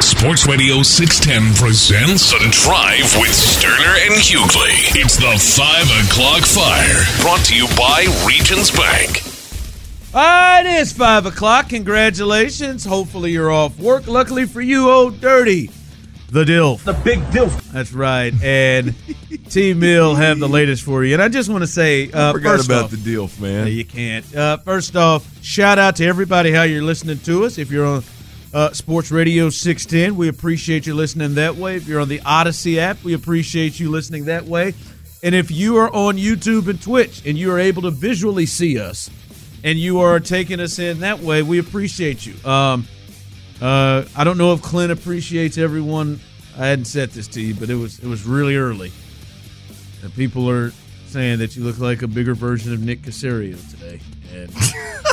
Sports 0.00 0.46
Radio 0.46 0.82
610 0.82 1.54
presents 1.54 2.30
The 2.30 2.38
Drive 2.50 3.16
with 3.20 3.30
Stoerner 3.30 4.06
and 4.06 4.14
Hughley. 4.14 4.94
It's 4.94 5.16
the 5.16 5.36
5 5.36 6.06
o'clock 6.06 6.42
fire. 6.44 7.04
Brought 7.20 7.44
to 7.46 7.56
you 7.56 7.66
by 7.76 8.06
Regions 8.26 8.70
Bank. 8.70 9.22
Ah, 10.14 10.60
it 10.60 10.66
is 10.66 10.92
five 10.92 11.26
o'clock. 11.26 11.68
Congratulations. 11.68 12.84
Hopefully 12.84 13.32
you're 13.32 13.50
off 13.50 13.78
work. 13.78 14.06
Luckily 14.06 14.46
for 14.46 14.60
you, 14.62 14.88
old 14.90 15.20
dirty. 15.20 15.70
The 16.30 16.44
DILF. 16.44 16.84
The 16.84 16.94
big 16.94 17.20
DILF. 17.30 17.72
That's 17.72 17.92
right. 17.92 18.32
And 18.42 18.94
T 19.50 19.74
Mill 19.74 20.14
have 20.14 20.38
the 20.38 20.48
latest 20.48 20.82
for 20.82 21.04
you. 21.04 21.14
And 21.14 21.22
I 21.22 21.28
just 21.28 21.48
want 21.50 21.62
to 21.62 21.66
say, 21.66 22.10
uh, 22.10 22.30
I 22.30 22.32
forgot 22.32 22.56
first 22.56 22.66
about 22.68 22.84
off, 22.84 22.90
the 22.90 22.96
DILF, 22.96 23.40
man. 23.40 23.66
Yeah, 23.66 23.72
you 23.72 23.84
can't. 23.84 24.34
Uh, 24.34 24.56
first 24.58 24.96
off, 24.96 25.26
shout 25.42 25.78
out 25.78 25.96
to 25.96 26.06
everybody 26.06 26.52
how 26.52 26.62
you're 26.62 26.82
listening 26.82 27.18
to 27.20 27.44
us. 27.44 27.58
If 27.58 27.70
you're 27.70 27.86
on 27.86 28.02
uh, 28.52 28.72
Sports 28.72 29.10
Radio 29.10 29.50
610, 29.50 30.16
we 30.16 30.28
appreciate 30.28 30.86
you 30.86 30.94
listening 30.94 31.34
that 31.34 31.56
way. 31.56 31.76
If 31.76 31.86
you're 31.86 32.00
on 32.00 32.08
the 32.08 32.20
Odyssey 32.24 32.80
app, 32.80 33.02
we 33.04 33.14
appreciate 33.14 33.78
you 33.78 33.90
listening 33.90 34.26
that 34.26 34.44
way. 34.44 34.74
And 35.22 35.34
if 35.34 35.50
you 35.50 35.76
are 35.78 35.92
on 35.92 36.16
YouTube 36.16 36.68
and 36.68 36.80
Twitch 36.80 37.26
and 37.26 37.36
you 37.36 37.52
are 37.52 37.58
able 37.58 37.82
to 37.82 37.90
visually 37.90 38.46
see 38.46 38.78
us 38.78 39.10
and 39.64 39.78
you 39.78 40.00
are 40.00 40.20
taking 40.20 40.60
us 40.60 40.78
in 40.78 41.00
that 41.00 41.20
way, 41.20 41.42
we 41.42 41.58
appreciate 41.58 42.24
you. 42.24 42.34
Um, 42.48 42.86
uh, 43.60 44.04
I 44.16 44.24
don't 44.24 44.38
know 44.38 44.52
if 44.52 44.62
Clint 44.62 44.92
appreciates 44.92 45.58
everyone. 45.58 46.20
I 46.56 46.66
hadn't 46.66 46.86
said 46.86 47.10
this 47.10 47.26
to 47.28 47.40
you, 47.40 47.54
but 47.54 47.68
it 47.70 47.74
was 47.74 47.98
it 47.98 48.06
was 48.06 48.24
really 48.24 48.56
early. 48.56 48.92
And 50.02 50.14
people 50.14 50.48
are 50.48 50.72
saying 51.06 51.40
that 51.40 51.56
you 51.56 51.64
look 51.64 51.78
like 51.78 52.02
a 52.02 52.08
bigger 52.08 52.34
version 52.34 52.72
of 52.72 52.80
Nick 52.80 53.02
Caserio 53.02 53.58
today, 53.70 54.00
and 54.32 54.50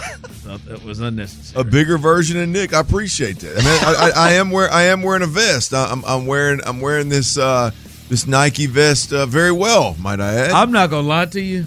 That 0.46 0.84
was 0.84 1.00
unnecessary. 1.00 1.62
A 1.62 1.64
bigger 1.64 1.98
version 1.98 2.40
of 2.40 2.48
Nick. 2.50 2.74
I 2.74 2.80
appreciate 2.80 3.40
that. 3.40 3.54
I 3.58 3.62
mean, 3.64 3.66
I, 3.66 4.12
I, 4.16 4.30
I 4.30 4.34
am 4.34 4.52
wear 4.52 4.72
I 4.72 4.84
am 4.84 5.02
wearing 5.02 5.24
a 5.24 5.28
vest. 5.28 5.74
I'm, 5.74 6.04
I'm 6.06 6.26
wearing 6.26 6.62
I'm 6.66 6.82
wearing 6.82 7.10
this 7.10 7.38
uh, 7.38 7.72
this 8.10 8.28
Nike 8.28 8.68
vest 8.68 9.12
uh, 9.12 9.26
very 9.26 9.52
well, 9.52 9.96
might 10.00 10.20
I 10.20 10.34
add. 10.36 10.52
I'm 10.52 10.72
not 10.72 10.90
gonna 10.90 11.08
lie 11.08 11.26
to 11.26 11.42
you. 11.42 11.66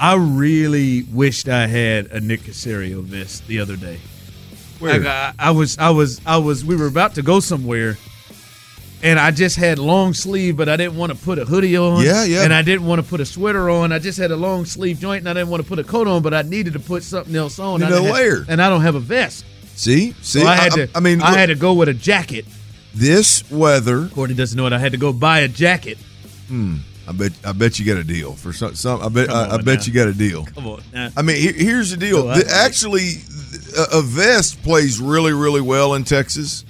I 0.00 0.14
really 0.16 1.04
wished 1.04 1.48
I 1.48 1.68
had 1.68 2.06
a 2.06 2.20
Nick 2.20 2.40
Caserio 2.40 3.02
vest 3.02 3.46
the 3.46 3.60
other 3.60 3.76
day. 3.76 4.00
Where? 4.80 4.98
Like, 4.98 5.06
I, 5.06 5.32
I 5.38 5.50
was, 5.52 5.78
I 5.78 5.90
was, 5.90 6.20
I 6.26 6.38
was. 6.38 6.64
We 6.64 6.74
were 6.74 6.88
about 6.88 7.14
to 7.14 7.22
go 7.22 7.38
somewhere, 7.38 7.98
and 9.02 9.18
I 9.18 9.30
just 9.32 9.56
had 9.56 9.78
long 9.78 10.14
sleeve, 10.14 10.56
but 10.56 10.68
I 10.68 10.76
didn't 10.76 10.96
want 10.96 11.12
to 11.12 11.18
put 11.18 11.38
a 11.38 11.44
hoodie 11.44 11.76
on. 11.76 12.04
Yeah, 12.04 12.24
yeah. 12.24 12.42
And 12.44 12.54
I 12.54 12.62
didn't 12.62 12.86
want 12.86 13.02
to 13.02 13.08
put 13.08 13.20
a 13.20 13.26
sweater 13.26 13.68
on. 13.70 13.92
I 13.92 13.98
just 13.98 14.18
had 14.18 14.30
a 14.30 14.36
long 14.36 14.64
sleeve 14.64 14.98
joint, 15.00 15.20
and 15.20 15.28
I 15.28 15.32
didn't 15.34 15.48
want 15.48 15.62
to 15.62 15.68
put 15.68 15.78
a 15.78 15.84
coat 15.84 16.06
on, 16.06 16.22
but 16.22 16.32
I 16.34 16.42
needed 16.42 16.72
to 16.74 16.80
put 16.80 17.02
something 17.02 17.34
else 17.34 17.58
on. 17.58 17.80
You 17.80 17.88
know, 17.88 18.02
layer. 18.02 18.44
and 18.48 18.62
I 18.62 18.68
don't 18.68 18.82
have 18.82 18.94
a 18.94 19.00
vest. 19.00 19.44
see, 19.74 20.12
see. 20.22 20.40
So 20.40 20.46
I 20.46 20.54
had 20.54 20.72
to. 20.72 20.88
I, 20.94 21.00
mean, 21.00 21.20
I 21.20 21.30
look, 21.30 21.38
had 21.38 21.46
to 21.46 21.54
go 21.54 21.74
with 21.74 21.88
a 21.88 21.94
jacket. 21.94 22.44
this 22.94 23.48
weather. 23.50 24.08
Courtney 24.08 24.36
doesn't 24.36 24.56
know 24.56 24.66
it. 24.66 24.72
I 24.72 24.78
had 24.78 24.92
to 24.92 24.98
go 24.98 25.12
buy 25.12 25.40
a 25.40 25.48
jacket. 25.48 25.98
Hmm. 26.48 26.76
I 27.08 27.10
bet 27.10 27.32
I 27.44 27.50
bet 27.50 27.80
you 27.80 27.84
got 27.84 27.96
a 27.96 28.04
deal 28.04 28.34
for 28.34 28.52
some. 28.52 28.76
some 28.76 29.02
I 29.02 29.08
bet 29.08 29.28
I, 29.28 29.54
I 29.54 29.56
bet 29.56 29.80
now. 29.80 29.84
you 29.86 29.92
got 29.92 30.06
a 30.06 30.14
deal. 30.14 30.44
Come 30.44 30.68
on. 30.68 30.82
Now. 30.92 31.10
I 31.16 31.22
mean, 31.22 31.36
here, 31.36 31.52
here's 31.52 31.90
the 31.90 31.96
deal. 31.96 32.28
I- 32.28 32.38
The- 32.38 32.48
actually, 32.54 33.14
a 33.92 34.00
vest 34.02 34.62
plays 34.62 35.00
really, 35.00 35.32
really 35.32 35.60
well 35.60 35.94
in 35.94 36.04
Texas 36.04 36.64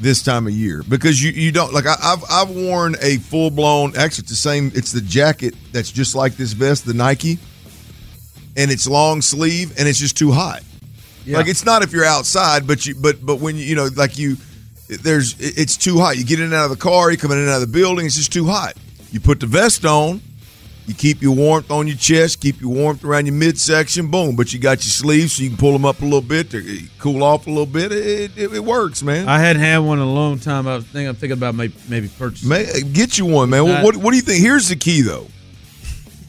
this 0.00 0.22
time 0.22 0.46
of 0.46 0.52
year 0.52 0.82
because 0.88 1.22
you, 1.22 1.30
you 1.32 1.52
don't 1.52 1.72
like. 1.72 1.86
I, 1.86 1.96
I've 2.02 2.24
I've 2.30 2.50
worn 2.50 2.96
a 3.00 3.16
full 3.18 3.50
blown. 3.50 3.96
Actually, 3.96 4.22
it's 4.22 4.30
the 4.30 4.36
same. 4.36 4.72
It's 4.74 4.92
the 4.92 5.00
jacket 5.00 5.54
that's 5.72 5.90
just 5.90 6.14
like 6.14 6.34
this 6.34 6.52
vest, 6.52 6.86
the 6.86 6.94
Nike, 6.94 7.38
and 8.56 8.70
it's 8.70 8.86
long 8.86 9.22
sleeve 9.22 9.74
and 9.78 9.88
it's 9.88 9.98
just 9.98 10.16
too 10.16 10.32
hot. 10.32 10.62
Like 11.38 11.48
it's 11.48 11.64
not 11.64 11.82
if 11.82 11.92
you're 11.92 12.04
outside, 12.04 12.66
but 12.66 12.86
you 12.86 12.94
but 12.94 13.24
but 13.24 13.36
when 13.36 13.56
you 13.56 13.64
you 13.64 13.74
know 13.74 13.88
like 13.96 14.18
you 14.18 14.36
there's 14.88 15.34
it's 15.38 15.76
too 15.76 15.98
hot. 15.98 16.16
You 16.16 16.24
get 16.24 16.38
in 16.38 16.46
and 16.46 16.54
out 16.54 16.64
of 16.64 16.70
the 16.70 16.76
car, 16.76 17.10
you 17.10 17.18
come 17.18 17.32
in 17.32 17.38
and 17.38 17.48
out 17.48 17.56
of 17.56 17.60
the 17.60 17.66
building, 17.78 18.06
it's 18.06 18.16
just 18.16 18.32
too 18.32 18.46
hot. 18.46 18.74
You 19.10 19.20
put 19.20 19.40
the 19.40 19.46
vest 19.46 19.84
on, 19.84 20.20
you 20.88 20.94
keep 20.94 21.20
your 21.20 21.34
warmth 21.36 21.70
on 21.70 21.86
your 21.86 21.96
chest, 21.96 22.40
keep 22.40 22.60
your 22.60 22.70
warmth 22.72 23.04
around 23.04 23.26
your 23.26 23.34
midsection, 23.34 24.10
boom. 24.10 24.36
But 24.36 24.52
you 24.52 24.58
got 24.58 24.78
your 24.78 24.90
sleeves, 24.90 25.34
so 25.34 25.42
you 25.42 25.50
can 25.50 25.58
pull 25.58 25.72
them 25.72 25.84
up 25.84 26.00
a 26.00 26.04
little 26.04 26.20
bit 26.22 26.50
to 26.50 26.58
eh, 26.58 26.80
cool 26.98 27.22
off 27.22 27.46
a 27.46 27.50
little 27.50 27.66
bit. 27.66 27.92
It, 27.92 28.36
it, 28.38 28.52
it 28.54 28.64
works, 28.64 29.02
man. 29.02 29.28
I 29.28 29.38
hadn't 29.38 29.60
had 29.62 29.78
one 29.78 29.98
in 29.98 30.04
a 30.04 30.12
long 30.12 30.38
time. 30.38 30.66
I 30.66 30.76
was 30.76 30.84
thinking, 30.84 31.08
I'm 31.08 31.14
thinking 31.16 31.36
about 31.38 31.54
maybe, 31.54 31.74
maybe 31.88 32.08
purchasing. 32.08 32.48
May, 32.48 32.66
get 32.92 33.18
you 33.18 33.26
one, 33.26 33.50
man. 33.50 33.66
Not- 33.66 33.84
what, 33.84 33.96
what 33.96 34.10
do 34.12 34.16
you 34.16 34.22
think? 34.22 34.40
Here's 34.40 34.68
the 34.68 34.76
key, 34.76 35.02
though. 35.02 35.26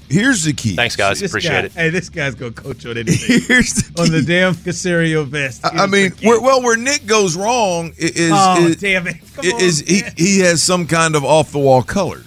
Here's 0.10 0.44
the 0.44 0.54
key. 0.54 0.76
Thanks, 0.76 0.96
guys. 0.96 1.20
This 1.20 1.30
Appreciate 1.32 1.52
guy- 1.52 1.66
it. 1.66 1.72
Hey, 1.74 1.90
this 1.92 2.10
guy's 2.10 2.34
gonna 2.34 2.52
coach 2.52 2.84
on 2.88 2.98
anything. 2.98 3.42
Here's 3.42 3.74
the 3.76 3.94
key. 3.94 4.02
on 4.02 4.12
the 4.12 4.24
damn 4.24 4.56
Caserio 4.56 5.24
vest. 5.26 5.64
I 5.64 5.84
I 5.84 5.86
mean, 5.86 6.12
where, 6.24 6.42
well, 6.42 6.64
where 6.64 6.76
Nick 6.76 7.06
goes 7.06 7.38
wrong 7.38 7.94
is 7.96 8.32
oh 8.34 8.66
is, 8.66 8.78
damn 8.78 9.06
it! 9.06 9.18
Come 9.36 9.46
is 9.46 9.82
on, 9.84 9.88
he 9.88 10.02
he 10.18 10.40
has 10.40 10.64
some 10.64 10.88
kind 10.88 11.16
of 11.16 11.24
off 11.24 11.52
the 11.52 11.60
wall 11.60 11.84
colors. 11.84 12.26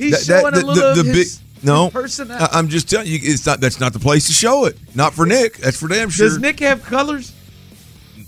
He's 0.00 0.26
That- 0.26 0.40
showing 0.40 0.54
that- 0.54 0.62
a 0.62 0.66
little 0.66 0.94
the, 0.94 1.02
the 1.02 1.12
his, 1.12 1.36
big 1.38 1.64
no. 1.64 1.90
personality. 1.90 2.46
I, 2.52 2.58
am 2.58 2.68
just 2.68 2.88
telling 2.88 3.06
you, 3.06 3.18
it's 3.20 3.44
not. 3.44 3.60
That's 3.60 3.78
not 3.80 3.92
the 3.92 3.98
place 3.98 4.26
to 4.28 4.32
show 4.32 4.64
it. 4.64 4.78
Not 4.94 5.12
for 5.14 5.26
Nick. 5.26 5.58
That's 5.58 5.78
for 5.78 5.88
damn 5.88 6.08
sure. 6.10 6.28
Does 6.28 6.38
Nick 6.38 6.60
have 6.60 6.82
colors? 6.84 7.32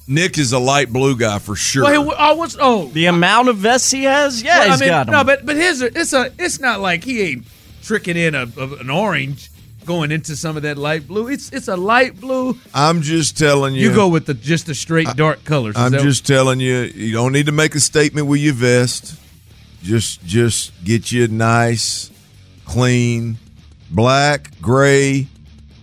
Nick 0.09 0.37
is 0.37 0.53
a 0.53 0.59
light 0.59 0.93
blue 0.93 1.16
guy 1.16 1.38
for 1.38 1.55
sure. 1.56 1.84
Well, 1.84 2.05
he, 2.05 2.15
oh, 2.19 2.34
what's 2.34 2.56
oh? 2.60 2.87
The 2.88 3.06
amount 3.06 3.49
of 3.49 3.56
vests 3.56 3.91
he 3.91 4.03
has, 4.05 4.43
yeah, 4.43 4.59
well, 4.59 4.71
he's 4.72 4.83
I 4.83 4.84
mean, 4.84 4.91
got 4.91 5.06
them. 5.06 5.12
no, 5.15 5.25
but 5.25 5.47
but 5.47 5.56
his 5.56 5.81
it's 5.81 6.12
a 6.12 6.33
it's 6.38 6.59
not 6.60 6.81
like 6.81 7.05
he 7.05 7.22
ain't 7.22 7.47
tricking 7.83 8.16
in 8.16 8.34
a, 8.34 8.47
a- 8.59 8.75
an 8.81 8.91
orange 8.91 9.50
going 9.87 10.10
into 10.12 10.37
some 10.37 10.56
of 10.56 10.65
that 10.65 10.77
light 10.77 11.06
blue. 11.06 11.28
It's 11.28 11.50
it's 11.53 11.69
a 11.69 11.77
light 11.77 12.21
blue. 12.21 12.59
I'm 12.75 13.00
just 13.03 13.39
telling 13.39 13.75
you. 13.75 13.89
You 13.89 13.94
go 13.94 14.09
with 14.09 14.27
the 14.27 14.34
just 14.34 14.66
the 14.66 14.75
straight 14.75 15.09
dark 15.16 15.44
colors. 15.44 15.77
Is 15.77 15.81
I'm 15.83 15.93
that- 15.93 16.03
just 16.03 16.27
telling 16.27 16.59
you. 16.60 16.81
You 16.83 17.12
don't 17.12 17.33
need 17.33 17.47
to 17.47 17.53
make 17.53 17.75
a 17.77 17.81
statement 17.81 18.27
with 18.27 18.41
your 18.41 18.54
vest. 18.54 19.15
Just 19.82 20.25
just 20.25 20.72
get 20.84 21.10
you 21.10 21.25
a 21.25 21.28
nice, 21.28 22.10
clean, 22.65 23.37
black, 23.91 24.50
gray, 24.60 25.26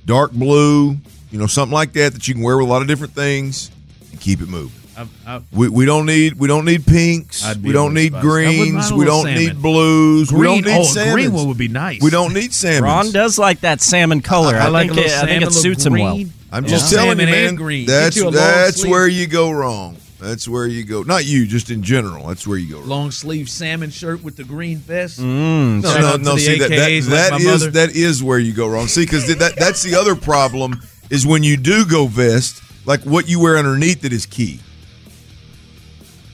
dark 0.05 0.31
blue. 0.31 0.97
You 1.31 1.37
know, 1.37 1.47
something 1.47 1.73
like 1.73 1.93
that 1.93 2.13
that 2.13 2.27
you 2.27 2.33
can 2.33 2.41
wear 2.43 2.57
with 2.57 2.67
a 2.67 2.69
lot 2.69 2.81
of 2.81 2.87
different 2.87 3.13
things 3.13 3.69
and 4.11 4.19
keep 4.19 4.41
it 4.41 4.47
moving. 4.47 4.71
I've, 4.97 5.09
I've, 5.27 5.53
We, 5.53 5.69
we 5.69 5.85
don't 5.85 6.05
need 6.05 6.33
we 6.33 6.47
don't 6.47 6.65
need 6.65 6.85
pinks. 6.85 7.45
We 7.61 7.71
don't 7.71 7.93
need 7.93 8.13
little 8.13 8.31
spicy. 8.31 8.45
I 8.45 8.49
wouldn't 8.59 8.73
mind 8.73 8.81
greens. 8.81 8.93
We 8.93 9.05
don't 9.05 9.23
salmon. 9.25 9.39
need 9.43 9.61
blues. 9.61 10.31
we 10.33 10.43
don't 10.43 10.65
need 10.65 10.73
oh, 10.77 10.81
a 10.81 10.85
salmons. 10.85 11.13
green 11.13 11.33
one 11.33 11.47
would 11.47 11.57
be 11.57 11.67
nice. 11.67 12.01
We 12.01 12.09
don't 12.09 12.33
need 12.33 12.53
salmons. 12.53 12.81
Ron 12.81 13.11
does 13.11 13.37
like 13.37 13.61
that 13.61 13.81
salmon 13.81 14.21
color. 14.21 14.55
I, 14.55 14.65
I 14.65 14.67
like 14.69 14.87
think 14.89 14.99
it, 14.99 15.03
little 15.07 15.19
I 15.23 15.25
think 15.27 15.43
it 15.43 15.53
suits 15.53 15.83
little 15.85 15.97
him 15.97 16.03
well. 16.03 16.31
I'm 16.51 16.63
Yeah. 16.63 16.69
just 16.69 16.91
telling 16.91 17.19
you, 17.19 17.25
Salmon 17.25 17.33
and 17.35 17.45
man. 17.45 17.55
green. 17.55 17.85
That's 17.85 18.15
you 18.17 18.31
that's 18.31 18.81
sleeve. 18.81 18.91
where 18.91 19.07
you 19.07 19.27
go 19.27 19.51
wrong. 19.51 19.97
That's 20.19 20.47
where 20.47 20.67
you 20.67 20.83
go. 20.83 21.03
Not 21.03 21.25
you, 21.25 21.47
just 21.47 21.69
in 21.71 21.81
general. 21.81 22.27
That's 22.27 22.45
where 22.45 22.57
you 22.57 22.71
go 22.71 22.79
wrong. 22.79 22.89
long 22.89 23.11
sleeve 23.11 23.49
salmon 23.49 23.89
shirt 23.89 24.21
with 24.23 24.35
the 24.35 24.43
green 24.43 24.77
vest. 24.77 25.19
Mm, 25.19 25.81
No, 25.81 25.99
no, 26.01 26.15
no. 26.17 26.35
See 26.37 26.59
that, 26.59 26.69
that, 26.69 26.77
AKAs 26.91 27.01
like 27.03 27.09
that 27.11 27.31
my 27.31 27.37
is 27.37 27.45
mother. 27.45 27.71
that 27.71 27.95
is 27.95 28.21
where 28.21 28.37
you 28.39 28.53
go 28.53 28.67
wrong. 28.67 28.87
See, 28.87 29.03
because 29.05 29.27
that 29.37 29.55
that's 29.57 29.81
the 29.81 29.95
other 29.95 30.15
problem 30.15 30.81
is 31.09 31.25
when 31.25 31.43
you 31.43 31.55
do 31.57 31.85
go 31.85 32.07
vest, 32.07 32.61
like 32.85 33.01
what 33.03 33.29
you 33.29 33.39
wear 33.39 33.57
underneath 33.57 34.03
it 34.03 34.11
is 34.13 34.25
key. 34.25 34.59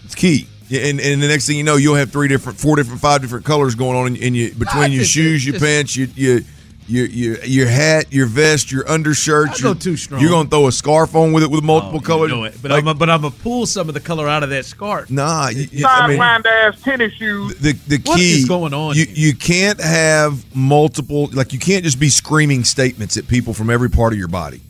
It's 0.04 0.16
key. 0.16 0.48
Yeah, 0.68 0.82
And, 0.88 1.00
and 1.00 1.22
the 1.22 1.28
next 1.28 1.46
thing 1.46 1.58
you 1.58 1.64
know, 1.64 1.76
you'll 1.76 1.94
have 1.96 2.12
three 2.12 2.28
different, 2.28 2.58
four 2.58 2.76
different, 2.76 3.00
five 3.00 3.22
different 3.22 3.46
colors 3.46 3.76
going 3.76 3.96
on 3.96 4.08
in, 4.08 4.16
in 4.16 4.34
you 4.34 4.52
between 4.56 4.92
your 4.92 5.04
shoes, 5.04 5.46
your 5.46 5.60
pants, 5.60 5.96
your, 5.96 6.08
your 6.16 6.40
your 6.88 7.06
your 7.08 7.44
your 7.44 7.68
hat, 7.68 8.06
your 8.14 8.26
vest, 8.28 8.72
your 8.72 8.88
undershirt. 8.90 9.50
I 9.50 9.58
go 9.60 9.70
your- 9.70 9.76
too 9.76 9.98
strong. 9.98 10.22
You're 10.22 10.30
gonna 10.30 10.50
throw 10.50 10.68
a 10.68 10.72
scarf 10.72 11.16
on 11.16 11.32
with 11.34 11.44
it 11.44 11.50
with 11.50 11.64
multiple 11.64 11.96
Oh, 11.98 12.02
you 12.02 12.06
colors. 12.06 12.32
know 12.32 12.44
it. 12.44 12.56
But 12.62 12.72
Like, 12.72 12.84
I'm 12.84 12.88
a, 12.90 12.94
but 12.94 13.10
I'm 13.10 13.22
gonna 13.22 13.34
pull 13.44 13.66
some 13.66 13.88
of 13.88 13.94
the 13.96 14.00
color 14.00 14.28
out 14.30 14.44
of 14.44 14.50
that 14.50 14.66
scarf. 14.66 15.10
nah, 15.10 15.50
you, 15.50 15.68
you- 15.72 15.86
I 15.88 16.08
mean, 16.08 16.20
Sidewind 16.20 16.46
ass 16.46 16.82
tennis 16.82 17.14
shoes. 17.14 17.56
the 17.56 17.74
the 17.88 17.98
key 17.98 18.04
What 18.10 18.20
is 18.20 18.46
going 18.46 18.74
on 18.74 18.96
You 18.96 19.06
here? 19.06 19.16
you 19.16 19.34
can't 19.36 19.82
have 19.82 20.44
multiple 20.56 21.30
like 21.34 21.54
you 21.54 21.60
can't 21.60 21.84
just 21.84 22.00
be 22.00 22.10
screaming 22.10 22.64
statements 22.64 23.18
at 23.18 23.28
people 23.28 23.54
from 23.54 23.70
every 23.70 23.90
part 23.90 24.14
of 24.14 24.20
your 24.20 24.28
body. 24.28 24.62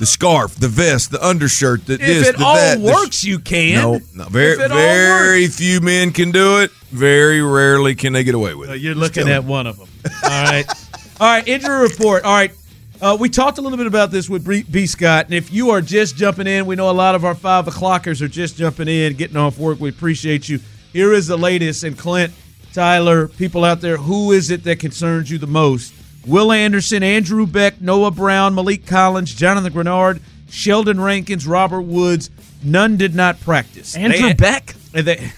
The 0.00 0.06
scarf, 0.06 0.56
the 0.56 0.66
vest, 0.66 1.12
the 1.12 1.24
undershirt, 1.24 1.86
the 1.86 1.94
If 1.94 2.00
this, 2.00 2.28
it 2.30 2.38
the 2.38 2.44
all 2.44 2.56
that. 2.56 2.80
the 2.82 2.88
sh- 2.90 2.92
works, 2.94 3.22
you 3.24 3.38
can. 3.38 3.74
No, 3.80 4.00
no, 4.12 4.24
very 4.24 4.54
If 4.54 4.58
it 4.58 4.70
all 4.72 4.76
very 4.76 5.42
works. 5.44 5.56
few 5.56 5.80
men 5.80 6.10
can 6.10 6.32
do 6.32 6.58
it. 6.58 6.72
Very 6.90 7.40
rarely 7.40 7.94
can 7.94 8.12
they 8.12 8.24
get 8.24 8.34
away 8.34 8.54
with 8.54 8.70
Uh, 8.70 8.72
it. 8.72 8.80
you're 8.80 8.96
looking 8.96 9.28
at 9.28 9.44
one 9.44 9.68
of 9.68 9.78
them. 9.78 9.86
All 10.24 10.28
right. 10.30 10.64
All 11.20 11.26
right. 11.28 11.46
Injury 11.46 11.80
report. 11.88 12.24
All 12.24 12.34
right. 12.34 12.52
Uh, 13.00 13.16
we 13.18 13.28
talked 13.28 13.58
a 13.58 13.60
little 13.60 13.76
bit 13.76 13.86
about 13.86 14.10
this 14.10 14.30
with 14.30 14.46
B-, 14.46 14.62
B. 14.62 14.86
Scott, 14.86 15.26
and 15.26 15.34
if 15.34 15.52
you 15.52 15.70
are 15.70 15.80
just 15.82 16.16
jumping 16.16 16.46
in, 16.46 16.64
we 16.64 16.76
know 16.76 16.88
a 16.90 16.92
lot 16.92 17.14
of 17.14 17.24
our 17.24 17.34
five 17.34 17.66
o'clockers 17.66 18.22
are 18.22 18.28
just 18.28 18.56
jumping 18.56 18.88
in, 18.88 19.14
getting 19.14 19.36
off 19.36 19.58
work. 19.58 19.80
We 19.80 19.88
appreciate 19.90 20.48
you. 20.48 20.60
Here 20.92 21.12
is 21.12 21.26
the 21.26 21.36
latest. 21.36 21.82
And 21.82 21.98
Clint, 21.98 22.32
Tyler, 22.72 23.28
people 23.28 23.64
out 23.64 23.80
there, 23.80 23.96
who 23.96 24.30
is 24.32 24.50
it 24.50 24.62
that 24.64 24.78
concerns 24.78 25.30
you 25.30 25.38
the 25.38 25.46
most? 25.48 25.92
Will 26.26 26.52
Anderson, 26.52 27.02
Andrew 27.02 27.46
Beck, 27.46 27.80
Noah 27.80 28.12
Brown, 28.12 28.54
Maliek 28.54 28.86
Collins, 28.86 29.34
Jonathan 29.34 29.72
Greenard, 29.72 30.20
Sheldon 30.48 30.98
Rankins, 31.00 31.46
Robert 31.46 31.82
Woods. 31.82 32.30
None 32.62 32.96
did 32.96 33.14
not 33.14 33.40
practice. 33.40 33.96
Andrew 33.96 34.28
They- 34.28 34.32
Beck? 34.34 34.66
they- 34.92 35.30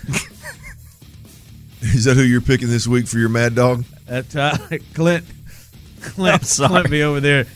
Is 1.80 2.04
that 2.04 2.16
who 2.16 2.22
you're 2.22 2.40
picking 2.42 2.68
this 2.68 2.86
week 2.86 3.06
for 3.08 3.18
your 3.18 3.28
Mad 3.30 3.54
Dog? 3.54 3.84
That 4.06 4.36
uh, 4.36 4.56
Clint, 4.94 5.24
Clint, 6.02 6.34
I'm 6.40 6.42
sorry. 6.44 6.68
Clint 6.70 6.90
be 6.90 7.02
over 7.02 7.20
there. 7.20 7.46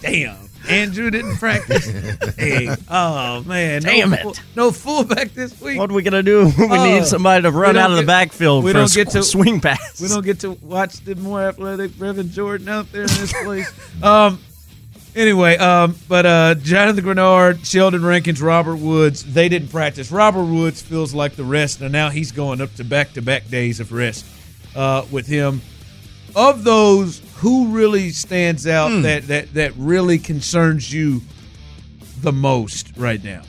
Damn, 0.00 0.36
Andrew 0.68 1.10
didn't 1.10 1.36
practice. 1.36 1.86
Dang. 2.36 2.76
Oh 2.90 3.42
man, 3.44 3.82
no 3.82 3.88
Damn 3.90 4.12
full- 4.16 4.30
it. 4.32 4.40
no 4.56 4.70
fullback 4.70 5.30
this 5.34 5.58
week. 5.60 5.78
What 5.78 5.90
are 5.90 5.94
we 5.94 6.02
gonna 6.02 6.22
do? 6.22 6.44
we 6.58 6.66
Oh, 6.68 6.84
need 6.84 7.04
somebody 7.06 7.42
to 7.42 7.50
run 7.50 7.76
out 7.76 7.90
of 7.90 7.96
the 7.96 8.02
backfield 8.04 8.64
we 8.64 8.72
for 8.72 8.78
don't 8.78 8.90
a 8.92 8.94
get 8.94 9.10
sw- 9.10 9.12
to- 9.14 9.22
swing 9.22 9.60
pass. 9.60 10.00
We 10.00 10.08
don't 10.08 10.24
get 10.24 10.40
to 10.40 10.52
watch 10.52 11.00
the 11.04 11.14
more 11.16 11.42
athletic 11.48 11.92
Brevin 11.92 12.30
Jordan 12.30 12.68
out 12.68 12.90
there 12.92 13.02
in 13.02 13.08
this 13.08 13.32
place. 13.42 13.72
um. 14.02 14.38
Anyway, 15.16 15.56
um, 15.58 15.94
but 16.08 16.26
uh, 16.26 16.54
Jonathan 16.56 17.04
Greenard, 17.04 17.64
Sheldon 17.64 18.04
Rankins, 18.04 18.42
Robert 18.42 18.74
Woods, 18.74 19.22
they 19.22 19.48
didn't 19.48 19.68
practice. 19.68 20.10
Robert 20.10 20.42
Woods 20.42 20.82
feels 20.82 21.14
like 21.14 21.36
the 21.36 21.44
rest, 21.44 21.80
and 21.82 21.92
now 21.92 22.10
he's 22.10 22.32
going 22.32 22.60
up 22.60 22.74
to 22.74 22.82
back-to-back 22.84 23.48
days 23.48 23.78
of 23.78 23.92
rest 23.92 24.26
uh, 24.74 25.04
with 25.12 25.28
him. 25.28 25.62
Of 26.34 26.64
those, 26.64 27.20
who 27.44 27.66
really 27.68 28.08
stands 28.08 28.66
out 28.66 29.02
that, 29.02 29.26
that 29.26 29.52
that 29.52 29.74
really 29.76 30.18
concerns 30.18 30.90
you 30.90 31.20
the 32.22 32.32
most 32.32 32.96
right 32.96 33.22
now? 33.22 33.42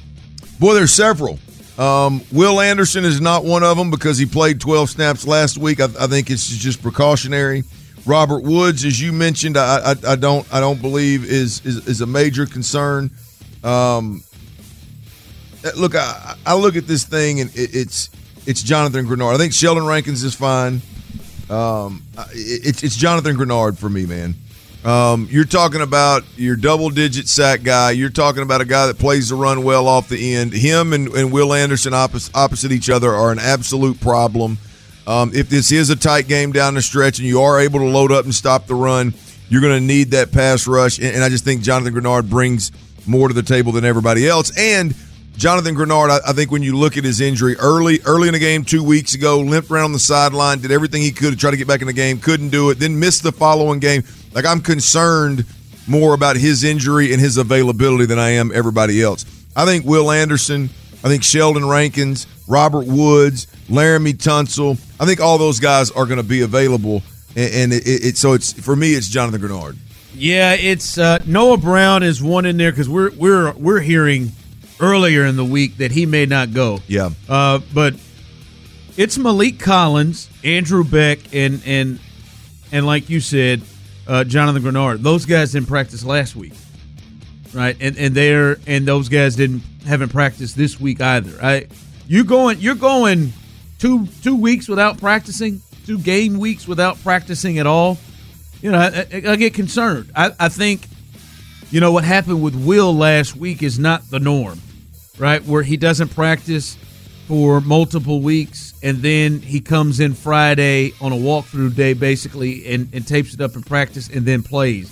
Boy, 0.60 0.74
there's 0.74 0.94
several. 0.94 1.40
Um, 1.78 2.22
Will 2.30 2.60
Anderson 2.60 3.06
is 3.06 3.22
not 3.22 3.46
one 3.46 3.64
of 3.64 3.78
them 3.78 3.92
because 3.92 4.18
he 4.18 4.26
played 4.26 4.60
12 4.60 4.90
snaps 4.90 5.26
last 5.26 5.58
week. 5.58 5.80
I, 5.80 5.86
I 5.86 6.08
think 6.08 6.30
it's 6.30 6.46
just 6.46 6.82
precautionary. 6.82 7.64
Robert 8.06 8.44
Woods, 8.44 8.84
as 8.84 9.00
you 9.00 9.14
mentioned, 9.14 9.56
I, 9.56 9.92
I, 9.92 9.96
I 10.10 10.16
don't 10.18 10.46
I 10.54 10.60
don't 10.60 10.82
believe 10.82 11.24
is 11.24 11.66
is, 11.66 11.88
is 11.88 12.02
a 12.02 12.06
major 12.06 12.46
concern. 12.46 13.12
Um, 13.64 14.26
uh, 15.64 15.72
look, 15.78 15.96
I, 15.96 16.36
I 16.46 16.56
look 16.56 16.76
at 16.76 16.86
this 16.86 17.06
thing 17.06 17.40
and 17.40 17.50
it, 17.56 17.74
it's 17.74 18.10
it's 18.46 18.62
Jonathan 18.62 19.06
Greenard. 19.06 19.36
I 19.36 19.38
think 19.38 19.54
Sheldon 19.54 19.86
Rankins 19.86 20.22
is 20.22 20.36
fine. 20.36 20.82
Um, 21.50 22.04
I- 22.18 22.26
it, 22.34 22.84
it's 22.84 22.96
Jonathan 22.96 23.36
Greenard 23.38 23.78
for 23.78 23.90
me, 23.90 24.06
man. 24.06 24.36
Um, 24.84 25.28
you're 25.32 25.46
talking 25.46 25.82
about 25.82 26.24
your 26.38 26.56
double 26.56 26.92
digit 26.92 27.28
sack 27.28 27.64
guy. 27.64 27.92
You're 27.92 28.12
talking 28.12 28.44
about 28.44 28.62
a 28.62 28.66
guy 28.66 28.86
that 28.86 29.00
plays 29.00 29.30
the 29.30 29.36
run 29.36 29.64
well 29.64 29.88
off 29.88 30.10
the 30.10 30.36
end. 30.36 30.54
Him 30.54 30.94
and, 30.94 31.08
and 31.08 31.32
Will 31.32 31.54
Anderson 31.56 31.94
opposite, 31.96 32.36
opposite 32.36 32.72
each 32.72 32.90
other 32.90 33.12
are 33.12 33.32
an 33.32 33.40
absolute 33.40 34.00
problem. 34.00 34.60
Um, 35.08 35.32
if 35.34 35.50
this 35.50 35.72
is 35.72 35.90
a 35.90 35.96
tight 35.96 36.28
game 36.28 36.52
down 36.52 36.76
the 36.76 36.84
stretch 36.84 37.18
and 37.18 37.28
you 37.28 37.42
are 37.42 37.60
able 37.60 37.80
to 37.80 37.86
load 37.86 38.12
up 38.12 38.26
and 38.26 38.34
stop 38.36 38.68
the 38.68 38.76
run, 38.76 39.16
you're 39.50 39.62
going 39.62 39.80
to 39.80 39.86
need 39.86 40.12
that 40.12 40.32
pass 40.32 40.68
rush. 40.68 41.00
And, 41.00 41.08
and 41.16 41.24
I 41.24 41.30
just 41.30 41.44
think 41.44 41.64
Jonathan 41.64 41.94
Greenard 41.94 42.30
brings 42.30 42.72
more 43.08 43.28
to 43.28 43.34
the 43.34 43.44
table 43.44 43.72
than 43.72 43.86
everybody 43.86 44.28
else. 44.28 44.56
And 44.56 44.94
Jonathan 45.38 45.76
Greenard, 45.76 46.10
I, 46.10 46.30
I 46.30 46.34
think 46.34 46.52
when 46.52 46.64
you 46.64 46.78
look 46.78 46.98
at 46.98 47.04
his 47.04 47.20
injury 47.20 47.56
early, 47.58 48.00
early 48.06 48.28
in 48.28 48.34
the 48.34 48.40
game 48.40 48.64
two 48.64 48.84
weeks 48.84 49.14
ago, 49.16 49.40
limped 49.40 49.70
around 49.70 49.92
the 49.92 50.00
sideline, 50.00 50.60
did 50.60 50.72
everything 50.72 51.02
he 51.02 51.12
could 51.12 51.32
to 51.32 51.38
try 51.38 51.52
to 51.52 51.58
get 51.58 51.68
back 51.68 51.82
in 51.82 51.88
the 51.88 51.94
game, 51.94 52.20
couldn't 52.20 52.50
do 52.50 52.70
it, 52.70 52.76
then 52.80 53.00
missed 53.00 53.24
the 53.24 53.32
following 53.32 53.80
game. 53.80 54.04
Like 54.34 54.46
I'm 54.46 54.62
concerned 54.62 55.46
more 55.88 56.14
about 56.14 56.38
his 56.38 56.64
injury 56.64 57.12
and 57.12 57.22
his 57.22 57.38
availability 57.38 58.06
than 58.06 58.20
I 58.20 58.32
am 58.32 58.52
everybody 58.54 59.02
else. 59.02 59.26
I 59.56 59.66
think 59.66 59.86
Will 59.86 60.12
Anderson, 60.12 60.70
I 61.04 61.10
think 61.10 61.24
Sheldon 61.24 61.68
Rankins, 61.68 62.28
Robert 62.48 62.86
Woods, 62.86 63.48
Laremy 63.68 64.14
Tunsil, 64.14 64.80
I 65.00 65.06
think 65.06 65.20
all 65.20 65.38
those 65.38 65.60
guys 65.60 65.92
are 65.92 66.06
going 66.06 66.18
to 66.18 66.24
be 66.24 66.42
available. 66.42 67.04
And, 67.36 67.54
and 67.54 67.74
it, 67.74 67.86
it, 67.86 68.18
so 68.18 68.34
it's 68.34 68.54
for 68.54 68.76
me, 68.76 68.94
it's 68.94 69.10
Jonathan 69.10 69.42
Greenard. 69.42 69.78
Yeah, 70.14 70.54
it's 70.54 70.98
uh, 70.98 71.20
Noah 71.26 71.58
Brown 71.58 72.02
is 72.02 72.24
one 72.24 72.46
in 72.46 72.56
there 72.56 72.72
because 72.72 72.88
we're 72.88 73.12
we're 73.12 73.52
we're 73.54 73.82
hearing 73.82 74.32
earlier 74.80 75.26
in 75.26 75.36
the 75.36 75.46
week 75.46 75.78
that 75.78 75.92
he 75.92 76.06
may 76.06 76.26
not 76.26 76.54
go. 76.54 76.80
Yeah. 76.88 77.12
Uh, 77.30 77.60
but 77.74 77.96
it's 78.98 79.18
Maliek 79.18 79.60
Collins, 79.60 80.30
Andrew 80.44 80.84
Beck, 80.84 81.20
and 81.34 81.62
and 81.66 82.00
and 82.72 82.86
like 82.86 83.10
you 83.10 83.20
said, 83.20 83.62
uh, 84.08 84.24
Jonathan 84.24 84.62
Greenard. 84.62 85.02
Those 85.02 85.26
guys 85.26 85.52
didn't 85.52 85.68
practice 85.68 86.04
last 86.04 86.36
week, 86.36 86.54
right? 87.54 87.76
And 87.80 87.98
and 87.98 88.16
they're 88.16 88.58
and 88.68 88.88
those 88.88 89.10
guys 89.10 89.36
didn't 89.36 89.64
haven't 89.86 90.10
practiced 90.10 90.56
this 90.56 90.80
week 90.80 91.02
either. 91.02 91.38
I 91.42 91.68
you 92.08 92.24
going 92.24 92.60
you're 92.60 92.76
going 92.76 93.34
two 93.80 94.08
two 94.24 94.36
weeks 94.36 94.68
without 94.68 94.98
practicing, 94.98 95.62
two 95.86 96.00
game 96.00 96.40
weeks 96.40 96.68
without 96.68 97.02
practicing 97.04 97.60
at 97.60 97.68
all. 97.68 97.98
You 98.62 98.72
know, 98.72 98.80
I, 98.80 99.08
I, 99.12 99.32
I 99.32 99.36
get 99.36 99.54
concerned. 99.54 100.12
I, 100.16 100.32
I 100.40 100.50
think, 100.50 100.88
you 101.70 101.80
know, 101.80 101.92
what 101.92 102.04
happened 102.04 102.42
with 102.42 102.56
Will 102.56 102.96
last 102.96 103.36
week 103.36 103.62
is 103.62 103.78
not 103.78 104.10
the 104.10 104.20
norm, 104.20 104.60
right? 105.18 105.44
Where 105.44 105.64
he 105.64 105.78
doesn't 105.78 106.10
practice 106.10 106.78
for 107.28 107.60
multiple 107.62 108.22
weeks 108.22 108.74
and 108.84 108.98
then 109.00 109.40
he 109.40 109.60
comes 109.60 110.00
in 110.00 110.14
Friday 110.14 110.94
on 111.02 111.12
a 111.12 111.16
walkthrough 111.16 111.76
day 111.76 111.94
basically 111.94 112.66
and, 112.68 112.88
and 112.94 113.08
tapes 113.08 113.34
it 113.34 113.42
up 113.42 113.56
in 113.56 113.64
practice 113.64 114.10
and 114.10 114.26
then 114.26 114.44
plays. 114.44 114.92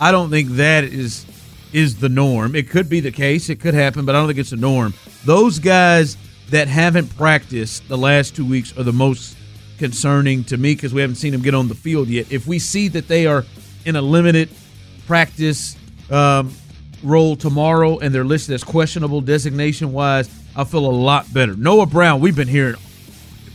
I 0.00 0.12
don't 0.12 0.30
think 0.30 0.50
that 0.50 0.84
is 0.84 1.26
is 1.72 2.00
the 2.00 2.08
norm. 2.08 2.56
It 2.56 2.68
could 2.68 2.88
be 2.88 3.00
the 3.00 3.12
case, 3.12 3.48
it 3.48 3.60
could 3.60 3.74
happen, 3.74 4.04
but 4.04 4.14
I 4.14 4.18
don't 4.18 4.26
think 4.26 4.40
it's 4.40 4.50
the 4.50 4.56
norm. 4.56 4.92
Those 5.24 5.58
guys 5.60 6.16
that 6.50 6.66
haven't 6.66 7.16
practiced 7.16 7.86
the 7.88 7.96
last 7.96 8.34
two 8.34 8.44
weeks 8.44 8.76
are 8.76 8.82
the 8.82 8.92
most 8.92 9.36
concerning 9.78 10.44
to 10.44 10.56
me 10.56 10.74
because 10.74 10.92
we 10.92 11.00
haven't 11.00 11.16
seen 11.16 11.32
them 11.32 11.42
get 11.42 11.54
on 11.54 11.68
the 11.68 11.74
field 11.74 12.08
yet. 12.08 12.30
If 12.30 12.46
we 12.46 12.58
see 12.58 12.88
that 12.88 13.08
they 13.08 13.26
are 13.26 13.44
in 13.84 13.96
a 13.96 14.02
limited 14.02 14.50
practice 15.06 15.76
um, 16.10 16.52
role 17.02 17.36
tomorrow 17.36 17.98
and 17.98 18.14
they're 18.14 18.24
listed 18.24 18.54
as 18.54 18.64
questionable 18.64 19.20
designation 19.20 19.92
wise, 19.92 20.28
I 20.56 20.64
feel 20.64 20.86
a 20.86 20.90
lot 20.90 21.32
better. 21.32 21.54
Noah 21.54 21.86
Brown, 21.86 22.20
we've 22.20 22.36
been 22.36 22.48
hearing 22.48 22.76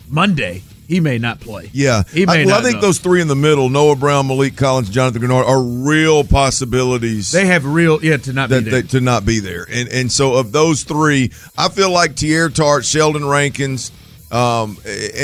Monday 0.09 0.63
he 0.87 0.99
may 0.99 1.17
not 1.17 1.39
play. 1.39 1.69
Yeah, 1.73 2.03
he 2.11 2.25
may 2.25 2.43
I, 2.43 2.45
well. 2.45 2.59
I 2.59 2.61
think 2.61 2.75
go. 2.75 2.81
those 2.81 2.99
three 2.99 3.21
in 3.21 3.27
the 3.27 3.35
middle, 3.35 3.69
Noah 3.69 3.95
Brown, 3.95 4.27
Maliek 4.27 4.55
Collins, 4.55 4.89
Jonathan 4.89 5.21
Greenard, 5.21 5.47
are 5.47 5.61
real 5.61 6.23
possibilities. 6.23 7.31
they 7.31 7.45
have 7.47 7.65
real 7.65 8.03
yeah 8.03 8.17
to 8.17 8.33
not 8.33 8.49
that, 8.49 8.65
be 8.65 8.69
there. 8.69 8.81
that- 8.81 8.89
to 8.91 9.01
not 9.01 9.25
be 9.25 9.39
there, 9.39 9.65
and 9.71 9.89
and 9.89 10.11
so 10.11 10.35
of 10.35 10.51
those 10.51 10.83
three, 10.83 11.31
I 11.57 11.69
feel 11.69 11.89
like 11.91 12.15
Teair 12.15 12.53
Tart, 12.53 12.85
Sheldon 12.85 13.25
Rankins, 13.25 13.91
um, 14.31 14.77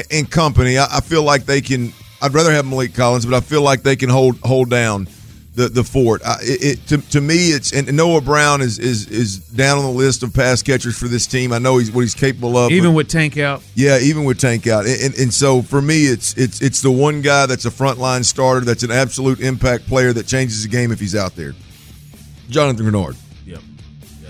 and 0.09 0.29
company. 0.29 0.77
I, 0.77 0.97
I 0.97 1.01
feel 1.01 1.23
like 1.23 1.45
they 1.45 1.61
can. 1.61 1.93
I'd 2.21 2.33
rather 2.33 2.51
have 2.51 2.65
Maliek 2.65 2.95
Collins, 2.95 3.25
but 3.25 3.35
I 3.35 3.41
feel 3.41 3.61
like 3.61 3.83
they 3.83 3.95
can 3.95 4.09
hold 4.09 4.39
hold 4.39 4.69
down 4.69 5.07
the 5.53 5.67
the 5.67 5.83
fort. 5.83 6.21
I, 6.25 6.37
it, 6.41 6.87
to, 6.87 6.97
to 7.09 7.21
me, 7.21 7.49
it's 7.49 7.73
and 7.73 7.91
Noah 7.95 8.21
Brown 8.21 8.61
is 8.61 8.79
is 8.79 9.07
is 9.07 9.37
down 9.37 9.77
on 9.77 9.83
the 9.83 9.91
list 9.91 10.23
of 10.23 10.33
pass 10.33 10.61
catchers 10.61 10.97
for 10.97 11.07
this 11.07 11.27
team. 11.27 11.51
I 11.51 11.59
know 11.59 11.77
he's 11.77 11.91
what 11.91 12.01
he's 12.01 12.15
capable 12.15 12.55
of. 12.57 12.71
Even 12.71 12.91
but- 12.91 12.95
with 12.97 13.07
Tank 13.09 13.37
out, 13.37 13.61
yeah, 13.75 13.99
even 13.99 14.23
with 14.23 14.39
Tank 14.39 14.67
out, 14.67 14.85
and, 14.85 15.01
and, 15.01 15.15
and 15.15 15.33
so 15.33 15.61
for 15.61 15.81
me, 15.81 16.05
it's 16.05 16.33
it's 16.37 16.61
it's 16.61 16.81
the 16.81 16.91
one 16.91 17.21
guy 17.21 17.45
that's 17.45 17.65
a 17.65 17.69
frontline 17.69 18.23
starter, 18.23 18.65
that's 18.65 18.83
an 18.83 18.91
absolute 18.91 19.39
impact 19.41 19.87
player 19.87 20.13
that 20.13 20.25
changes 20.25 20.63
the 20.63 20.69
game 20.69 20.91
if 20.91 20.99
he's 20.99 21.15
out 21.15 21.35
there. 21.35 21.53
Jonathan 22.49 22.85
Greenard. 22.85 23.17
Yep. 23.45 23.61
Yeah. 24.23 24.29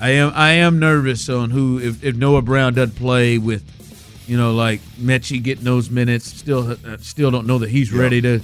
I 0.00 0.10
am 0.10 0.32
I 0.34 0.52
am 0.52 0.78
nervous 0.78 1.28
on 1.28 1.50
who 1.50 1.78
if, 1.78 2.04
if 2.04 2.16
Noah 2.16 2.42
Brown 2.42 2.74
doesn't 2.74 2.96
play 2.96 3.38
with, 3.38 3.64
you 4.26 4.36
know, 4.36 4.52
like 4.52 4.80
Metchie 4.98 5.42
getting 5.42 5.64
those 5.64 5.88
minutes. 5.88 6.26
Still 6.26 6.72
uh, 6.72 6.96
still 7.00 7.30
don't 7.30 7.46
know 7.46 7.58
that 7.58 7.70
he's 7.70 7.92
ready 7.92 8.20
to 8.22 8.40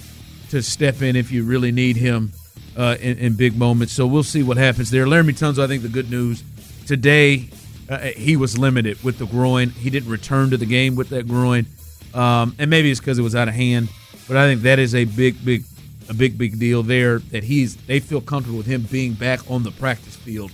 to 0.50 0.62
step 0.62 1.02
in 1.02 1.16
if 1.16 1.30
you 1.30 1.44
really 1.44 1.72
need 1.72 1.96
him 1.96 2.32
uh, 2.76 2.96
in, 3.00 3.18
in 3.18 3.34
big 3.34 3.56
moments. 3.56 3.92
So 3.92 4.06
we'll 4.06 4.22
see 4.22 4.42
what 4.42 4.56
happens 4.56 4.90
there. 4.90 5.06
Laremy 5.06 5.32
Tunsil, 5.32 5.62
I 5.62 5.66
think 5.66 5.82
the 5.82 5.88
good 5.88 6.10
news 6.10 6.42
today, 6.86 7.48
uh, 7.88 7.98
he 7.98 8.36
was 8.36 8.58
limited 8.58 9.02
with 9.02 9.18
the 9.18 9.26
groin. 9.26 9.70
He 9.70 9.90
didn't 9.90 10.10
return 10.10 10.50
to 10.50 10.56
the 10.56 10.66
game 10.66 10.96
with 10.96 11.08
that 11.10 11.26
groin, 11.26 11.66
um, 12.14 12.54
and 12.58 12.70
maybe 12.70 12.90
it's 12.90 13.00
because 13.00 13.18
it 13.18 13.22
was 13.22 13.34
out 13.34 13.48
of 13.48 13.54
hand. 13.54 13.88
But 14.28 14.36
I 14.36 14.46
think 14.46 14.62
that 14.62 14.78
is 14.78 14.94
a 14.94 15.04
big 15.04 15.44
big 15.44 15.64
a 16.08 16.14
big 16.14 16.36
big 16.36 16.58
deal 16.58 16.82
there 16.82 17.18
that 17.30 17.44
he's 17.44 17.76
they 17.76 18.00
feel 18.00 18.20
comfortable 18.20 18.58
with 18.58 18.66
him 18.66 18.82
being 18.82 19.14
back 19.14 19.40
on 19.50 19.62
the 19.62 19.70
practice 19.72 20.16
field 20.16 20.52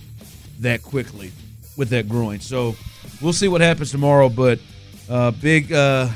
that 0.59 0.81
quickly 0.83 1.31
with 1.75 1.89
that 1.89 2.09
groin. 2.09 2.39
So 2.39 2.75
we'll 3.21 3.33
see 3.33 3.47
what 3.47 3.61
happens 3.61 3.91
tomorrow, 3.91 4.29
but 4.29 4.59
uh, 5.09 5.31
big 5.31 5.71
uh, 5.71 6.09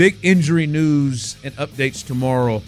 big 0.00 0.16
injury 0.22 0.66
news 0.66 1.36
and 1.44 1.54
updates 1.56 2.02
tomorrow 2.02 2.62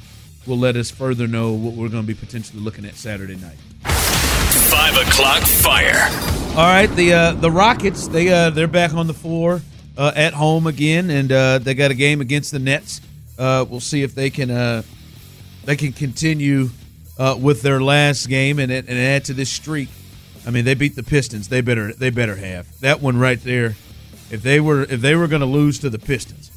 will 0.47 0.59
let 0.59 0.77
us 0.77 0.91
further 0.91 1.27
know 1.27 1.53
what 1.53 1.73
we're 1.73 1.89
going 1.89 2.03
to 2.03 2.07
be 2.07 2.13
potentially 2.13 2.61
looking 2.61 2.85
at 2.85 2.95
Saturday 2.95 3.37
night. 3.37 3.57
Five 4.69 4.95
o'clock 4.99 5.41
fire. 5.41 6.11
All 6.51 6.67
right, 6.67 6.91
the 6.95 7.15
uh, 7.15 7.33
the 7.33 7.51
Rockets 7.51 8.09
they 8.09 8.29
uh, 8.29 8.51
they're 8.51 8.67
back 8.67 8.93
on 8.93 9.07
the 9.07 9.15
floor 9.15 9.63
uh, 9.97 10.13
at 10.15 10.35
home 10.35 10.67
again, 10.67 11.09
and 11.09 11.33
uh, 11.33 11.59
they 11.59 11.73
got 11.73 11.91
a 11.91 11.95
game 11.95 12.21
against 12.21 12.51
the 12.53 12.59
Nets. 12.59 13.01
Uh, 13.39 13.65
we'll 13.67 13.81
see 13.81 14.03
if 14.03 14.15
they 14.15 14.29
can 14.29 14.51
uh, 14.51 14.83
they 15.65 15.77
can 15.77 15.95
continue 15.95 16.69
uh, 17.19 17.35
with 17.41 17.63
their 17.63 17.81
last 17.81 18.29
game 18.29 18.59
and 18.59 18.71
and 18.71 18.91
add 18.91 19.25
to 19.25 19.33
this 19.33 19.49
streak. 19.49 19.89
I 20.47 20.51
mean, 20.51 20.67
they 20.67 20.75
beat 20.75 20.97
the 20.97 21.03
Pistons. 21.03 21.49
They 21.49 21.63
better 21.63 21.95
they 21.95 22.11
better 22.11 22.37
have 22.37 22.79
that 22.81 23.01
one 23.01 23.17
right 23.17 23.43
there. 23.43 23.75
If 24.31 24.43
they 24.43 24.61
were 24.61 24.83
if 24.83 25.01
they 25.01 25.17
were 25.17 25.29
going 25.29 25.41
to 25.41 25.47
lose 25.47 25.79
to 25.79 25.89
the 25.89 25.99
Pistons, 25.99 26.51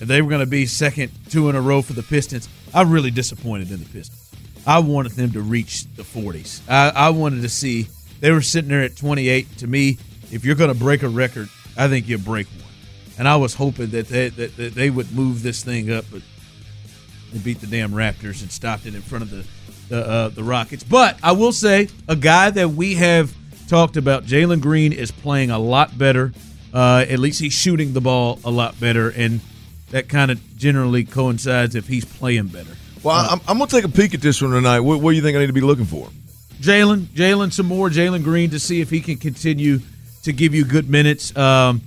if 0.00 0.08
they 0.08 0.22
were 0.22 0.28
going 0.28 0.40
to 0.40 0.46
be 0.46 0.66
second 0.66 1.12
two 1.28 1.48
in 1.48 1.56
a 1.56 1.60
row 1.60 1.82
for 1.82 1.92
the 1.92 2.02
Pistons, 2.02 2.48
I'm 2.74 2.90
really 2.90 3.10
disappointed 3.10 3.70
in 3.70 3.80
the 3.80 3.86
Pistons. 3.86 4.30
I 4.66 4.78
wanted 4.80 5.12
them 5.12 5.32
to 5.32 5.40
reach 5.40 5.84
the 5.96 6.02
40s. 6.02 6.60
I, 6.68 6.90
I 6.94 7.10
wanted 7.10 7.42
to 7.42 7.48
see 7.48 7.88
they 8.20 8.30
were 8.30 8.42
sitting 8.42 8.70
there 8.70 8.82
at 8.82 8.96
28. 8.96 9.58
To 9.58 9.66
me, 9.66 9.98
if 10.30 10.44
you're 10.44 10.54
going 10.54 10.72
to 10.72 10.78
break 10.78 11.02
a 11.02 11.08
record, 11.08 11.48
I 11.76 11.88
think 11.88 12.08
you 12.08 12.18
break 12.18 12.46
one. 12.48 12.68
And 13.18 13.28
I 13.28 13.36
was 13.36 13.54
hoping 13.54 13.90
that 13.90 14.08
they, 14.08 14.28
that, 14.28 14.56
that 14.56 14.74
they 14.74 14.90
would 14.90 15.12
move 15.14 15.42
this 15.42 15.62
thing 15.62 15.90
up, 15.90 16.04
but 16.10 16.22
they 17.32 17.38
beat 17.38 17.60
the 17.60 17.66
damn 17.66 17.92
Raptors 17.92 18.42
and 18.42 18.50
stopped 18.50 18.86
it 18.86 18.94
in 18.94 19.02
front 19.02 19.22
of 19.22 19.30
the 19.30 19.44
the, 19.90 20.08
uh, 20.08 20.28
the 20.28 20.42
Rockets. 20.42 20.82
But 20.82 21.18
I 21.22 21.32
will 21.32 21.52
say, 21.52 21.88
a 22.08 22.16
guy 22.16 22.48
that 22.50 22.70
we 22.70 22.94
have 22.94 23.34
talked 23.68 23.96
about, 23.98 24.24
Jalen 24.24 24.60
Green, 24.60 24.92
is 24.92 25.10
playing 25.10 25.50
a 25.50 25.58
lot 25.58 25.98
better. 25.98 26.32
Uh, 26.72 27.04
at 27.08 27.18
least 27.18 27.40
he's 27.40 27.52
shooting 27.52 27.92
the 27.92 28.00
ball 28.00 28.38
a 28.44 28.50
lot 28.50 28.78
better, 28.80 29.10
and 29.10 29.40
that 29.90 30.08
kind 30.08 30.30
of 30.30 30.56
generally 30.56 31.04
coincides 31.04 31.74
if 31.74 31.86
he's 31.86 32.04
playing 32.04 32.48
better. 32.48 32.72
Well, 33.02 33.16
I'm, 33.16 33.40
I'm 33.48 33.58
going 33.58 33.68
to 33.68 33.76
take 33.76 33.84
a 33.84 33.88
peek 33.88 34.14
at 34.14 34.20
this 34.20 34.42
one 34.42 34.50
tonight. 34.50 34.80
What, 34.80 35.00
what 35.00 35.10
do 35.10 35.16
you 35.16 35.22
think 35.22 35.36
I 35.36 35.40
need 35.40 35.46
to 35.46 35.52
be 35.52 35.60
looking 35.60 35.86
for? 35.86 36.08
Jalen, 36.60 37.06
Jalen, 37.06 37.52
some 37.52 37.66
more 37.66 37.88
Jalen 37.88 38.22
Green 38.22 38.50
to 38.50 38.60
see 38.60 38.80
if 38.80 38.90
he 38.90 39.00
can 39.00 39.16
continue 39.16 39.80
to 40.24 40.32
give 40.32 40.54
you 40.54 40.64
good 40.64 40.90
minutes. 40.90 41.34
Um, 41.36 41.80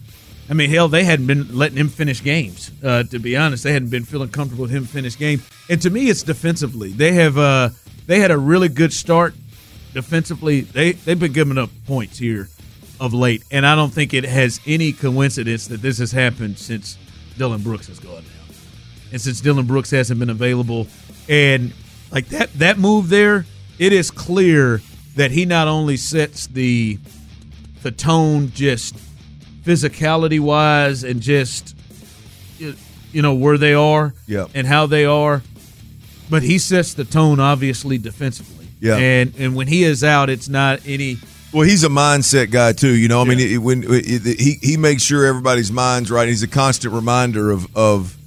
I 0.50 0.54
mean, 0.54 0.70
hell, 0.70 0.88
they 0.88 1.04
hadn't 1.04 1.28
been 1.28 1.56
letting 1.56 1.78
him 1.78 1.90
finish 1.90 2.22
games. 2.24 2.72
Uh, 2.84 3.04
to 3.04 3.20
be 3.20 3.38
honest, 3.38 3.64
they 3.64 3.72
hadn't 3.72 3.90
been 3.90 4.04
feeling 4.04 4.30
comfortable 4.30 4.64
with 4.64 4.72
him 4.72 4.86
finish 4.86 5.18
game. 5.18 5.42
And 5.70 5.82
to 5.84 5.90
me, 5.90 6.10
it's 6.10 6.24
defensively. 6.24 6.90
They 6.92 7.14
have 7.14 7.38
uh, 7.38 7.70
they 8.08 8.20
had 8.20 8.32
a 8.32 8.38
really 8.38 8.68
good 8.68 8.92
start 8.92 9.36
defensively. 9.94 10.62
They 10.62 10.94
they've 10.94 11.20
been 11.20 11.34
giving 11.34 11.58
up 11.58 11.70
points 11.86 12.18
here 12.18 12.50
of 13.00 13.14
late, 13.14 13.44
and 13.52 13.66
I 13.66 13.76
don't 13.76 13.94
think 13.94 14.14
it 14.14 14.26
has 14.26 14.60
any 14.66 14.92
coincidence 14.92 15.68
that 15.68 15.82
this 15.82 16.00
has 16.00 16.12
happened 16.12 16.58
since 16.58 16.98
Dillon 17.38 17.62
Brooks 17.62 17.88
has 17.88 18.00
gone 18.00 18.16
down, 18.24 18.56
and 19.12 19.22
since 19.22 19.42
Dillon 19.42 19.66
Brooks 19.66 19.92
hasn't 19.92 20.20
been 20.20 20.30
available, 20.30 20.88
and 21.28 21.74
like 22.12 22.28
that 22.30 22.54
that 22.60 22.78
move 22.78 23.10
there, 23.10 23.46
it 23.80 23.92
is 23.94 24.12
clear 24.12 24.82
that 25.16 25.32
he 25.32 25.46
not 25.46 25.68
only 25.68 25.98
sets 25.98 26.48
the 26.48 27.00
the 27.82 27.92
tone 27.92 28.52
just 28.54 28.96
physicality 29.64 30.40
wise 30.40 31.04
and 31.04 31.22
just 31.22 31.76
you 32.58 32.76
you 33.12 33.22
know 33.22 33.34
where 33.34 33.58
they 33.58 33.74
are 33.74 34.14
Yep. 34.28 34.50
and 34.56 34.68
how 34.68 34.86
they 34.88 35.06
are 35.06 35.42
but 36.30 36.44
he 36.44 36.58
sets 36.58 36.94
the 36.94 37.04
tone 37.06 37.40
obviously 37.40 37.98
defensively 37.98 38.68
Yeah. 38.82 38.98
and 38.98 39.34
and 39.38 39.56
when 39.56 39.68
he 39.68 39.84
is 39.84 40.04
out 40.04 40.30
it's 40.30 40.50
not 40.50 40.82
any 40.86 41.18
Well, 41.54 41.68
he's 41.68 41.84
a 41.84 41.90
mindset 41.90 42.50
guy 42.50 42.74
too. 42.74 42.96
You 42.96 43.08
know, 43.08 43.22
I 43.22 43.26
mean, 43.26 43.40
it, 43.40 43.58
when 43.58 43.84
it, 43.88 44.40
he 44.40 44.58
he 44.62 44.76
makes 44.76 45.04
sure 45.04 45.26
everybody's 45.26 45.72
mind's 45.72 46.10
right. 46.10 46.28
He's 46.28 46.42
a 46.42 46.48
constant 46.48 46.94
reminder 46.96 47.52
of 47.52 47.68
of 47.78 48.18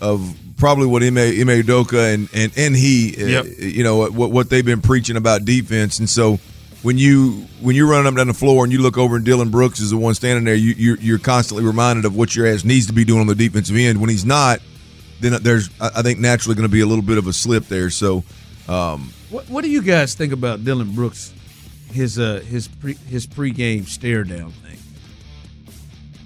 of 0.00 0.36
probably 0.56 0.86
what 0.86 1.02
Ime 1.02 1.18
Ime 1.18 1.62
Udoka 1.62 2.14
and 2.14 2.28
and 2.32 2.52
and 2.56 2.76
he, 2.76 3.16
uh, 3.20 3.42
you 3.58 3.82
know, 3.82 4.08
what 4.08 4.30
what 4.30 4.50
they've 4.50 4.64
been 4.64 4.80
preaching 4.80 5.16
about 5.16 5.44
defense. 5.44 5.98
And 5.98 6.08
so 6.08 6.38
when 6.82 6.96
you 6.96 7.46
when 7.60 7.74
you're 7.74 7.88
running 7.88 8.06
up 8.06 8.14
down 8.14 8.28
the 8.28 8.34
floor 8.34 8.62
and 8.62 8.72
you 8.72 8.80
look 8.80 8.96
over 8.96 9.16
and 9.16 9.24
Dillon 9.24 9.50
Brooks 9.50 9.80
is 9.80 9.90
the 9.90 9.96
one 9.96 10.14
standing 10.14 10.44
there, 10.44 10.54
you 10.54 10.74
you're, 10.76 10.96
you're 10.98 11.18
constantly 11.18 11.66
reminded 11.66 12.04
of 12.04 12.16
what 12.16 12.36
your 12.36 12.46
ass 12.46 12.64
needs 12.64 12.86
to 12.86 12.92
be 12.92 13.04
doing 13.04 13.20
on 13.20 13.26
the 13.26 13.34
defensive 13.34 13.76
end. 13.76 14.00
When 14.00 14.10
he's 14.10 14.24
not, 14.24 14.60
then 15.18 15.42
there's 15.42 15.70
I 15.80 15.90
I 15.96 16.02
think 16.02 16.20
naturally 16.20 16.54
going 16.54 16.68
to 16.68 16.72
be 16.72 16.82
a 16.82 16.86
little 16.86 17.04
bit 17.04 17.18
of 17.18 17.26
a 17.26 17.32
slip 17.32 17.64
there. 17.66 17.90
So. 17.90 18.22
Um, 18.68 19.12
what, 19.30 19.48
what 19.48 19.62
do 19.62 19.70
you 19.70 19.80
guys 19.80 20.14
think 20.14 20.32
about 20.32 20.64
Dillon 20.64 20.92
Brooks 20.92 21.32
his 21.96 22.18
uh 22.18 22.40
his 22.46 22.68
pre 22.68 22.94
his 22.94 23.26
pregame 23.26 23.86
stare 23.86 24.22
down 24.24 24.52
thing 24.52 24.78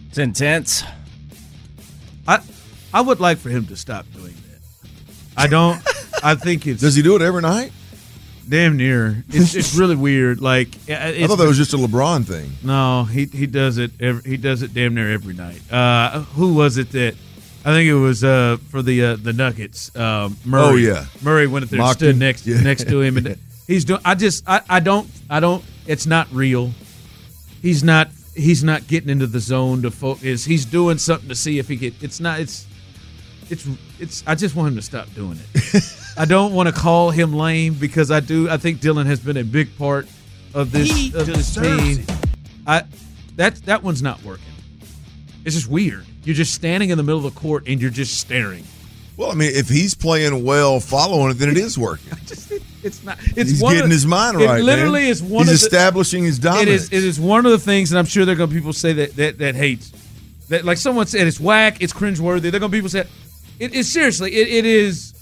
It's 0.08 0.18
intense. 0.18 0.82
I 2.28 2.40
I 2.92 3.00
would 3.00 3.20
like 3.20 3.38
for 3.38 3.48
him 3.50 3.66
to 3.66 3.76
stop 3.76 4.04
doing 4.14 4.34
that 4.34 4.90
I 5.36 5.46
don't 5.46 5.80
I 6.22 6.34
think 6.34 6.66
it's 6.66 6.80
does 6.80 6.94
he 6.96 7.02
do 7.02 7.16
it 7.16 7.22
every 7.22 7.42
night? 7.42 7.72
damn 8.48 8.76
near 8.76 9.22
it's 9.28 9.54
it's 9.54 9.76
really 9.76 9.94
weird 9.94 10.40
like 10.40 10.68
I 10.88 11.26
thought 11.28 11.36
that 11.38 11.46
was 11.46 11.56
just 11.56 11.72
a 11.72 11.76
LeBron 11.76 12.24
thing. 12.26 12.50
No, 12.64 13.04
he 13.04 13.26
he 13.26 13.46
does 13.46 13.78
it. 13.78 13.92
Every, 14.00 14.28
he 14.28 14.36
does 14.36 14.62
it 14.62 14.74
damn 14.74 14.94
near 14.94 15.08
every 15.12 15.34
night. 15.34 15.60
Uh, 15.72 16.22
who 16.34 16.54
was 16.54 16.76
it 16.76 16.90
that? 16.92 17.14
I 17.64 17.70
think 17.72 17.88
it 17.88 17.94
was 17.94 18.24
uh, 18.24 18.56
for 18.70 18.82
the 18.82 19.04
uh, 19.04 19.16
the 19.16 19.32
Nuggets. 19.32 19.94
Um, 19.94 20.36
Murray. 20.44 20.64
Oh, 20.64 20.74
yeah. 20.74 21.04
Murray 21.22 21.46
went 21.46 21.64
up 21.64 21.68
there, 21.70 21.78
and 21.78 21.86
Mocked 21.86 21.98
stood 22.00 22.14
him. 22.14 22.18
next 22.18 22.44
Yeah. 22.46 22.60
next 22.60 22.88
to 22.88 23.00
him, 23.00 23.18
and 23.18 23.26
he's 23.70 23.84
doing. 23.84 24.00
I 24.04 24.14
just 24.14 24.48
I, 24.48 24.60
I 24.68 24.80
don't 24.80 25.08
I 25.28 25.40
don't. 25.40 25.64
It's 25.86 26.06
not 26.06 26.30
real. 26.32 26.72
He's 27.62 27.82
not 27.82 28.08
he's 28.34 28.62
not 28.64 28.86
getting 28.86 29.10
into 29.10 29.26
the 29.26 29.40
zone 29.40 29.82
to 29.82 29.90
focus. 29.90 30.44
He's 30.44 30.64
doing 30.64 30.98
something 30.98 31.28
to 31.28 31.34
see 31.34 31.58
if 31.58 31.68
he 31.68 31.76
get. 31.76 31.94
It's 32.02 32.20
not. 32.20 32.40
It's 32.40 32.66
it's 33.48 33.66
it's. 33.98 34.24
I 34.26 34.34
just 34.34 34.54
want 34.56 34.68
him 34.68 34.76
to 34.76 34.82
stop 34.82 35.12
doing 35.14 35.38
it. 35.54 35.96
I 36.16 36.24
don't 36.24 36.52
want 36.52 36.68
to 36.68 36.74
call 36.74 37.10
him 37.10 37.32
lame 37.32 37.74
because 37.74 38.10
I 38.10 38.20
do. 38.20 38.48
I 38.48 38.56
think 38.56 38.80
Dillon 38.80 39.06
has 39.06 39.20
been 39.20 39.36
a 39.36 39.44
big 39.44 39.76
part 39.78 40.08
of 40.54 40.72
this 40.72 40.90
He 40.90 41.14
of 41.14 41.26
this 41.26 41.54
team. 41.54 42.04
I 42.66 42.84
that 43.36 43.56
that 43.66 43.82
one's 43.82 44.02
not 44.02 44.22
working. 44.24 44.44
It's 45.44 45.54
just 45.54 45.68
weird. 45.68 46.04
You're 46.24 46.34
just 46.34 46.54
standing 46.54 46.90
in 46.90 46.98
the 46.98 47.02
middle 47.02 47.24
of 47.24 47.34
the 47.34 47.40
court 47.40 47.66
and 47.66 47.80
you're 47.80 47.90
just 47.90 48.18
staring. 48.18 48.64
Well, 49.20 49.32
I 49.32 49.34
mean, 49.34 49.50
if 49.54 49.68
he's 49.68 49.94
playing 49.94 50.44
well, 50.44 50.80
following 50.80 51.32
it, 51.32 51.34
then 51.34 51.50
it 51.50 51.58
is 51.58 51.76
working. 51.76 52.16
Just 52.24 52.50
it, 52.50 52.62
it's 52.82 53.04
not. 53.04 53.18
It's 53.36 53.50
he's 53.50 53.62
one 53.62 53.74
getting 53.74 53.84
of, 53.88 53.92
his 53.92 54.06
mind 54.06 54.38
right. 54.38 54.60
it 54.60 54.62
literally 54.62 55.02
man. 55.02 55.10
is 55.10 55.22
one 55.22 55.46
He's 55.46 55.62
of 55.62 55.70
the, 55.70 55.76
establishing 55.76 56.24
his 56.24 56.38
dominance. 56.38 56.84
is. 56.84 56.92
It 56.92 57.04
is 57.04 57.20
one 57.20 57.44
of 57.44 57.52
the 57.52 57.58
things, 57.58 57.92
and 57.92 57.98
I'm 57.98 58.06
sure 58.06 58.24
there 58.24 58.34
are 58.34 58.38
going 58.38 58.48
to 58.48 58.54
be 58.54 58.58
people 58.60 58.72
say 58.72 58.94
that 58.94 59.16
that 59.16 59.36
that 59.36 59.54
hates. 59.56 59.92
That 60.48 60.64
like 60.64 60.78
someone 60.78 61.06
said, 61.06 61.26
it's 61.26 61.38
whack, 61.38 61.82
it's 61.82 61.92
cringeworthy. 61.92 62.40
There 62.50 62.56
are 62.56 62.60
going 62.60 62.62
to 62.62 62.68
be 62.70 62.78
people 62.78 62.88
say, 62.88 63.04
it 63.58 63.74
is 63.74 63.92
seriously. 63.92 64.34
It, 64.34 64.48
it 64.48 64.64
is. 64.64 65.12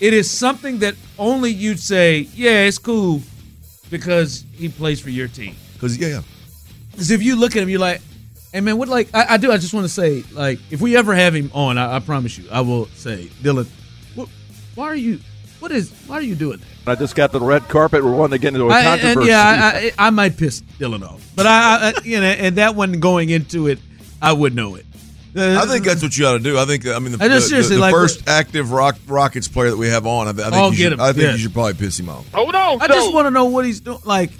It 0.00 0.12
is 0.12 0.28
something 0.28 0.80
that 0.80 0.96
only 1.20 1.52
you'd 1.52 1.78
say, 1.78 2.28
yeah, 2.34 2.64
it's 2.64 2.78
cool, 2.78 3.22
because 3.90 4.44
he 4.56 4.70
plays 4.70 5.00
for 5.00 5.10
your 5.10 5.28
team. 5.28 5.54
because 5.74 5.96
yeah, 5.96 6.22
Because 6.90 7.12
if 7.12 7.22
you 7.22 7.36
look 7.36 7.54
at 7.54 7.62
him, 7.62 7.68
you're 7.68 7.78
like, 7.78 8.00
hey 8.52 8.60
man, 8.60 8.76
what 8.78 8.88
like 8.88 9.08
I, 9.14 9.34
I 9.34 9.36
do. 9.36 9.50
I 9.52 9.56
just 9.58 9.74
want 9.74 9.84
to 9.84 9.92
say, 9.92 10.24
like, 10.32 10.58
if 10.70 10.80
we 10.80 10.96
ever 10.96 11.14
have 11.14 11.34
him 11.34 11.50
on, 11.54 11.78
I, 11.78 11.96
I 11.96 12.00
promise 12.00 12.36
you, 12.38 12.48
I 12.50 12.60
will 12.62 12.86
say, 12.88 13.30
Dillon, 13.42 13.66
what, 14.14 14.28
why 14.74 14.86
are 14.86 14.96
you? 14.96 15.20
What 15.60 15.72
is? 15.72 15.90
Why 16.06 16.16
are 16.16 16.22
you 16.22 16.34
doing 16.36 16.58
that? 16.84 16.92
I 16.92 16.94
just 16.94 17.14
got 17.16 17.32
the 17.32 17.40
red 17.40 17.68
carpet. 17.68 18.04
We're 18.04 18.12
wanting 18.14 18.38
to 18.38 18.42
get 18.42 18.54
into 18.54 18.66
a 18.66 18.70
I, 18.70 18.82
controversy. 18.84 19.18
and 19.20 19.28
yeah, 19.28 19.70
I, 19.74 19.92
I, 19.98 20.06
I 20.06 20.10
might 20.10 20.36
piss 20.36 20.60
Dillon 20.60 21.02
off, 21.02 21.26
but 21.34 21.46
I, 21.46 21.88
I, 21.90 21.94
you 22.04 22.20
know, 22.20 22.26
and 22.26 22.56
that 22.56 22.74
one 22.76 23.00
going 23.00 23.30
into 23.30 23.66
it, 23.66 23.78
I 24.22 24.32
would 24.32 24.54
know 24.54 24.76
it. 24.76 24.86
Uh, 25.36 25.60
I 25.62 25.66
think 25.66 25.84
that's 25.84 26.02
what 26.02 26.16
you 26.16 26.26
ought 26.26 26.32
to 26.32 26.38
do. 26.38 26.58
I 26.58 26.64
think. 26.64 26.86
I 26.86 26.98
mean, 27.00 27.12
the, 27.18 27.22
I 27.24 27.28
just 27.28 27.46
the- 27.46 27.48
seriously 27.50 27.76
the 27.76 27.82
like- 27.82 27.92
first 27.92 28.28
active 28.28 28.72
rock, 28.72 28.96
Rockets 29.06 29.46
player 29.48 29.70
that 29.70 29.76
we 29.76 29.88
have 29.88 30.06
on. 30.06 30.26
I, 30.26 30.30
I 30.30 30.50
think 30.50 30.78
you 30.78 30.84
should. 30.90 31.00
I 31.00 31.12
think 31.12 31.24
Yeah. 31.24 31.32
you 31.32 31.38
should 31.38 31.52
probably 31.52 31.74
piss 31.74 31.98
him 32.00 32.08
off. 32.08 32.32
Hold 32.32 32.54
on. 32.54 32.80
I 32.80 32.86
just 32.86 33.12
want 33.12 33.26
to 33.26 33.30
know 33.30 33.44
what 33.46 33.64
he's 33.66 33.80
doing. 33.80 33.98
Like, 34.04 34.30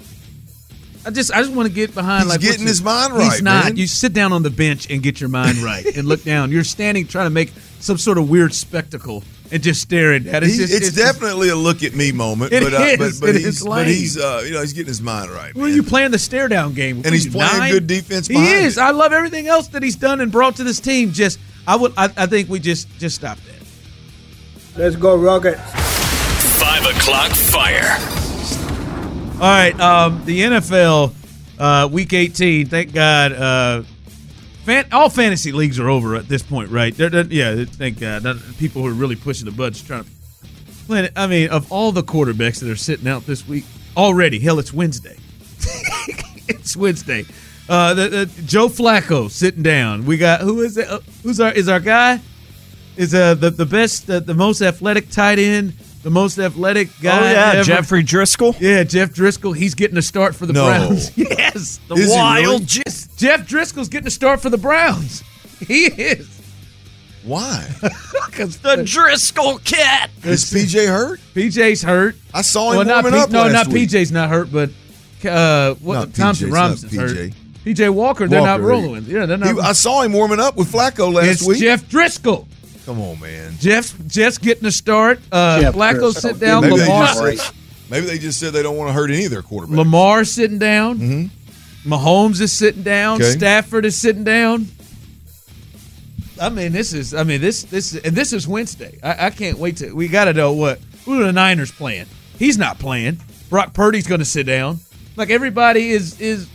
I 1.05 1.11
just, 1.11 1.31
I 1.33 1.41
just 1.41 1.53
want 1.53 1.67
to 1.67 1.73
get 1.73 1.93
behind. 1.93 2.23
He's 2.23 2.29
like 2.31 2.41
getting 2.41 2.67
his 2.67 2.83
mind 2.83 3.13
He's 3.13 3.21
right, 3.21 3.41
not. 3.41 3.63
man. 3.65 3.77
You 3.77 3.87
sit 3.87 4.11
down 4.13 4.33
on 4.33 4.43
the 4.43 4.49
bench 4.49 4.89
and 4.89 5.01
get 5.01 5.19
your 5.21 5.29
mind 5.29 5.57
right, 5.59 5.85
and 5.85 6.07
look 6.07 6.23
down. 6.23 6.51
You're 6.51 6.63
standing 6.65 7.07
trying 7.07 7.25
to 7.25 7.29
make 7.29 7.51
some 7.79 7.97
sort 7.97 8.17
of 8.17 8.29
weird 8.29 8.53
spectacle 8.53 9.23
and 9.51 9.63
just 9.63 9.81
staring 9.81 10.27
at 10.27 10.43
it. 10.43 10.49
He- 10.49 10.57
just, 10.57 10.73
it's, 10.73 10.91
definitely 10.95 11.49
a 11.49 11.55
look 11.55 11.81
at 11.83 11.95
me 11.95 12.11
moment, 12.11 12.51
It 12.51 12.63
but, 12.63 12.73
uh, 12.73 12.77
is. 12.83 12.97
but, 13.19 13.25
but 13.27 13.29
It 13.29 13.35
he's, 13.37 13.45
is 13.61 13.63
but 13.65 13.87
he's, 13.87 14.17
uh, 14.17 14.43
you 14.45 14.51
know, 14.51 14.61
he's 14.61 14.73
getting 14.73 14.89
his 14.89 15.01
mind 15.01 15.31
right. 15.31 15.55
Well, 15.55 15.65
man. 15.67 15.75
you 15.75 15.83
playing 15.83 16.11
the 16.11 16.19
stare 16.19 16.49
down 16.49 16.73
game, 16.73 16.97
And 16.97 17.07
are 17.07 17.11
he's 17.11 17.27
playing 17.29 17.57
nine? 17.57 17.71
good 17.71 17.87
defense 17.87 18.27
He 18.27 18.35
is. 18.35 18.77
it. 18.77 18.81
I 18.81 18.91
love 18.91 19.13
everything 19.13 19.47
else 19.47 19.69
that 19.69 19.81
he's 19.81 19.95
done 19.95 20.19
and 20.19 20.31
brought 20.31 20.57
to 20.57 20.63
this 20.65 20.79
team. 20.81 21.11
Just, 21.13 21.39
I 21.65 21.77
would, 21.77 21.93
I, 21.97 22.05
I 22.17 22.25
think 22.25 22.49
we 22.49 22.59
just, 22.59 22.87
just 22.99 23.15
stop 23.15 23.37
that. 23.39 24.77
Let's 24.77 24.95
go, 24.97 25.15
Rockets. 25.17 25.59
Five 26.59 26.83
o'clock 26.85 27.31
fire. 27.31 28.18
All 29.39 29.45
right, 29.45 29.79
um, 29.79 30.25
the 30.25 30.41
NFL, 30.41 31.13
uh, 31.57 31.87
Week 31.89 32.11
18. 32.11 32.67
Thank 32.67 32.93
God, 32.93 33.31
uh, 33.31 33.83
fan, 34.65 34.85
all 34.91 35.09
fantasy 35.09 35.53
leagues 35.53 35.79
are 35.79 35.87
over 35.87 36.15
at 36.17 36.27
this 36.27 36.43
point, 36.43 36.69
right? 36.71 36.93
They're, 36.93 37.09
they're- 37.09 37.25
yeah, 37.29 37.63
thank 37.63 38.01
God. 38.01 38.23
People 38.57 38.81
who 38.81 38.89
are 38.89 38.93
really 38.93 39.15
pushing 39.15 39.45
the 39.45 39.51
buttons 39.51 39.81
trying 39.81 40.03
to 40.03 40.09
I 41.15 41.27
mean, 41.27 41.49
of 41.51 41.71
all 41.71 41.93
the 41.93 42.03
quarterbacks 42.03 42.59
that 42.59 42.69
are 42.69 42.75
sitting 42.75 43.07
out 43.07 43.25
this 43.25 43.47
week 43.47 43.63
already, 43.95 44.39
hell, 44.39 44.59
it's 44.59 44.73
Wednesday. 44.73 45.15
it's 46.49 46.75
Wednesday. 46.75 47.25
Uh, 47.69 47.93
the, 47.93 48.07
the, 48.09 48.41
Joe 48.41 48.67
Flacco 48.67 49.29
sitting 49.29 49.63
down. 49.63 50.05
We 50.05 50.17
got 50.17 50.41
who 50.41 50.61
is 50.61 50.75
it? 50.77 50.89
Uh, 50.89 50.99
who's 51.23 51.39
our 51.39 51.53
is 51.53 51.69
our 51.69 51.79
guy? 51.79 52.19
Is 52.97 53.13
uh 53.13 53.35
the 53.35 53.51
the 53.51 53.67
best 53.67 54.09
uh, 54.09 54.19
the 54.19 54.33
most 54.33 54.61
athletic 54.61 55.11
tight 55.11 55.37
end, 55.37 55.73
the 56.03 56.09
most 56.09 56.37
athletic 56.39 56.89
guy? 57.01 57.17
oh 57.17 57.31
yeah, 57.31 57.51
ever? 57.55 57.63
Jeffrey 57.63 58.03
Driskel. 58.03 58.59
Yeah, 58.59 58.83
Jeff 58.83 59.09
Driskel. 59.11 59.55
He's 59.55 59.75
getting 59.75 59.97
a 59.97 60.01
start 60.01 60.35
for 60.35 60.45
the 60.45 60.53
No. 60.53 60.65
Browns. 60.65 61.11
yes, 61.17 61.79
the 61.87 61.95
Is 61.95 62.09
wild. 62.11 62.45
really? 62.45 62.65
Just 62.65 63.17
Jeff 63.17 63.47
Driskel's 63.47 63.89
getting 63.89 64.07
a 64.07 64.11
start 64.11 64.41
for 64.41 64.49
the 64.49 64.57
Browns. 64.57 65.23
He 65.67 65.87
is. 65.87 66.27
Why? 67.25 67.67
Because 68.27 68.57
The 68.59 68.77
Driskel 68.77 69.61
cat. 69.65 70.09
Is 70.23 70.45
PJ 70.45 70.87
hurt? 70.87 71.19
PJ's 71.35 71.81
hurt. 71.83 72.15
I 72.33 72.41
saw 72.43 72.71
him 72.71 72.77
well, 72.77 72.85
not 72.85 73.03
warming 73.03 73.19
P- 73.19 73.23
up 73.25 73.29
no, 73.31 73.41
last 73.41 73.51
not 73.53 73.67
week. 73.67 73.89
PJ's 73.89 74.11
not 74.13 74.29
hurt, 74.29 74.49
but 74.51 74.69
uh, 75.27 75.73
what 75.75 75.95
Not 75.95 76.13
Thompson 76.13 76.49
PJ, 76.49 76.53
Robinson's 76.53 76.93
it's 76.93 77.01
not 77.01 77.09
hurt. 77.09 77.31
PJ. 77.65 77.75
PJ 77.75 77.89
Walker, 77.93 78.27
they're 78.29 78.39
not 78.41 78.61
Walker, 78.61 78.63
rolling. 78.69 79.03
Yeah, 79.03 79.25
they're 79.25 79.37
not. 79.37 79.53
He- 79.55 79.59
I 79.61 79.73
saw 79.73 80.01
him 80.03 80.13
warming 80.13 80.39
up 80.39 80.55
with 80.55 80.71
Flacco 80.71 81.11
last 81.13 81.27
it's 81.27 81.45
week. 81.47 81.59
Jeff 81.59 81.83
Driskel. 81.89 82.45
Come 82.89 83.01
on, 83.01 83.19
man. 83.19 83.53
Jeff's 83.59 83.93
Jeff's 84.07 84.39
getting 84.39 84.65
a 84.65 84.71
start. 84.71 85.19
Uh, 85.31 85.61
Jeff 85.61 85.75
Flacco 85.75 86.11
Driskel. 86.11 86.21
sit 86.21 86.39
down. 86.39 86.63
Maybe 86.63 86.77
they, 86.77 86.87
Lamar, 86.87 87.05
just 87.05 87.45
said, 87.45 87.55
maybe 87.91 88.07
they 88.07 88.17
just 88.17 88.39
said 88.39 88.51
they 88.51 88.63
don't 88.63 88.77
want 88.77 88.89
to 88.89 88.93
hurt 88.93 89.11
any 89.11 89.25
of 89.25 89.31
their 89.31 89.43
quarterbacks. 89.43 89.77
Lamar 89.77 90.25
sitting 90.25 90.57
down. 90.57 91.29
Mahomes 91.85 92.41
is 92.41 92.51
sitting 92.51 92.81
down. 92.81 93.19
Mm-hmm. 93.19 93.25
Okay. 93.25 93.37
Stafford 93.37 93.85
is 93.85 93.95
sitting 93.95 94.23
down. 94.23 94.69
I 96.41 96.49
mean, 96.49 96.71
this 96.71 96.93
is. 96.93 97.13
I 97.13 97.21
mean, 97.23 97.41
this 97.41 97.61
this 97.61 97.93
and 97.93 98.15
this 98.15 98.33
is 98.33 98.47
Wednesday. 98.47 98.97
I, 99.03 99.27
I 99.27 99.29
can't 99.29 99.59
wait 99.59 99.77
to. 99.77 99.93
We 99.93 100.07
got 100.07 100.25
to 100.25 100.33
know 100.33 100.53
what 100.53 100.79
who 101.05 101.21
are 101.21 101.25
the 101.25 101.31
Niners 101.31 101.71
playing. 101.71 102.07
He's 102.39 102.57
not 102.57 102.79
playing. 102.79 103.19
Brock 103.51 103.75
Purdy's 103.75 104.07
going 104.07 104.17
to 104.17 104.25
sit 104.25 104.47
down. 104.47 104.79
Like 105.15 105.29
everybody 105.29 105.91
is 105.91 106.19
is 106.19 106.49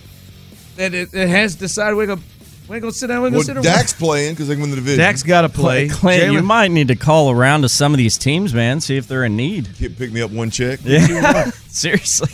that 0.75 0.95
it, 0.95 1.15
it 1.15 1.29
has 1.29 1.55
decided 1.55 1.95
we're 1.95 2.07
going 2.07 2.23
we're 2.69 2.81
going 2.81 2.93
to 2.93 2.99
sit 2.99 3.09
down. 3.09 3.23
We're 3.23 3.31
going 3.31 3.35
well, 3.35 3.43
to 3.43 3.47
sit 3.47 3.55
down. 3.55 3.63
Dak's 3.63 3.93
playing 3.93 4.33
because 4.35 4.49
they 4.49 4.55
can 4.55 4.63
win 4.63 4.71
the 4.71 4.77
division. 4.77 4.99
Dak's 4.99 5.23
got 5.23 5.43
to 5.43 5.49
play. 5.49 5.89
Clint, 5.89 6.33
you 6.33 6.43
might 6.43 6.71
need 6.71 6.89
to 6.89 6.97
call 6.97 7.31
around 7.31 7.63
to 7.63 7.69
some 7.69 7.93
of 7.93 7.99
these 7.99 8.17
teams, 8.17 8.55
man. 8.55 8.81
See 8.81 8.97
if 8.97 9.07
they're 9.07 9.25
in 9.25 9.37
need. 9.37 9.69
Pick 9.79 9.97
pick 9.99 10.13
me 10.13 10.23
up 10.23 10.31
one 10.31 10.51
check. 10.51 10.81
Yeah, 10.83 11.51
seriously. 11.69 12.31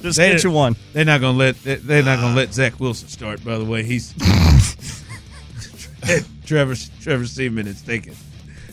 Just 0.00 0.18
They- 0.18 0.32
get 0.32 0.44
you 0.44 0.50
one. 0.50 0.76
They're 0.92 1.04
not 1.04 1.20
gonna 1.20 1.36
let 1.36 1.62
they- 1.64 1.76
they're 1.76 2.02
not 2.02 2.16
gonna 2.20 2.32
ah. 2.32 2.36
let 2.36 2.52
Zach 2.54 2.78
Wilson 2.80 3.08
start. 3.08 3.44
By 3.44 3.58
the 3.58 3.64
way, 3.64 3.82
he's 3.82 4.14
Trevor 6.44 6.74
Trevor 7.00 7.26
Siemian 7.26 7.66
is 7.66 7.82
taking 7.82 8.14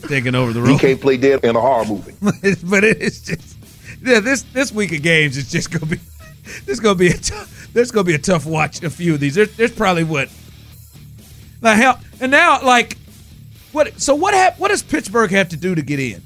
taking 0.08 0.34
over 0.34 0.52
the 0.52 0.60
He 0.60 0.68
role. 0.68 0.78
can't 0.78 1.00
play 1.00 1.16
dead 1.16 1.44
in 1.44 1.56
a 1.56 1.60
horror 1.60 1.86
movie. 1.86 2.14
but 2.20 2.84
it's 2.84 3.20
just 3.20 3.56
yeah. 4.02 4.20
This 4.20 4.42
this 4.52 4.72
week 4.72 4.92
of 4.92 5.02
games 5.02 5.36
is 5.36 5.50
just 5.50 5.70
gonna 5.70 5.86
be 5.86 6.00
this 6.66 6.80
gonna 6.80 6.94
be 6.94 7.08
a 7.08 7.16
tough, 7.16 7.70
there's 7.72 7.90
gonna 7.90 8.04
be 8.04 8.14
a 8.14 8.18
tough 8.18 8.44
watch. 8.46 8.82
A 8.82 8.90
few 8.90 9.14
of 9.14 9.20
these. 9.20 9.34
There's, 9.34 9.56
there's 9.56 9.72
probably 9.72 10.04
what 10.04 10.28
now 11.62 11.74
hell 11.74 12.00
and 12.20 12.30
now 12.32 12.62
like 12.62 12.98
what 13.72 14.00
so 14.00 14.14
what 14.14 14.34
hap- 14.34 14.58
what 14.58 14.68
does 14.68 14.82
Pittsburgh 14.82 15.30
have 15.30 15.48
to 15.50 15.56
do 15.56 15.74
to 15.74 15.82
get 15.82 15.98
in? 16.00 16.22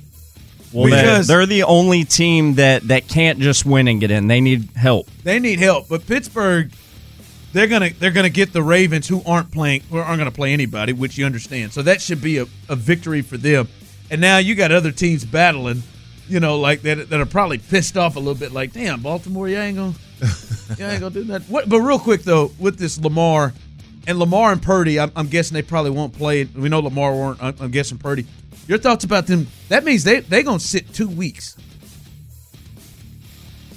Well, 0.72 0.90
they're, 0.90 1.02
Because- 1.02 1.26
they're 1.28 1.46
the 1.46 1.62
only 1.62 2.04
team 2.04 2.54
that, 2.56 2.88
that 2.88 3.06
can't 3.06 3.38
just 3.38 3.64
win 3.64 3.86
and 3.88 4.00
get 4.00 4.10
in. 4.10 4.26
They 4.26 4.40
need 4.40 4.68
help. 4.74 5.08
They 5.22 5.38
need 5.38 5.60
help, 5.60 5.88
but 5.88 6.06
Pittsburgh, 6.06 6.72
they're 7.52 7.68
gonna 7.68 7.90
they're 7.98 8.10
gonna 8.10 8.28
get 8.28 8.52
the 8.52 8.62
Ravens 8.62 9.06
who 9.08 9.22
aren't 9.24 9.50
playing 9.52 9.82
who 9.90 9.98
aren't 9.98 10.18
gonna 10.18 10.30
play 10.32 10.52
anybody, 10.52 10.92
which 10.92 11.16
you 11.16 11.24
understand. 11.24 11.72
So 11.72 11.82
that 11.82 12.02
should 12.02 12.20
be 12.20 12.38
a, 12.38 12.46
a 12.68 12.76
victory 12.76 13.22
for 13.22 13.36
them. 13.38 13.68
And 14.10 14.20
now 14.20 14.38
you 14.38 14.54
got 14.54 14.72
other 14.72 14.92
teams 14.92 15.24
battling, 15.24 15.82
you 16.28 16.40
know, 16.40 16.58
like 16.58 16.82
that 16.82 17.08
that 17.08 17.20
are 17.20 17.24
probably 17.26 17.58
pissed 17.58 17.96
off 17.96 18.16
a 18.16 18.18
little 18.18 18.34
bit. 18.34 18.52
Like, 18.52 18.72
damn, 18.72 19.00
Baltimore, 19.00 19.48
you 19.48 19.56
ain't 19.56 19.76
gonna 19.76 19.94
you 20.78 20.84
ain't 20.84 21.00
gonna 21.00 21.10
do 21.14 21.24
that. 21.24 21.42
What? 21.44 21.68
But 21.68 21.80
real 21.80 21.98
quick 22.00 22.24
though, 22.24 22.50
with 22.58 22.76
this 22.78 22.98
Lamar 23.00 23.54
and 24.06 24.18
Lamar 24.18 24.52
and 24.52 24.62
Purdy, 24.62 24.98
I'm, 25.00 25.10
I'm 25.16 25.28
guessing 25.28 25.54
they 25.54 25.62
probably 25.62 25.90
won't 25.90 26.12
play. 26.12 26.44
We 26.44 26.68
know 26.68 26.80
Lamar 26.80 27.12
won't. 27.12 27.42
I'm, 27.42 27.54
I'm 27.60 27.70
guessing 27.70 27.98
Purdy. 27.98 28.26
Your 28.68 28.78
thoughts 28.78 29.04
about 29.04 29.26
them? 29.26 29.46
That 29.68 29.84
means 29.84 30.04
they 30.04 30.20
they 30.20 30.42
gonna 30.42 30.58
sit 30.60 30.92
two 30.92 31.08
weeks. 31.08 31.56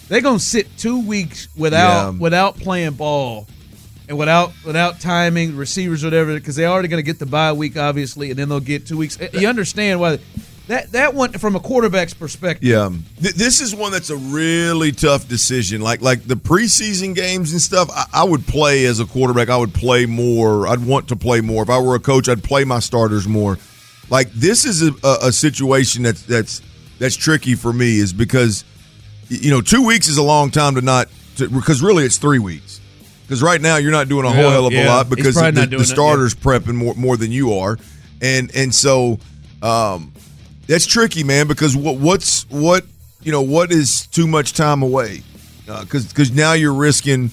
They're 0.08 0.22
gonna 0.22 0.40
sit 0.40 0.76
two 0.78 1.06
weeks 1.06 1.48
without 1.56 2.14
Yeah. 2.14 2.20
without 2.20 2.58
playing 2.58 2.94
ball 2.94 3.48
and 4.08 4.18
without 4.18 4.52
without 4.66 5.00
timing 5.00 5.56
receivers 5.56 6.04
whatever 6.04 6.34
because 6.34 6.56
they're 6.56 6.68
already 6.70 6.88
gonna 6.88 7.04
get 7.04 7.20
the 7.20 7.28
bye 7.28 7.54
week 7.54 7.78
obviously 7.78 8.32
and 8.32 8.40
then 8.40 8.50
they'll 8.50 8.60
get 8.60 8.88
two 8.88 8.98
weeks. 8.98 9.20
You 9.34 9.48
understand 9.48 10.00
why 10.00 10.18
that 10.70 10.92
that 10.92 11.16
one 11.16 11.32
from 11.34 11.56
a 11.56 11.60
quarterback's 11.60 12.14
perspective. 12.14 12.64
Yeah, 12.70 12.90
Th- 13.22 13.34
this 13.34 13.60
is 13.60 13.74
one 13.76 13.92
that's 13.92 14.12
a 14.12 14.16
really 14.18 14.92
tough 14.92 15.28
decision. 15.28 15.82
Like 15.82 16.02
like 16.02 16.24
the 16.26 16.36
preseason 16.36 17.16
games 17.16 17.52
and 17.52 17.60
stuff, 17.60 17.90
I, 17.92 18.06
I 18.14 18.24
would 18.24 18.46
play 18.46 18.86
as 18.86 19.00
a 19.00 19.06
quarterback. 19.06 19.50
I 19.50 19.58
would 19.58 19.74
play 19.74 20.06
more. 20.06 20.68
I'd 20.68 20.86
want 20.86 21.08
to 21.10 21.16
play 21.16 21.42
more. 21.42 21.64
If 21.64 21.70
I 21.72 21.80
were 21.80 21.96
a 21.96 22.00
coach, 22.00 22.30
I'd 22.30 22.44
play 22.44 22.66
my 22.66 22.80
starters 22.80 23.28
more. 23.28 23.58
Like 24.12 24.32
this 24.32 24.64
is 24.64 24.84
a, 24.84 24.92
a, 25.04 25.28
a 25.28 25.32
situation 25.32 26.04
that's 26.04 26.22
that's 26.22 26.62
that's 27.00 27.16
tricky 27.16 27.56
for 27.56 27.74
me, 27.74 27.98
is 27.98 28.14
because 28.14 28.64
you 29.28 29.50
know 29.50 29.62
two 29.62 29.84
weeks 29.86 30.08
is 30.08 30.18
a 30.18 30.24
long 30.24 30.52
time 30.52 30.76
to 30.76 30.82
not 30.82 31.08
to, 31.38 31.50
because 31.50 31.82
really 31.82 32.06
it's 32.06 32.18
three 32.18 32.40
weeks. 32.40 32.80
Because 33.24 33.42
right 33.44 33.62
now 33.62 33.78
you're 33.78 33.92
not 33.92 34.08
doing 34.08 34.26
a 34.26 34.30
whole 34.30 34.44
Yeah, 34.44 34.52
hell 34.52 34.66
of 34.68 34.74
a 34.74 34.86
lot 34.88 35.10
because 35.10 35.34
probably 35.36 35.52
the, 35.52 35.60
not 35.62 35.70
doing 35.72 35.82
the 35.82 35.86
that, 35.86 35.90
yeah. 35.90 35.96
starters 35.96 36.36
prepping 36.36 36.76
more 36.76 36.94
more 36.96 37.18
than 37.18 37.32
you 37.32 37.54
are, 37.56 37.78
and 38.22 38.50
and 38.56 38.74
so 38.74 39.20
um, 39.62 40.14
that's 40.70 40.86
tricky, 40.86 41.24
man. 41.24 41.48
Because 41.48 41.76
what 41.76 41.98
what's 41.98 42.48
what 42.50 42.86
you 43.22 43.32
know 43.32 43.42
what 43.42 43.72
is 43.72 44.06
too 44.08 44.28
much 44.28 44.54
time 44.54 44.84
away? 44.84 45.24
Uh, 45.68 45.84
because 45.84 46.08
because 46.08 46.32
now 46.32 46.54
you're 46.54 46.74
risking 46.74 47.32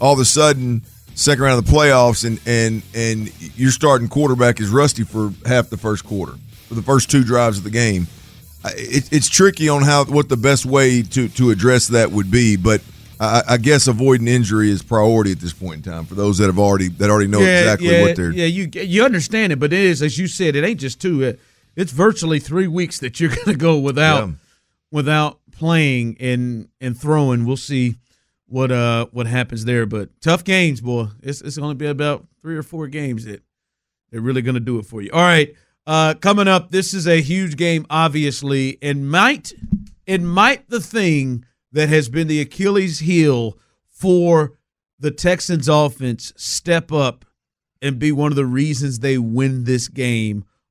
all 0.00 0.14
of 0.14 0.18
a 0.18 0.24
sudden 0.24 0.82
second 1.14 1.44
round 1.44 1.58
of 1.58 1.66
the 1.66 1.70
playoffs, 1.72 2.24
and 2.24 2.40
and 2.46 2.82
and 2.94 3.56
your 3.56 3.70
starting 3.70 4.08
quarterback 4.08 4.58
is 4.58 4.70
rusty 4.70 5.04
for 5.04 5.32
half 5.46 5.68
the 5.68 5.76
first 5.76 6.04
quarter, 6.04 6.32
for 6.66 6.74
the 6.74 6.82
first 6.82 7.10
two 7.10 7.22
drives 7.22 7.58
of 7.58 7.64
the 7.64 7.70
game. 7.70 8.08
It, 8.64 9.12
it's 9.12 9.28
tricky 9.28 9.68
on 9.68 9.82
how 9.82 10.04
what 10.06 10.28
the 10.28 10.36
best 10.36 10.64
way 10.64 11.02
to 11.02 11.28
to 11.28 11.50
address 11.50 11.88
that 11.88 12.10
would 12.10 12.30
be, 12.30 12.56
but. 12.56 12.80
I, 13.20 13.42
I 13.48 13.56
guess 13.56 13.88
avoiding 13.88 14.28
injury 14.28 14.70
is 14.70 14.80
priority 14.80 15.32
at 15.32 15.40
this 15.40 15.52
point 15.52 15.84
in 15.84 15.92
time 15.92 16.04
for 16.04 16.14
those 16.14 16.38
that 16.38 16.46
have 16.46 16.60
already 16.60 16.86
that 16.86 17.10
already 17.10 17.26
know 17.26 17.40
exactly 17.40 17.88
yeah, 17.88 18.02
what 18.02 18.14
they're. 18.14 18.30
Yeah, 18.30 18.44
you 18.44 18.70
you 18.72 19.04
understand 19.04 19.52
it, 19.52 19.58
but 19.58 19.72
it 19.72 19.80
is 19.80 20.02
as 20.02 20.16
you 20.16 20.28
said, 20.28 20.54
it 20.54 20.62
ain't 20.62 20.78
just 20.78 21.00
two. 21.00 21.26
Uh, 21.26 21.32
It, 21.78 21.82
it's 21.82 21.92
virtually 21.92 22.38
three 22.40 22.66
weeks 22.66 22.98
that 23.00 23.20
you're 23.20 23.30
going 23.34 23.44
to 23.46 23.54
go 23.56 23.78
without 23.78 24.28
Yeah. 24.28 24.34
without 24.90 25.40
playing 25.52 26.16
and 26.20 26.68
and 26.80 26.98
throwing. 26.98 27.44
We'll 27.44 27.56
see 27.56 27.96
what 28.46 28.70
uh 28.72 29.06
what 29.12 29.26
happens 29.26 29.64
there, 29.64 29.86
but 29.86 30.08
tough 30.20 30.44
games, 30.44 30.80
boy. 30.80 31.08
It's 31.22 31.40
it's 31.40 31.56
going 31.58 31.70
to 31.72 31.74
be 31.78 31.86
about 31.86 32.26
three 32.42 32.56
or 32.56 32.62
four 32.62 32.88
games 32.88 33.24
that 33.24 33.42
they're 34.10 34.20
really 34.20 34.42
going 34.42 34.54
to 34.54 34.60
do 34.60 34.78
it 34.78 34.86
for 34.86 35.02
you. 35.02 35.10
All 35.12 35.20
right, 35.20 35.54
uh, 35.86 36.14
coming 36.14 36.48
up, 36.48 36.70
this 36.70 36.94
is 36.94 37.06
a 37.06 37.20
huge 37.20 37.56
game, 37.56 37.86
obviously, 37.90 38.78
and 38.80 39.10
might 39.10 39.52
it 40.06 40.22
might 40.22 40.68
the 40.70 40.80
thing 40.80 41.44
that 41.72 41.90
has 41.90 42.08
been 42.08 42.28
the 42.28 42.40
Achilles 42.40 43.00
heel 43.00 43.58
for 43.90 44.54
the 44.98 45.10
Texans 45.10 45.68
offense 45.68 46.32
step 46.36 46.90
up 46.90 47.24
and 47.82 47.98
be 47.98 48.10
one 48.10 48.32
of 48.32 48.36
the 48.36 48.46
reasons 48.46 48.98
they 49.00 49.18
win 49.18 49.64
this 49.64 49.88
game 49.88 50.44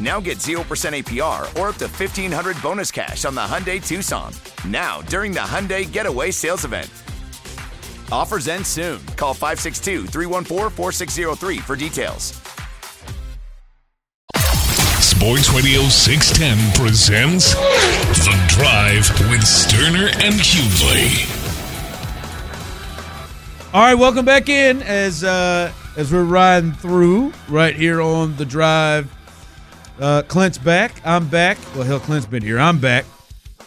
Now 0.00 0.20
get 0.20 0.38
0% 0.38 0.56
APR 0.64 1.42
or 1.60 1.68
up 1.68 1.76
to 1.76 1.86
1500 1.86 2.62
bonus 2.62 2.90
cash 2.90 3.24
on 3.24 3.34
the 3.34 3.40
Hyundai 3.40 3.84
Tucson. 3.84 4.32
Now, 4.66 5.02
during 5.02 5.32
the 5.32 5.40
Hyundai 5.40 5.90
Getaway 5.90 6.30
Sales 6.30 6.64
Event. 6.64 6.90
Offers 8.12 8.46
end 8.46 8.66
soon. 8.66 9.04
Call 9.16 9.34
562 9.34 10.06
314 10.06 10.70
4603 10.70 11.58
for 11.58 11.76
details. 11.76 12.42
Sports 15.02 15.50
Radio 15.50 15.82
610 15.82 16.72
presents 16.74 17.54
The 17.54 18.36
Drive 18.48 19.08
with 19.30 19.40
Stoerner 19.42 20.08
and 20.22 20.34
Hughley. 20.34 21.42
All 23.72 23.82
right, 23.82 23.94
welcome 23.94 24.24
back 24.24 24.48
in 24.48 24.82
as 24.82 25.24
uh, 25.24 25.72
as 25.96 26.12
we're 26.12 26.24
riding 26.24 26.72
through 26.72 27.32
right 27.48 27.74
here 27.74 28.02
on 28.02 28.36
the 28.36 28.44
drive. 28.44 29.10
Uh, 30.02 30.22
Clint's 30.22 30.58
back. 30.58 31.00
I'm 31.04 31.28
back. 31.28 31.58
Well, 31.76 31.84
hell, 31.84 32.00
Clint's 32.00 32.26
been 32.26 32.42
here. 32.42 32.58
I'm 32.58 32.80
back. 32.80 33.04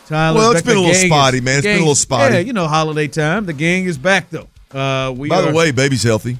Tyler's 0.05 0.37
Well, 0.37 0.51
it's 0.51 0.61
back. 0.61 0.65
been 0.65 0.75
The 0.75 0.81
a 0.81 0.87
little 0.91 1.07
spotty, 1.07 1.37
is- 1.37 1.43
man. 1.43 1.57
It's 1.59 1.63
been 1.65 1.75
a 1.77 1.79
little 1.79 1.95
spotty. 1.95 2.33
Yeah, 2.35 2.39
you 2.41 2.51
know, 2.51 2.67
holiday 2.67 3.07
time. 3.07 3.45
The 3.45 3.53
gang 3.53 3.85
is 3.85 3.97
back 3.97 4.29
though. 4.29 4.47
Uh, 4.77 5.11
we 5.13 5.29
By 5.29 5.39
are, 5.39 5.51
the 5.51 5.53
way, 5.55 5.71
baby's 5.71 6.03
healthy. 6.03 6.37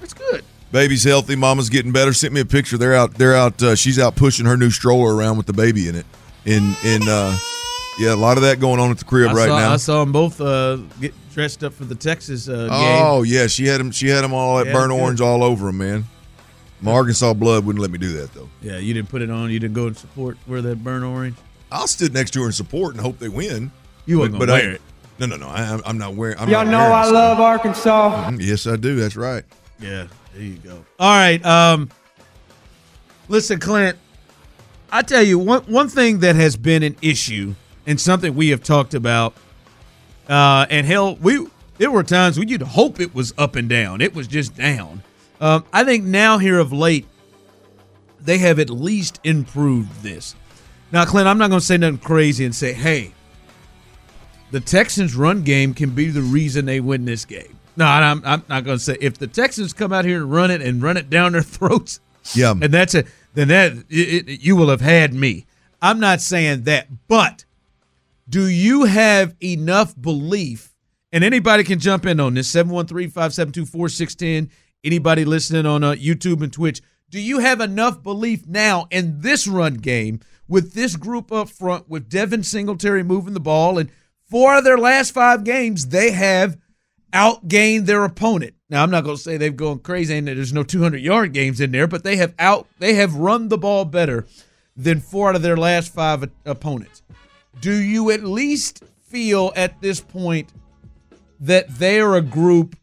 That's 0.00 0.14
good. 0.14 0.44
Baby's 0.70 1.02
healthy. 1.02 1.34
Mama's 1.34 1.68
getting 1.70 1.90
better. 1.90 2.12
Sent 2.12 2.32
me 2.32 2.40
a 2.40 2.44
picture. 2.44 2.78
They're 2.78 2.94
out. 2.94 3.14
They're 3.14 3.34
out. 3.34 3.60
Uh, 3.60 3.74
she's 3.74 3.98
out 3.98 4.14
pushing 4.14 4.46
her 4.46 4.56
new 4.56 4.70
stroller 4.70 5.12
around 5.14 5.38
with 5.38 5.46
the 5.46 5.52
baby 5.52 5.88
in 5.88 5.96
it. 5.96 6.06
In 6.44 6.76
in 6.84 7.02
uh, 7.08 7.36
yeah, 7.98 8.14
a 8.14 8.16
lot 8.16 8.36
of 8.36 8.44
that 8.44 8.60
going 8.60 8.78
on 8.78 8.92
at 8.92 8.98
the 8.98 9.04
crib 9.04 9.30
I 9.30 9.34
right 9.34 9.48
saw, 9.48 9.58
now. 9.58 9.72
I 9.72 9.76
saw 9.76 10.00
them 10.04 10.12
both 10.12 10.40
uh, 10.40 10.76
get 11.00 11.14
dressed 11.34 11.64
up 11.64 11.74
for 11.74 11.84
the 11.84 11.96
Texas 11.96 12.48
uh, 12.48 12.68
game. 12.68 12.70
Oh 12.70 13.24
yeah, 13.24 13.48
she 13.48 13.66
had 13.66 13.80
him. 13.80 13.90
She 13.90 14.06
had 14.06 14.22
him 14.24 14.32
all 14.32 14.58
that 14.58 14.66
Yeah, 14.68 14.72
burnt 14.72 14.92
orange 14.92 15.20
all 15.20 15.42
over 15.42 15.68
him, 15.68 15.78
man. 15.78 16.04
My 16.82 16.92
Arkansas 16.92 17.32
blood 17.34 17.64
wouldn't 17.64 17.80
let 17.80 17.90
me 17.90 17.98
do 17.98 18.12
that 18.18 18.34
though. 18.34 18.48
Yeah, 18.60 18.78
you 18.78 18.92
didn't 18.92 19.08
put 19.08 19.22
it 19.22 19.30
on. 19.30 19.50
You 19.50 19.58
didn't 19.60 19.74
go 19.74 19.86
and 19.86 19.96
support 19.96 20.36
wear 20.46 20.60
that 20.62 20.82
burnt 20.82 21.04
orange. 21.04 21.36
I'll 21.70 21.86
sit 21.86 22.12
next 22.12 22.32
to 22.32 22.40
her 22.40 22.46
and 22.46 22.54
support 22.54 22.94
and 22.94 23.00
hope 23.00 23.18
they 23.18 23.28
win. 23.28 23.70
You 24.04 24.18
wasn't 24.18 24.38
But- 24.38 24.46
gonna 24.46 24.58
I- 24.58 24.62
wear 24.64 24.70
it. 24.72 24.80
No, 25.18 25.26
no, 25.26 25.36
no. 25.36 25.46
I, 25.48 25.78
I'm 25.86 25.98
not 25.98 26.14
wearing. 26.14 26.36
I'm 26.38 26.48
Y'all 26.48 26.64
not 26.64 26.70
know 26.72 26.78
wearing 26.78 26.92
I 26.94 27.08
it. 27.08 27.12
love 27.12 27.38
Arkansas. 27.40 28.30
Mhm, 28.30 28.38
Yes, 28.42 28.66
I 28.66 28.76
do. 28.76 28.96
That's 28.96 29.14
right. 29.14 29.44
Yeah, 29.80 30.06
there 30.34 30.42
you 30.42 30.54
go. 30.56 30.84
All 30.98 31.10
right. 31.14 31.44
Um, 31.46 31.88
listen, 33.28 33.60
Clint. 33.60 33.96
I 34.90 35.02
tell 35.02 35.22
you 35.22 35.38
one 35.38 35.62
one 35.62 35.88
thing 35.88 36.18
that 36.20 36.34
has 36.36 36.56
been 36.56 36.82
an 36.82 36.96
issue 37.00 37.54
and 37.86 38.00
something 38.00 38.34
we 38.34 38.48
have 38.48 38.62
talked 38.62 38.94
about. 38.94 39.34
Uh, 40.28 40.66
and 40.70 40.86
hell, 40.86 41.16
we 41.16 41.46
there 41.78 41.90
were 41.90 42.02
times 42.02 42.38
when 42.38 42.48
you'd 42.48 42.62
hope 42.62 42.98
it 43.00 43.14
was 43.14 43.32
up 43.38 43.54
and 43.56 43.68
down. 43.68 44.00
It 44.00 44.14
was 44.14 44.26
just 44.26 44.56
down. 44.56 45.02
Um, 45.42 45.64
I 45.72 45.82
think 45.82 46.04
now 46.04 46.38
here 46.38 46.60
of 46.60 46.72
late, 46.72 47.04
they 48.20 48.38
have 48.38 48.60
at 48.60 48.70
least 48.70 49.18
improved 49.24 50.02
this. 50.02 50.36
Now, 50.92 51.04
Clint, 51.04 51.26
I'm 51.26 51.36
not 51.36 51.50
going 51.50 51.58
to 51.58 51.66
say 51.66 51.76
nothing 51.76 51.98
crazy 51.98 52.44
and 52.44 52.54
say, 52.54 52.72
hey, 52.72 53.12
the 54.52 54.60
Texans' 54.60 55.16
run 55.16 55.42
game 55.42 55.74
can 55.74 55.90
be 55.90 56.10
the 56.10 56.22
reason 56.22 56.64
they 56.64 56.78
win 56.78 57.04
this 57.06 57.24
game. 57.24 57.58
No, 57.76 57.86
I'm, 57.86 58.22
I'm 58.24 58.44
not 58.48 58.62
going 58.62 58.78
to 58.78 58.84
say 58.84 58.96
if 59.00 59.18
the 59.18 59.26
Texans 59.26 59.72
come 59.72 59.92
out 59.92 60.04
here 60.04 60.18
and 60.18 60.30
run 60.30 60.52
it 60.52 60.62
and 60.62 60.80
run 60.80 60.96
it 60.96 61.10
down 61.10 61.32
their 61.32 61.42
throats. 61.42 61.98
Yeah. 62.36 62.52
and 62.52 62.72
that's 62.72 62.94
it. 62.94 63.08
Then 63.34 63.48
that 63.48 63.72
it, 63.88 64.28
it, 64.28 64.40
you 64.42 64.54
will 64.54 64.68
have 64.68 64.80
had 64.80 65.12
me. 65.12 65.46
I'm 65.80 65.98
not 65.98 66.20
saying 66.20 66.62
that, 66.64 66.86
but 67.08 67.44
do 68.28 68.46
you 68.46 68.84
have 68.84 69.34
enough 69.42 70.00
belief? 70.00 70.72
And 71.10 71.24
anybody 71.24 71.64
can 71.64 71.80
jump 71.80 72.06
in 72.06 72.20
on 72.20 72.34
this 72.34 72.48
713 72.48 73.10
572 73.10 73.66
4610. 73.66 74.50
Anybody 74.84 75.24
listening 75.24 75.64
on 75.64 75.84
uh, 75.84 75.92
YouTube 75.92 76.42
and 76.42 76.52
Twitch, 76.52 76.82
do 77.08 77.20
you 77.20 77.38
have 77.38 77.60
enough 77.60 78.02
belief 78.02 78.48
now 78.48 78.88
in 78.90 79.20
this 79.20 79.46
run 79.46 79.74
game 79.74 80.18
with 80.48 80.72
this 80.72 80.96
group 80.96 81.30
up 81.30 81.48
front, 81.48 81.88
with 81.88 82.08
Devin 82.08 82.42
Singletary 82.42 83.04
moving 83.04 83.34
the 83.34 83.38
ball? 83.38 83.78
And 83.78 83.90
four 84.28 84.58
of 84.58 84.64
their 84.64 84.78
last 84.78 85.14
five 85.14 85.44
games, 85.44 85.88
they 85.88 86.10
have 86.10 86.56
outgained 87.12 87.86
their 87.86 88.02
opponent. 88.02 88.54
Now, 88.70 88.82
I'm 88.82 88.90
not 88.90 89.04
going 89.04 89.16
to 89.16 89.22
say 89.22 89.36
they've 89.36 89.54
gone 89.54 89.78
crazy 89.78 90.16
and 90.16 90.26
there's 90.26 90.52
no 90.52 90.64
200 90.64 91.00
yard 91.00 91.32
games 91.32 91.60
in 91.60 91.70
there, 91.70 91.86
but 91.86 92.02
they 92.02 92.16
have 92.16 92.34
out 92.40 92.66
they 92.80 92.94
have 92.94 93.14
run 93.14 93.50
the 93.50 93.58
ball 93.58 93.84
better 93.84 94.26
than 94.74 94.98
four 94.98 95.28
out 95.28 95.36
of 95.36 95.42
their 95.42 95.56
last 95.56 95.94
five 95.94 96.28
opponents. 96.44 97.02
Do 97.60 97.72
you 97.72 98.10
at 98.10 98.24
least 98.24 98.82
feel 99.04 99.52
at 99.54 99.80
this 99.80 100.00
point 100.00 100.52
that 101.38 101.68
they're 101.68 102.16
a 102.16 102.22
group 102.22 102.74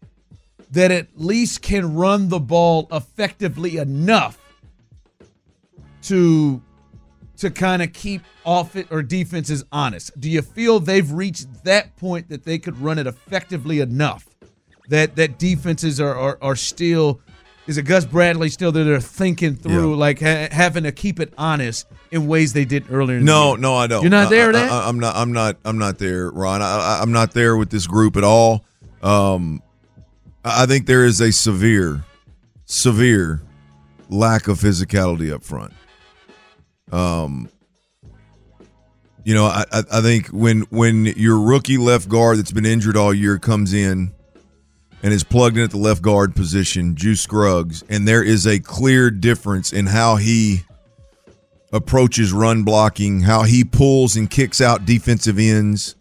that 0.72 0.92
at 0.92 1.08
least 1.16 1.62
can 1.62 1.96
run 1.96 2.30
the 2.30 2.40
ball 2.40 2.88
effectively 2.92 3.78
enough 3.78 4.38
to 6.04 6.62
to 7.38 7.50
kind 7.50 7.82
of 7.82 7.94
keep 7.94 8.22
off 8.46 8.76
it 8.76 8.88
or 8.92 9.02
defenses 9.02 9.64
honest? 9.72 10.18
Do 10.20 10.30
you 10.30 10.42
feel 10.42 10.80
they've 10.80 11.10
reached 11.12 11.64
that 11.64 11.96
point 11.96 12.30
that 12.30 12.44
they 12.44 12.60
could 12.60 12.80
run 12.80 12.98
it 13.00 13.08
effectively 13.08 13.80
enough 13.80 14.28
that 14.90 15.16
that 15.16 15.40
defenses 15.40 16.00
are 16.00 16.16
are, 16.16 16.38
are 16.42 16.56
still 16.56 17.22
is 17.70 17.78
it 17.78 17.84
Gus 17.84 18.04
Bradley 18.04 18.50
still 18.50 18.72
that 18.72 18.84
they're 18.84 19.00
thinking 19.00 19.56
through 19.56 19.96
like 19.96 20.20
ha- 20.20 20.48
having 20.52 20.86
to 20.86 20.92
keep 20.92 21.20
it 21.20 21.32
honest 21.38 21.86
in 22.10 22.26
ways 22.26 22.52
they 22.52 22.66
did 22.66 22.86
earlier? 22.92 23.20
No, 23.20 23.56
no, 23.56 23.76
I 23.76 23.86
don't. 23.86 24.02
You're 24.02 24.10
not 24.10 24.32
there. 24.32 24.50
I, 24.50 24.54
That 24.54 24.72
I, 24.72 24.90
am 24.90 25.00
not. 25.00 25.16
I'm 25.16 25.32
not. 25.32 25.58
I'm 25.64 25.78
not 25.78 26.00
there, 26.00 26.32
Ron. 26.32 26.64
I, 26.64 26.66
I, 26.66 27.00
I'm 27.00 27.12
not 27.12 27.34
there 27.34 27.56
with 27.58 27.70
this 27.70 27.86
group 27.86 28.18
at 28.18 28.24
all. 28.24 28.66
Um, 29.04 29.62
I 30.44 30.66
think 30.66 30.86
there 30.86 31.06
is 31.06 31.20
a 31.22 31.32
severe, 31.32 32.04
severe 32.66 33.42
lack 34.10 34.48
of 34.48 34.60
physicality 34.60 35.34
up 35.34 35.44
front. 35.44 35.74
Um, 36.92 37.50
you 39.24 39.36
know, 39.36 39.46
I 39.46 39.66
I 39.72 40.02
think 40.02 40.28
when 40.28 40.62
when 40.70 41.06
your 41.06 41.40
rookie 41.40 41.78
left 41.78 42.10
guard 42.10 42.38
that's 42.38 42.52
been 42.52 42.66
injured 42.66 42.98
all 42.98 43.14
year 43.14 43.38
comes 43.38 43.74
in 43.74 44.14
and 45.04 45.14
is 45.14 45.24
plugged 45.24 45.58
in 45.58 45.64
at 45.64 45.72
the 45.72 45.78
left 45.78 46.02
guard 46.02 46.36
position, 46.36 46.96
Juice 46.96 47.22
Scruggs, 47.22 47.84
and 47.90 48.08
there 48.08 48.24
is 48.24 48.48
a 48.48 48.60
clear 48.60 49.12
difference 49.12 49.72
in 49.72 49.88
how 49.88 50.16
he 50.16 50.64
approaches 51.72 52.34
run 52.34 52.64
blocking, 52.64 53.22
how 53.22 53.44
he 53.44 53.64
pulls 53.64 54.16
and 54.16 54.30
kicks 54.30 54.60
out 54.62 54.86
defensive 54.86 55.38
ends, 55.38 55.96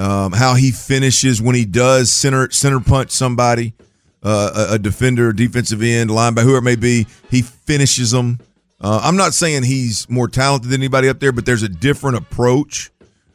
um, 0.00 0.32
how 0.32 0.54
he 0.54 0.70
finishes 0.70 1.42
when 1.42 1.54
he 1.54 1.66
does 1.66 2.10
center 2.10 2.50
center 2.50 2.80
punch 2.80 3.10
somebody, 3.10 3.74
uh, 4.22 4.68
a, 4.70 4.78
defender, 4.78 5.30
defensive 5.32 5.82
end, 5.82 6.08
linebacker, 6.08 6.42
whoever 6.42 6.58
it 6.58 6.62
may 6.62 6.76
be. 6.76 7.06
He 7.30 7.42
finishes 7.42 8.10
them. 8.10 8.40
Uh, 8.80 9.00
I'm 9.04 9.16
not 9.16 9.34
saying 9.34 9.64
he's 9.64 10.08
more 10.08 10.26
talented 10.26 10.70
than 10.70 10.80
anybody 10.80 11.08
up 11.10 11.20
there, 11.20 11.32
but 11.32 11.44
there's 11.44 11.62
a 11.62 11.68
different 11.68 12.16
approach. 12.16 12.90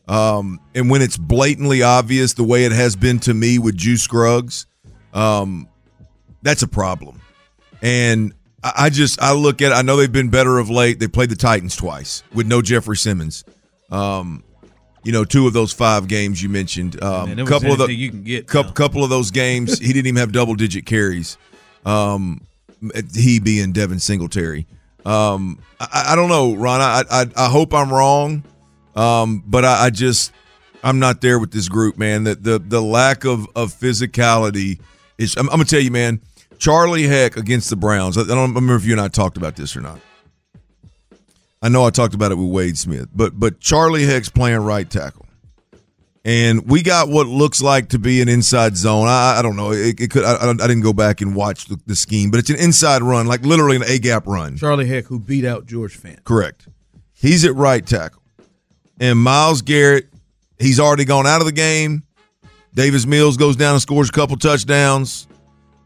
Um, 0.07 0.59
and 0.73 0.89
when 0.89 1.03
it's 1.03 1.17
blatantly 1.17 1.83
obvious, 1.83 2.33
the 2.33 2.43
way 2.43 2.65
it 2.65 2.71
has 2.71 2.95
been 2.95 3.19
to 3.21 3.33
me 3.33 3.59
with 3.59 3.77
Juice 3.77 4.01
Scruggs, 4.01 4.65
um, 5.13 5.69
that's 6.41 6.63
a 6.63 6.67
problem. 6.67 7.21
And 7.83 8.33
I 8.63 8.73
I 8.75 8.89
just 8.89 9.21
I 9.21 9.33
look 9.33 9.61
at 9.61 9.71
I 9.71 9.83
know 9.83 9.97
they've 9.97 10.11
been 10.11 10.29
better 10.29 10.57
of 10.57 10.71
late. 10.71 10.99
They 10.99 11.07
played 11.07 11.29
the 11.29 11.35
Titans 11.35 11.75
twice 11.75 12.23
with 12.33 12.47
no 12.47 12.63
Jeffrey 12.63 12.97
Simmons. 12.97 13.43
Um, 13.91 14.43
you 15.05 15.11
know, 15.11 15.23
two 15.23 15.45
of 15.45 15.53
those 15.53 15.71
five 15.71 16.07
games 16.07 16.41
you 16.41 16.49
mentioned. 16.49 17.01
Um, 17.01 17.35
Man, 17.35 17.45
couple 17.45 17.71
of 17.71 17.77
the 17.77 17.93
you 17.93 18.09
can 18.09 18.23
get 18.23 18.47
couple, 18.47 18.73
couple 18.73 19.03
of 19.03 19.09
those 19.11 19.31
games 19.31 19.77
he 19.79 19.93
didn't 19.93 20.07
even 20.07 20.17
have 20.17 20.31
double 20.31 20.55
digit 20.55 20.85
carries. 20.85 21.37
Um, 21.85 22.41
he 23.13 23.39
being 23.39 23.71
Devin 23.71 23.99
Singletary. 23.99 24.65
Um, 25.05 25.59
I, 25.79 26.07
I 26.09 26.15
don't 26.15 26.29
know, 26.29 26.55
Ron. 26.55 26.81
I, 26.81 27.03
I 27.09 27.25
I 27.37 27.49
hope 27.49 27.73
I'm 27.73 27.93
wrong. 27.93 28.43
Um, 28.95 29.43
but 29.45 29.63
I, 29.63 29.85
I 29.85 29.89
just 29.91 30.31
I'm 30.83 30.97
not 30.97 31.21
there 31.21 31.37
with 31.37 31.51
this 31.51 31.69
group, 31.69 31.97
man. 31.99 32.23
The 32.23 32.35
the 32.35 32.59
the 32.59 32.81
lack 32.81 33.25
of 33.25 33.47
of 33.55 33.73
physicality 33.73 34.79
is. 35.19 35.35
I'm, 35.37 35.47
I'm 35.49 35.57
gonna 35.57 35.65
tell 35.65 35.79
you, 35.79 35.91
man. 35.91 36.19
Charlie 36.57 37.03
Heck 37.03 37.37
against 37.37 37.69
the 37.69 37.75
Browns. 37.75 38.17
I 38.17 38.23
don't 38.23 38.53
remember 38.55 38.75
if 38.75 38.85
you 38.85 38.93
and 38.93 39.01
I 39.01 39.09
talked 39.09 39.37
about 39.37 39.55
this 39.55 39.75
or 39.75 39.81
not. 39.81 39.99
I 41.65 41.67
know 41.67 41.83
I 41.83 41.89
talked 41.89 42.13
about 42.13 42.31
it 42.31 42.35
with 42.35 42.51
Wade 42.51 42.77
Smith, 42.77 43.09
but 43.11 43.39
but 43.39 43.59
Charlie 43.59 44.05
Heck's 44.05 44.29
playing 44.29 44.59
right 44.59 44.87
tackle, 44.87 45.25
and 46.23 46.69
we 46.69 46.83
got 46.83 47.09
what 47.09 47.25
looks 47.25 47.59
like 47.59 47.89
to 47.89 47.97
be 47.97 48.21
an 48.21 48.29
inside 48.29 48.77
zone. 48.77 49.07
I, 49.07 49.39
I 49.39 49.41
don't 49.41 49.55
know. 49.55 49.71
It, 49.71 49.99
it 49.99 50.11
could. 50.11 50.23
I, 50.23 50.47
I 50.47 50.53
didn't 50.53 50.81
go 50.81 50.93
back 50.93 51.21
and 51.21 51.35
watch 51.35 51.65
the, 51.65 51.79
the 51.87 51.95
scheme, 51.95 52.29
but 52.29 52.39
it's 52.39 52.51
an 52.51 52.57
inside 52.57 53.01
run, 53.01 53.25
like 53.25 53.43
literally 53.43 53.77
an 53.77 53.83
A 53.87 53.97
gap 53.97 54.27
run. 54.27 54.57
Charlie 54.57 54.85
Heck, 54.85 55.05
who 55.05 55.17
beat 55.17 55.43
out 55.43 55.65
George 55.65 55.99
Fant. 55.99 56.23
Correct. 56.23 56.67
He's 57.13 57.43
at 57.43 57.55
right 57.55 57.83
tackle, 57.83 58.21
and 58.99 59.17
Myles 59.17 59.63
Garrett. 59.63 60.09
He's 60.59 60.79
already 60.79 61.05
gone 61.05 61.25
out 61.25 61.41
of 61.41 61.47
the 61.47 61.51
game. 61.51 62.03
Davis 62.75 63.07
Mills 63.07 63.37
goes 63.37 63.55
down 63.55 63.73
and 63.73 63.81
scores 63.81 64.09
a 64.09 64.11
couple 64.11 64.37
touchdowns. 64.37 65.27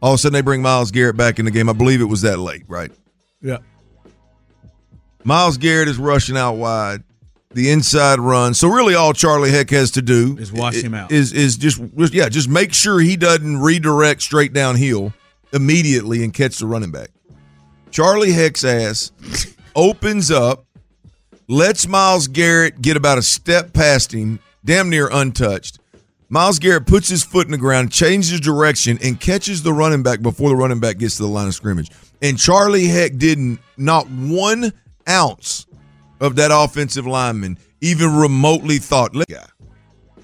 All 0.01 0.11
of 0.11 0.15
a 0.15 0.17
sudden, 0.17 0.33
they 0.33 0.41
bring 0.41 0.61
Myles 0.61 0.91
Garrett 0.91 1.15
back 1.15 1.39
in 1.39 1.45
the 1.45 1.51
game. 1.51 1.69
I 1.69 1.73
believe 1.73 2.01
it 2.01 2.05
was 2.05 2.23
that 2.23 2.37
late, 2.37 2.63
right? 2.67 2.91
Yeah. 3.41 3.59
Myles 5.23 5.57
Garrett 5.57 5.87
is 5.87 5.97
rushing 5.97 6.37
out 6.37 6.53
wide, 6.53 7.03
the 7.51 7.69
inside 7.69 8.19
run. 8.19 8.53
So 8.53 8.67
really, 8.69 8.95
all 8.95 9.13
Charlie 9.13 9.51
Heck 9.51 9.69
has 9.71 9.91
to 9.91 10.01
do 10.01 10.37
Is 10.37 10.51
wash 10.51 10.75
him 10.75 10.93
out. 10.93 11.11
Is 11.11 11.33
is 11.33 11.57
just 11.57 11.81
yeah, 12.13 12.29
just 12.29 12.49
make 12.49 12.73
sure 12.73 12.99
he 12.99 13.17
doesn't 13.17 13.57
redirect 13.59 14.21
straight 14.21 14.53
downhill 14.53 15.13
immediately 15.53 16.23
and 16.23 16.33
catch 16.33 16.57
the 16.57 16.65
running 16.65 16.91
back. 16.91 17.09
Charlie 17.91 18.31
Heck's 18.31 18.63
ass 18.63 19.11
opens 19.75 20.29
up, 20.31 20.65
lets 21.47 21.87
Myles 21.87 22.27
Garrett 22.27 22.81
get 22.81 22.95
about 22.95 23.17
a 23.17 23.23
step 23.23 23.73
past 23.73 24.13
him, 24.13 24.39
damn 24.63 24.89
near 24.89 25.09
untouched. 25.11 25.79
Myles 26.31 26.59
Garrett 26.59 26.85
puts 26.85 27.09
his 27.09 27.23
foot 27.23 27.47
in 27.47 27.51
the 27.51 27.57
ground, 27.57 27.91
changes 27.91 28.39
direction, 28.39 28.99
and 29.03 29.19
catches 29.19 29.63
the 29.63 29.73
running 29.73 30.03
back 30.03 30.21
before 30.21 30.49
the 30.49 30.55
running 30.55 30.79
back 30.79 30.99
gets 30.99 31.17
to 31.17 31.23
the 31.23 31.29
line 31.29 31.47
of 31.47 31.55
scrimmage. 31.55 31.89
And 32.21 32.37
Charlie 32.37 32.85
Heck 32.85 33.17
didn't 33.17 33.59
not 33.77 34.07
one 34.07 34.71
ounce 35.09 35.65
of 36.19 36.35
that 36.35 36.51
offensive 36.53 37.07
lineman 37.07 37.57
even 37.81 38.15
remotely 38.15 38.77
thought, 38.77 39.15
let, 39.15 39.29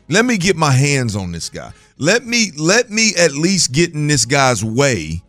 let 0.10 0.26
me 0.26 0.38
get 0.38 0.56
my 0.56 0.72
hands 0.72 1.16
on 1.16 1.32
this 1.32 1.50
guy. 1.50 1.72
Let 1.98 2.26
me 2.26 2.52
let 2.58 2.90
me 2.90 3.14
at 3.18 3.32
least 3.32 3.72
get 3.72 3.94
in 3.94 4.08
this 4.08 4.26
guy's 4.26 4.64
way. 4.64 5.22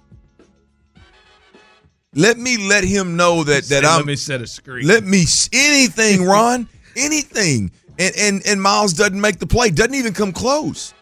Let 2.12 2.38
me 2.38 2.56
let 2.56 2.82
him 2.82 3.16
know 3.16 3.44
that 3.44 3.64
that 3.64 3.84
I'm. 3.84 3.98
Let 3.98 4.06
me 4.06 4.16
set 4.16 4.40
a 4.40 4.46
screen. 4.46 4.86
Let 4.86 5.04
me 5.04 5.24
anything, 5.52 6.24
Ron, 6.26 6.68
anything. 6.96 7.70
And 7.98 8.14
and 8.18 8.42
and 8.46 8.60
Myles 8.60 8.94
doesn't 8.94 9.20
make 9.20 9.38
the 9.38 9.46
play. 9.46 9.70
Doesn't 9.70 9.94
even 9.94 10.12
come 10.12 10.32
close. 10.32 10.92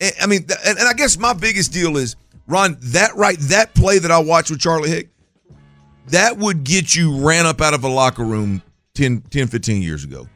And, 0.00 0.12
I 0.20 0.26
mean, 0.26 0.44
and, 0.66 0.78
and 0.78 0.88
I 0.88 0.92
guess 0.92 1.16
my 1.16 1.32
biggest 1.32 1.72
deal 1.72 1.96
is 1.96 2.16
Ron. 2.48 2.76
That 2.80 3.14
right, 3.14 3.38
that 3.42 3.74
play 3.74 4.00
that 4.00 4.10
I 4.10 4.18
watched 4.18 4.50
with 4.50 4.60
Charlie 4.60 4.90
Heck, 4.90 5.06
that 6.10 6.36
would 6.38 6.64
get 6.64 6.94
you 6.94 7.24
ran 7.26 7.46
up 7.46 7.60
out 7.60 7.74
of 7.74 7.84
a 7.84 7.88
locker 7.88 8.24
room 8.24 8.62
10, 8.94 9.22
10 9.22 9.46
15 9.48 9.82
years 9.82 10.04
ago. 10.04 10.28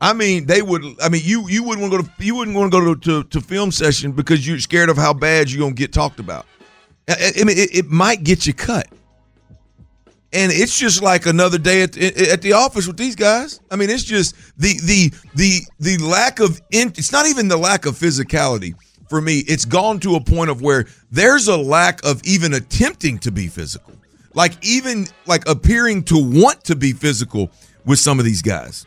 I 0.00 0.12
mean, 0.12 0.46
they 0.46 0.62
would. 0.62 0.84
I 1.02 1.08
mean, 1.08 1.22
you 1.24 1.48
you 1.48 1.64
wouldn't 1.64 1.82
want 1.82 1.92
to 1.92 2.08
go 2.08 2.14
to 2.16 2.24
you 2.24 2.36
wouldn't 2.36 2.56
want 2.56 2.72
to 2.72 2.78
go 2.80 2.94
to, 2.94 3.00
to, 3.00 3.28
to 3.30 3.40
film 3.40 3.72
session 3.72 4.12
because 4.12 4.46
you're 4.46 4.60
scared 4.60 4.90
of 4.90 4.96
how 4.96 5.12
bad 5.12 5.50
you're 5.50 5.60
gonna 5.60 5.74
get 5.74 5.92
talked 5.92 6.20
about. 6.20 6.46
I, 7.08 7.32
I- 7.40 7.44
mean, 7.44 7.58
it, 7.58 7.74
it 7.74 7.86
might 7.86 8.22
get 8.22 8.46
you 8.46 8.54
cut 8.54 8.86
and 10.32 10.52
it's 10.52 10.78
just 10.78 11.02
like 11.02 11.26
another 11.26 11.58
day 11.58 11.82
at 11.82 11.92
the, 11.92 12.30
at 12.30 12.42
the 12.42 12.52
office 12.52 12.86
with 12.86 12.96
these 12.96 13.16
guys. 13.16 13.60
I 13.70 13.76
mean, 13.76 13.88
it's 13.90 14.04
just 14.04 14.34
the 14.58 14.78
the 14.84 15.12
the 15.34 15.60
the 15.80 15.98
lack 16.04 16.40
of 16.40 16.60
in, 16.70 16.88
it's 16.90 17.12
not 17.12 17.26
even 17.26 17.48
the 17.48 17.56
lack 17.56 17.86
of 17.86 17.94
physicality 17.94 18.74
for 19.08 19.20
me. 19.20 19.38
It's 19.48 19.64
gone 19.64 20.00
to 20.00 20.16
a 20.16 20.20
point 20.20 20.50
of 20.50 20.60
where 20.60 20.86
there's 21.10 21.48
a 21.48 21.56
lack 21.56 22.04
of 22.04 22.22
even 22.24 22.54
attempting 22.54 23.18
to 23.20 23.30
be 23.30 23.46
physical. 23.48 23.94
Like 24.34 24.52
even 24.64 25.06
like 25.26 25.48
appearing 25.48 26.04
to 26.04 26.18
want 26.18 26.64
to 26.64 26.76
be 26.76 26.92
physical 26.92 27.50
with 27.84 27.98
some 27.98 28.18
of 28.18 28.24
these 28.24 28.42
guys. 28.42 28.86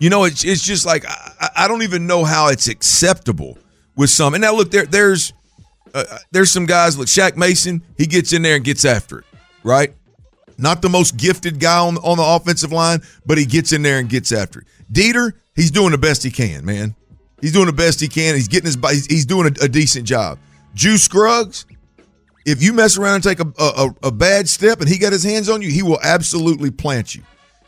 You 0.00 0.10
know, 0.10 0.24
it's 0.24 0.44
it's 0.44 0.62
just 0.62 0.84
like 0.84 1.04
I, 1.06 1.50
I 1.56 1.68
don't 1.68 1.82
even 1.82 2.06
know 2.06 2.24
how 2.24 2.48
it's 2.48 2.68
acceptable 2.68 3.58
with 3.96 4.10
some. 4.10 4.34
And 4.34 4.42
now 4.42 4.54
look, 4.54 4.70
there 4.70 4.86
there's 4.86 5.32
uh, 5.94 6.04
there's 6.32 6.50
some 6.50 6.66
guys 6.66 6.98
like 6.98 7.06
Shaq 7.06 7.36
Mason. 7.36 7.82
He 7.96 8.06
gets 8.06 8.32
in 8.32 8.42
there 8.42 8.56
and 8.56 8.64
gets 8.64 8.84
after 8.84 9.20
it, 9.20 9.24
right? 9.62 9.94
Not 10.58 10.82
the 10.82 10.88
most 10.88 11.16
gifted 11.16 11.58
guy 11.60 11.78
on, 11.78 11.96
on 11.98 12.16
the 12.16 12.24
offensive 12.24 12.72
line, 12.72 13.00
but 13.26 13.38
he 13.38 13.44
gets 13.46 13.72
in 13.72 13.82
there 13.82 13.98
and 13.98 14.08
gets 14.08 14.32
after 14.32 14.60
it. 14.60 14.66
Dieter, 14.92 15.32
he's 15.56 15.70
doing 15.70 15.90
the 15.90 15.98
best 15.98 16.22
he 16.22 16.30
can, 16.30 16.64
man. 16.64 16.94
He's 17.40 17.52
doing 17.52 17.66
the 17.66 17.72
best 17.72 18.00
he 18.00 18.08
can. 18.08 18.34
He's 18.34 18.48
getting 18.48 18.66
his 18.66 18.76
he's, 18.90 19.06
he's 19.06 19.26
doing 19.26 19.46
a, 19.46 19.64
a 19.64 19.68
decent 19.68 20.06
job. 20.06 20.38
Juice 20.74 21.04
Scruggs, 21.04 21.66
if 22.44 22.62
you 22.62 22.72
mess 22.72 22.98
around 22.98 23.16
and 23.16 23.24
take 23.24 23.40
a, 23.40 23.52
a, 23.58 23.94
a 24.04 24.10
bad 24.10 24.48
step 24.48 24.80
and 24.80 24.88
he 24.88 24.98
got 24.98 25.12
his 25.12 25.24
hands 25.24 25.48
on 25.48 25.62
you, 25.62 25.70
he 25.70 25.82
will 25.82 26.00
absolutely 26.02 26.70
plant 26.70 27.14
you. 27.14 27.22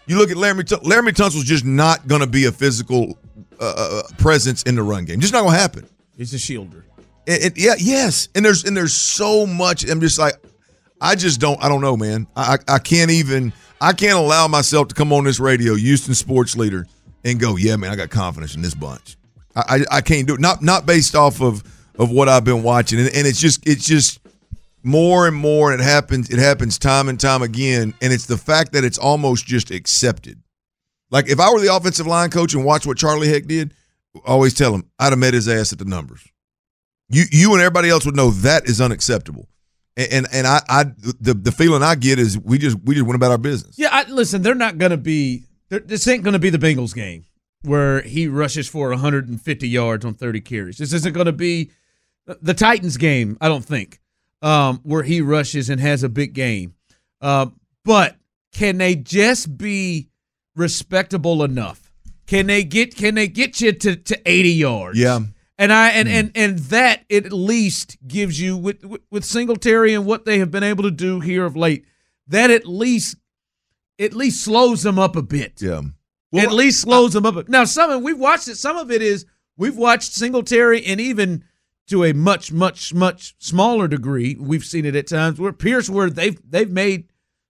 You 0.07 0.19
look 0.19 0.31
at 0.31 0.37
Laremy. 0.37 0.67
Tun- 0.67 0.81
Laremy 0.81 1.15
Tunsil's 1.15 1.45
just 1.45 1.65
not 1.65 2.07
going 2.07 2.21
to 2.21 2.27
be 2.27 2.45
a 2.45 2.53
physical 2.53 3.19
uh, 3.59 3.65
uh, 3.77 4.03
presence 4.19 4.62
in 4.62 4.75
the 4.77 4.83
run 4.83 5.05
game. 5.05 5.21
Just 5.21 5.33
not 5.33 5.43
going 5.43 5.55
to 5.55 5.59
happen. 5.61 5.89
He's 6.17 6.33
a 6.33 6.37
shielder. 6.37 6.83
Yeah, 7.27 7.75
yes, 7.79 8.29
and 8.37 8.45
there's 8.45 8.65
and 8.65 8.77
there's 8.77 8.95
so 8.95 9.47
much. 9.47 9.85
I'm 9.89 10.01
just 10.01 10.17
like, 10.17 10.35
I 11.01 11.17
just 11.17 11.41
don't. 11.41 11.62
I 11.62 11.69
don't 11.69 11.81
know, 11.81 11.97
man. 11.97 12.29
I 12.37 12.55
I 12.69 12.75
I 12.75 12.79
can't 12.79 13.11
even. 13.11 13.53
I 13.81 13.93
can't 13.93 14.17
allow 14.17 14.47
myself 14.47 14.89
to 14.89 14.95
come 14.95 15.12
on 15.12 15.25
this 15.25 15.41
radio, 15.41 15.75
Houston 15.75 16.15
sports 16.15 16.57
leader, 16.57 16.87
and 17.25 17.41
go, 17.41 17.57
yeah, 17.57 17.77
man, 17.77 17.91
I 17.91 17.97
got 17.97 18.11
confidence 18.11 18.55
in 18.55 18.62
this 18.62 18.75
bunch. 18.75 19.17
I 19.57 19.61
I, 19.91 19.97
I 19.97 20.01
can't 20.03 20.29
do 20.29 20.35
it. 20.35 20.41
Not 20.41 20.62
not 20.62 20.87
based 20.87 21.17
off 21.17 21.43
of 21.43 21.65
of 21.99 22.12
what 22.12 22.29
I've 22.29 22.45
been 22.45 22.62
watching, 22.62 23.01
and, 23.01 23.09
and 23.09 23.27
it's 23.27 23.41
just 23.41 23.67
it's 23.67 23.85
just 23.85 24.21
more 24.87 25.27
and 25.27 25.37
more. 25.37 25.72
And 25.72 25.81
it 25.81 25.85
happens. 25.85 26.31
It 26.31 26.38
happens 26.38 26.79
time 26.79 27.09
and 27.09 27.20
time 27.20 27.42
again, 27.42 27.94
and 28.01 28.12
it's 28.12 28.27
the 28.27 28.38
fact 28.38 28.72
that 28.72 28.85
it's 28.85 28.99
almost 28.99 29.46
just 29.46 29.70
accepted. 29.70 30.40
Like 31.11 31.29
if 31.29 31.38
I 31.40 31.53
were 31.53 31.61
the 31.61 31.75
offensive 31.75 32.07
line 32.07 32.31
coach 32.31 32.55
and 32.55 32.64
watched 32.64 32.87
what 32.87 32.99
Charlie 32.99 33.29
Heck 33.29 33.46
did, 33.46 33.75
always 34.25 34.55
tell 34.55 34.75
him 34.75 34.90
I'd 34.99 35.12
have 35.12 35.18
met 35.18 35.35
his 35.35 35.49
ass 35.49 35.72
at 35.72 35.79
the 35.79 35.85
numbers. 35.85 36.27
You 37.09 37.25
you 37.31 37.53
and 37.53 37.61
everybody 37.61 37.88
else 37.88 38.05
would 38.07 38.16
know 38.16 38.31
that 38.31 38.68
is 38.68 38.81
unacceptable. 38.81 39.49
And 39.96 40.12
and, 40.12 40.27
and 40.33 40.46
I, 40.46 40.61
I 40.68 40.85
the 41.20 41.35
the 41.35 41.53
feeling 41.53 41.83
I 41.83 41.94
get 41.94 42.18
is 42.18 42.38
we 42.38 42.59
just 42.59 42.79
we 42.85 42.94
just 42.94 43.07
went 43.07 43.16
about 43.16 43.31
our 43.31 43.38
business. 43.38 43.79
Yeah, 43.79 43.88
I, 43.92 44.09
listen, 44.09 44.42
they're 44.42 44.55
not 44.55 44.79
to 44.90 44.96
be. 44.96 45.44
This 45.68 46.07
ain't 46.07 46.22
to 46.35 46.38
be 46.38 46.51
the 46.51 46.59
Bengals 46.59 46.94
game 46.94 47.25
where 47.62 48.03
he 48.03 48.29
rushes 48.29 48.68
for 48.68 48.90
150 48.90 49.68
yards 49.68 50.05
on 50.05 50.14
30 50.14 50.40
carries. 50.42 50.79
This 50.79 50.92
isn't 50.92 51.12
to 51.27 51.33
be 51.33 51.72
the 52.40 52.55
Titans 52.55 52.96
game. 52.96 53.37
I 53.40 53.49
don't 53.49 53.64
think 53.64 54.01
um, 54.42 54.81
where 54.83 55.03
he 55.03 55.20
rushes 55.20 55.70
and 55.70 55.81
has 55.81 56.03
a 56.03 56.09
big 56.09 56.33
game. 56.35 56.75
Uh, 57.20 57.46
but 57.85 58.16
can 58.53 58.79
they 58.79 58.94
just 58.96 59.57
be 59.57 60.09
respectable 60.55 61.42
enough? 61.42 61.92
Can 62.27 62.46
they 62.46 62.64
get 62.64 62.96
Can 62.96 63.14
they 63.14 63.29
get 63.29 63.61
you 63.61 63.72
to, 63.72 63.96
to 63.96 64.20
80 64.27 64.49
yards? 64.51 64.99
Yeah. 64.99 65.20
And 65.59 65.72
I 65.72 65.88
and, 65.90 66.07
and 66.09 66.33
and 66.35 66.59
that 66.70 67.05
at 67.11 67.33
least 67.33 67.96
gives 68.07 68.38
you 68.38 68.57
with 68.59 68.85
with- 69.11 69.25
Singletary 69.25 69.94
and 69.94 70.05
what 70.05 70.27
they 70.27 70.38
have 70.40 70.51
been 70.51 70.62
able 70.62 70.83
to 70.83 70.90
do 70.90 71.20
here 71.20 71.46
of 71.46 71.57
late. 71.57 71.87
That 72.27 72.51
at 72.51 72.66
least 72.66 73.16
at 73.99 74.12
least 74.12 74.44
slows 74.44 74.83
them 74.83 74.99
up 74.99 75.16
a 75.16 75.22
bit. 75.22 75.62
Yeah. 75.62 75.81
at 76.37 76.53
least 76.53 76.83
slows 76.83 77.14
them 77.14 77.25
up. 77.25 77.37
a- 77.37 77.44
Now 77.49 77.64
some 77.64 77.90
of 77.90 78.03
we've 78.03 78.18
watched 78.18 78.49
it. 78.49 78.57
Some 78.57 78.77
of 78.77 78.90
it 78.90 79.01
is 79.01 79.25
we've 79.57 79.77
watched 79.79 80.12
Singletary 80.12 80.85
and 80.85 81.01
even 81.01 81.44
to 81.88 82.05
a 82.05 82.12
much 82.12 82.53
much 82.53 82.92
much 82.92 83.35
smaller 83.38 83.87
degree 83.88 84.37
we've 84.38 84.64
seen 84.64 84.85
it 84.85 84.96
at 84.96 85.07
times 85.07 85.38
where 85.38 85.53
Pierce 85.53 85.88
where 85.88 86.11
they've 86.11 86.38
they've 86.51 86.70
made 86.70 87.05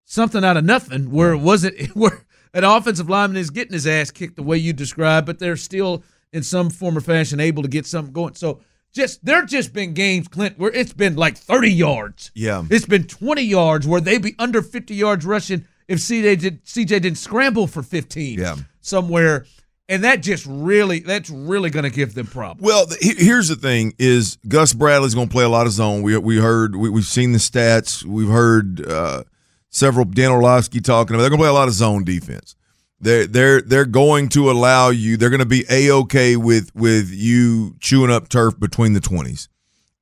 something 0.04 0.44
out 0.44 0.56
of 0.56 0.64
nothing 0.64 1.10
where 1.10 1.32
it 1.32 1.38
wasn't 1.38 1.78
where 1.96 2.24
an 2.54 2.64
offensive 2.64 3.08
lineman 3.10 3.36
is 3.36 3.50
getting 3.50 3.72
his 3.72 3.86
ass 3.86 4.10
kicked 4.10 4.36
the 4.36 4.42
way 4.42 4.56
you 4.56 4.72
described, 4.72 5.26
but 5.26 5.38
they're 5.38 5.56
still 5.56 6.02
in 6.32 6.42
some 6.42 6.70
form 6.70 6.96
or 6.96 7.00
fashion 7.00 7.38
able 7.40 7.62
to 7.62 7.68
get 7.68 7.84
something 7.86 8.12
going. 8.12 8.34
So 8.34 8.60
just 8.94 9.24
there 9.24 9.44
just 9.44 9.72
been 9.74 9.92
games, 9.92 10.26
Clint, 10.28 10.58
where 10.58 10.70
it's 10.72 10.92
been 10.94 11.16
like 11.16 11.36
30 11.36 11.70
yards. 11.70 12.30
Yeah. 12.34 12.64
It's 12.70 12.86
been 12.86 13.04
20 13.04 13.42
yards 13.42 13.86
where 13.86 14.00
they 14.00 14.16
be 14.18 14.34
under 14.38 14.62
50 14.62 14.94
yards 14.94 15.26
rushing 15.26 15.66
if 15.86 15.98
CJ 15.98 16.40
did 16.40 16.64
CJ 16.64 16.86
didn't 16.88 17.16
scramble 17.18 17.66
for 17.66 17.82
15 17.82 18.38
Yeah. 18.38 18.56
somewhere. 18.80 19.44
And 19.88 20.02
that 20.02 20.20
just 20.20 20.44
really 20.48 20.98
that's 20.98 21.30
really 21.30 21.70
gonna 21.70 21.90
give 21.90 22.14
them 22.14 22.26
problems. 22.26 22.66
Well, 22.66 22.86
the, 22.86 22.96
here's 23.00 23.48
the 23.48 23.56
thing: 23.56 23.94
is 23.98 24.36
Gus 24.48 24.72
Bradley's 24.72 25.14
going 25.14 25.28
to 25.28 25.32
play 25.32 25.44
a 25.44 25.48
lot 25.48 25.66
of 25.66 25.72
zone. 25.72 26.02
We 26.02 26.16
we 26.18 26.38
heard 26.38 26.74
we, 26.74 26.90
we've 26.90 27.04
seen 27.04 27.32
the 27.32 27.38
stats. 27.38 28.02
We've 28.02 28.28
heard 28.28 28.84
uh, 28.84 29.22
several 29.70 30.04
Dan 30.04 30.32
Orlovsky 30.32 30.80
talking 30.80 31.14
about. 31.14 31.22
They're 31.22 31.30
going 31.30 31.38
to 31.38 31.44
play 31.44 31.50
a 31.50 31.52
lot 31.52 31.68
of 31.68 31.74
zone 31.74 32.02
defense. 32.02 32.56
They're 32.98 33.26
they're 33.28 33.60
they're 33.60 33.84
going 33.84 34.28
to 34.30 34.50
allow 34.50 34.90
you. 34.90 35.16
They're 35.16 35.30
going 35.30 35.38
to 35.38 35.46
be 35.46 35.64
a 35.70 35.90
okay 35.92 36.36
with 36.36 36.74
with 36.74 37.10
you 37.12 37.76
chewing 37.78 38.10
up 38.10 38.28
turf 38.28 38.58
between 38.58 38.94
the 38.94 39.00
twenties, 39.00 39.48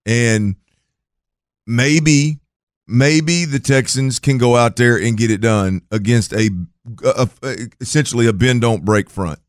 and 0.06 0.56
maybe 1.66 2.38
maybe 2.86 3.44
the 3.44 3.58
Texans 3.58 4.18
can 4.18 4.38
go 4.38 4.56
out 4.56 4.76
there 4.76 4.96
and 4.96 5.16
get 5.18 5.30
it 5.30 5.40
done 5.40 5.82
against 5.90 6.32
a, 6.32 6.50
a, 7.04 7.28
a 7.42 7.56
essentially 7.80 8.26
a 8.26 8.32
bend 8.32 8.60
don't 8.60 8.84
break 8.84 9.10
front 9.10 9.40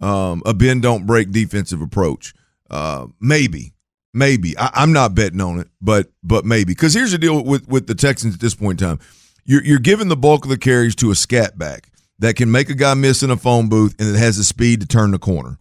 um, 0.00 0.42
a 0.44 0.54
bend 0.54 0.82
don't 0.82 1.06
break 1.06 1.30
defensive 1.30 1.80
approach. 1.80 2.34
Uh, 2.68 3.06
maybe, 3.20 3.72
maybe 4.12 4.56
I, 4.58 4.70
I'm 4.74 4.92
not 4.92 5.14
betting 5.14 5.40
on 5.40 5.60
it, 5.60 5.68
but 5.80 6.08
but 6.22 6.44
maybe 6.44 6.72
because 6.72 6.94
here's 6.94 7.12
the 7.12 7.18
deal 7.18 7.42
with 7.42 7.68
with 7.68 7.86
the 7.86 7.94
Texans 7.94 8.34
at 8.34 8.40
this 8.40 8.54
point 8.54 8.80
in 8.80 8.88
time. 8.88 9.00
You're 9.44 9.64
you're 9.64 9.78
giving 9.78 10.08
the 10.08 10.16
bulk 10.16 10.44
of 10.44 10.50
the 10.50 10.58
carries 10.58 10.96
to 10.96 11.10
a 11.10 11.14
scat 11.14 11.56
back, 11.56 11.90
that 12.18 12.36
can 12.36 12.50
make 12.50 12.70
a 12.70 12.74
guy 12.74 12.94
miss 12.94 13.22
in 13.22 13.30
a 13.30 13.36
phone 13.36 13.68
booth 13.68 13.94
and 13.98 14.14
that 14.14 14.18
has 14.18 14.36
the 14.36 14.44
speed 14.44 14.80
to 14.80 14.86
turn 14.86 15.10
the 15.10 15.18
corner. 15.18 15.58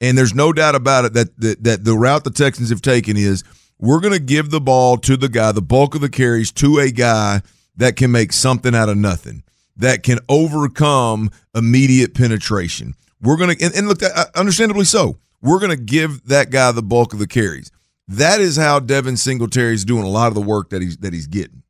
And 0.00 0.16
there's 0.16 0.34
no 0.34 0.52
doubt 0.52 0.74
about 0.74 1.04
it 1.04 1.12
that 1.14 1.40
that, 1.40 1.64
that 1.64 1.84
the 1.84 1.94
route 1.94 2.24
the 2.24 2.30
Texans 2.30 2.70
have 2.70 2.82
taken 2.82 3.16
is 3.16 3.44
we're 3.78 4.00
going 4.00 4.14
to 4.14 4.20
give 4.20 4.50
the 4.50 4.60
ball 4.60 4.96
to 4.98 5.16
the 5.16 5.28
guy, 5.28 5.52
the 5.52 5.62
bulk 5.62 5.94
of 5.94 6.00
the 6.00 6.08
carries 6.08 6.50
to 6.52 6.78
a 6.78 6.90
guy 6.90 7.42
that 7.76 7.96
can 7.96 8.10
make 8.10 8.32
something 8.32 8.74
out 8.74 8.88
of 8.88 8.96
nothing, 8.96 9.42
that 9.76 10.02
can 10.02 10.18
overcome 10.28 11.30
immediate 11.54 12.14
penetration. 12.14 12.94
We're 13.20 13.36
going 13.36 13.56
to, 13.56 13.64
and, 13.64 13.74
and 13.74 13.88
look, 13.88 14.02
uh, 14.02 14.26
understandably 14.34 14.84
so, 14.84 15.18
we're 15.42 15.58
going 15.58 15.76
to 15.76 15.82
give 15.82 16.24
that 16.28 16.50
guy 16.50 16.70
the 16.72 16.82
bulk 16.82 17.12
of 17.12 17.18
the 17.18 17.26
carries. 17.26 17.70
That 18.08 18.40
is 18.40 18.56
how 18.56 18.80
Devin 18.80 19.16
Singletary 19.16 19.74
is 19.74 19.84
doing 19.84 20.04
a 20.04 20.08
lot 20.08 20.28
of 20.28 20.34
the 20.34 20.40
work 20.40 20.70
that 20.70 20.80
he's 20.80 20.96
that 20.98 21.12
he's 21.12 21.26
getting. 21.26 21.62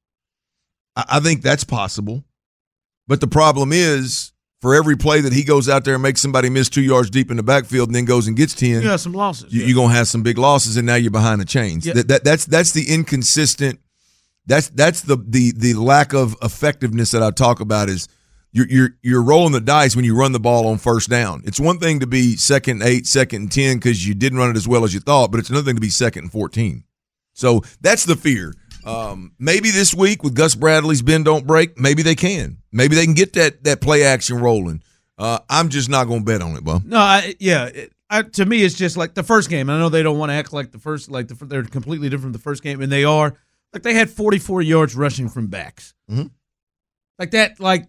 I, 0.94 1.04
I 1.08 1.20
think 1.20 1.42
that's 1.42 1.64
possible, 1.64 2.24
but 3.08 3.20
the 3.20 3.26
problem 3.26 3.72
is 3.72 4.32
for 4.60 4.74
every 4.74 4.96
play 4.96 5.20
that 5.20 5.32
he 5.32 5.42
goes 5.42 5.68
out 5.68 5.84
there 5.84 5.94
and 5.94 6.02
makes 6.02 6.20
somebody 6.20 6.48
miss 6.48 6.68
two 6.68 6.82
yards 6.82 7.10
deep 7.10 7.30
in 7.30 7.36
the 7.36 7.42
backfield 7.42 7.88
and 7.88 7.94
then 7.96 8.04
goes 8.04 8.26
and 8.28 8.36
gets 8.36 8.54
ten, 8.54 8.82
You 8.82 8.88
got 8.88 9.00
some 9.00 9.12
losses. 9.14 9.52
you, 9.52 9.72
are 9.72 9.74
gonna 9.74 9.94
have 9.94 10.08
some 10.08 10.22
big 10.22 10.38
losses, 10.38 10.76
and 10.76 10.86
now 10.86 10.94
you're 10.94 11.10
behind 11.10 11.40
the 11.40 11.44
chains. 11.44 11.84
Yeah. 11.86 11.94
That, 11.94 12.08
that 12.08 12.24
that's 12.24 12.44
that's 12.44 12.72
the 12.72 12.88
inconsistent. 12.92 13.80
That's 14.46 14.68
that's 14.70 15.02
the 15.02 15.16
the 15.16 15.52
the 15.56 15.74
lack 15.74 16.12
of 16.14 16.36
effectiveness 16.42 17.10
that 17.10 17.22
I 17.22 17.30
talk 17.32 17.60
about 17.60 17.88
is 17.88 18.06
you're 18.52 18.66
you're 18.68 18.90
you're 19.02 19.22
rolling 19.22 19.52
the 19.52 19.60
dice 19.60 19.94
when 19.94 20.04
you 20.04 20.16
run 20.16 20.32
the 20.32 20.40
ball 20.40 20.66
on 20.68 20.78
first 20.78 21.08
down. 21.08 21.42
It's 21.44 21.60
one 21.60 21.78
thing 21.78 22.00
to 22.00 22.06
be 22.06 22.36
second 22.36 22.82
eight, 22.82 23.06
second 23.06 23.52
ten 23.52 23.76
because 23.76 24.06
you 24.06 24.14
didn't 24.14 24.38
run 24.38 24.50
it 24.50 24.56
as 24.56 24.66
well 24.66 24.84
as 24.84 24.94
you 24.94 25.00
thought, 25.00 25.30
but 25.30 25.38
it's 25.40 25.50
another 25.50 25.64
thing 25.66 25.76
to 25.76 25.80
be 25.80 25.90
second 25.90 26.24
and 26.24 26.32
fourteen. 26.32 26.84
So 27.34 27.62
that's 27.80 28.04
the 28.04 28.16
fear. 28.16 28.54
Um, 28.84 29.32
maybe 29.38 29.70
this 29.70 29.94
week 29.94 30.22
with 30.22 30.34
Gus 30.34 30.54
Bradley's 30.54 31.02
bend 31.02 31.26
don't 31.26 31.46
break, 31.46 31.78
maybe 31.78 32.02
they 32.02 32.14
can. 32.14 32.58
Maybe 32.72 32.96
they 32.96 33.04
can 33.04 33.14
get 33.14 33.34
that 33.34 33.64
that 33.64 33.80
play 33.80 34.02
action 34.04 34.38
rolling. 34.38 34.82
Uh, 35.18 35.40
I'm 35.50 35.68
just 35.68 35.88
not 35.88 36.04
going 36.06 36.20
to 36.20 36.24
bet 36.24 36.42
on 36.42 36.56
it, 36.56 36.64
Bob. 36.64 36.84
No, 36.84 36.98
I, 36.98 37.34
yeah. 37.40 37.66
It, 37.66 37.92
I, 38.08 38.22
to 38.22 38.46
me, 38.46 38.62
it's 38.62 38.76
just 38.76 38.96
like 38.96 39.14
the 39.14 39.22
first 39.24 39.50
game. 39.50 39.68
I 39.68 39.78
know 39.78 39.88
they 39.88 40.02
don't 40.02 40.16
want 40.16 40.30
to 40.30 40.34
act 40.34 40.52
like 40.52 40.70
the 40.70 40.78
first, 40.78 41.10
like 41.10 41.28
the, 41.28 41.34
they're 41.44 41.64
completely 41.64 42.08
different 42.08 42.22
from 42.26 42.32
the 42.32 42.38
first 42.38 42.62
game, 42.62 42.80
and 42.80 42.90
they 42.90 43.04
are. 43.04 43.34
Like 43.72 43.82
they 43.82 43.94
had 43.94 44.08
44 44.08 44.62
yards 44.62 44.94
rushing 44.94 45.28
from 45.28 45.48
backs. 45.48 45.92
Mhm. 46.10 46.30
Like 47.18 47.32
that, 47.32 47.60
like 47.60 47.88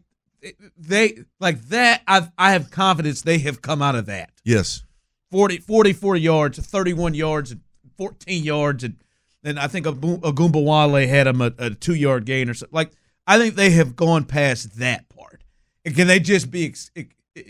they, 0.77 1.19
like 1.39 1.61
that. 1.69 2.01
I 2.07 2.29
I 2.37 2.51
have 2.51 2.71
confidence 2.71 3.21
they 3.21 3.39
have 3.39 3.61
come 3.61 3.81
out 3.81 3.95
of 3.95 4.05
that. 4.07 4.31
Yes. 4.43 4.83
40, 5.31 5.59
44 5.59 6.17
yards, 6.17 6.59
31 6.59 7.13
yards, 7.13 7.51
and 7.51 7.61
14 7.97 8.43
yards, 8.43 8.83
and 8.83 8.95
then 9.43 9.57
I 9.57 9.67
think 9.67 9.85
Ogunbowale 9.85 11.07
had 11.07 11.27
him 11.27 11.41
a, 11.41 11.51
a 11.57 11.69
two 11.69 11.93
yard 11.93 12.25
gain 12.25 12.49
or 12.49 12.53
something. 12.53 12.75
Like 12.75 12.91
I 13.27 13.37
think 13.37 13.55
they 13.55 13.69
have 13.71 13.95
gone 13.95 14.25
past 14.25 14.79
that 14.79 15.07
part. 15.09 15.43
And 15.85 15.95
can 15.95 16.07
they 16.07 16.19
just 16.19 16.49
be 16.51 16.65
ex- 16.65 16.91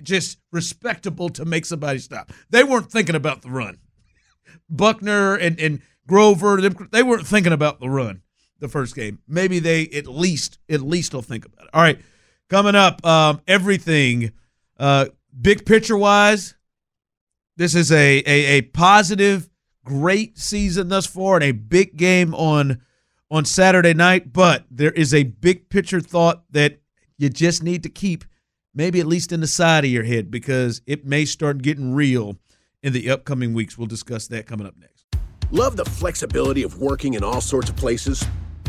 just 0.04 0.40
respectable 0.52 1.30
to 1.30 1.46
make 1.46 1.66
somebody 1.66 2.00
stop? 2.00 2.32
They 2.50 2.64
weren't 2.64 2.92
thinking 2.92 3.16
about 3.16 3.42
the 3.42 3.50
run. 3.50 3.78
Buckner 4.70 5.36
and, 5.36 5.60
and 5.60 5.82
Grover, 6.06 6.60
they 6.62 7.04
weren't 7.04 7.28
thinking 7.28 7.54
about 7.54 7.80
the 7.80 7.90
run 7.90 8.22
the 8.60 8.68
first 8.68 8.96
game. 8.96 9.20
Maybe 9.28 9.60
they 9.60 9.88
at 9.90 10.08
least 10.08 10.60
at 10.70 10.82
least 10.82 11.14
will 11.14 11.22
think 11.22 11.46
about 11.46 11.66
it. 11.66 11.70
All 11.74 11.82
right, 11.82 12.00
coming 12.50 12.76
up, 12.76 13.06
um, 13.06 13.42
everything 13.48 14.32
uh, 14.78 15.08
big 15.40 15.66
picture 15.66 15.98
wise. 15.98 16.56
This 17.58 17.76
is 17.76 17.92
a, 17.92 18.24
a 18.26 18.46
a 18.58 18.62
positive, 18.62 19.50
great 19.84 20.38
season 20.38 20.90
thus 20.90 21.06
far, 21.06 21.36
and 21.36 21.44
a 21.44 21.52
big 21.52 21.98
game 21.98 22.34
on 22.34 22.82
on 23.30 23.46
Saturday 23.46 23.94
night. 23.94 24.34
But 24.34 24.66
there 24.72 24.92
is 24.92 25.14
a 25.14 25.24
big 25.24 25.70
picture 25.70 26.00
thought 26.00 26.44
that 26.52 26.82
you 27.18 27.30
just 27.30 27.64
need 27.64 27.84
to 27.84 27.90
keep 27.90 28.26
maybe 28.74 29.00
at 29.00 29.08
least 29.08 29.32
in 29.32 29.42
the 29.42 29.48
side 29.48 29.84
of 29.84 29.92
your 29.92 30.04
head 30.04 30.32
because 30.32 30.82
it 30.86 31.06
may 31.06 31.26
start 31.26 31.62
getting 31.62 31.94
real 31.94 32.38
in 32.82 32.94
the 32.94 33.10
upcoming 33.10 33.54
weeks. 33.54 33.78
We'll 33.78 33.88
discuss 33.88 34.28
that 34.28 34.46
coming 34.46 34.66
up 34.66 34.76
next. 34.78 35.06
Love 35.52 35.76
the 35.76 35.86
flexibility 35.86 36.64
of 36.64 36.80
working 36.80 37.16
in 37.16 37.24
all 37.24 37.42
sorts 37.42 37.70
of 37.70 37.76
places? 37.76 38.24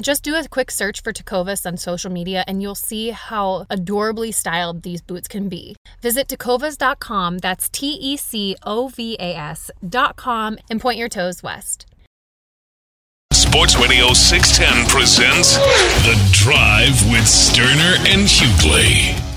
Just 0.00 0.24
do 0.24 0.34
a 0.34 0.48
quick 0.48 0.70
search 0.70 1.02
for 1.02 1.12
Tecovas 1.12 1.66
on 1.66 1.76
social 1.76 2.10
media 2.10 2.44
and 2.46 2.60
you'll 2.60 2.74
see 2.74 3.10
how 3.10 3.66
adorably 3.70 4.32
styled 4.32 4.82
these 4.82 5.00
boots 5.00 5.28
can 5.28 5.48
be. 5.48 5.76
Visit 6.02 6.28
tecovas.com, 6.28 7.38
that's 7.38 7.68
T 7.68 7.92
E 7.92 8.16
C 8.16 8.56
O 8.64 8.88
V 8.88 9.16
A 9.20 9.34
S.com, 9.36 10.58
and 10.68 10.80
point 10.80 10.98
your 10.98 11.08
toes 11.08 11.42
west. 11.42 11.86
Sports 13.32 13.76
Radio 13.76 14.12
610 14.12 14.86
presents 14.88 15.56
The 16.04 16.16
Drive 16.32 17.08
with 17.10 17.24
Stoerner 17.24 17.96
and 18.08 18.26
Hughley. 18.26 19.33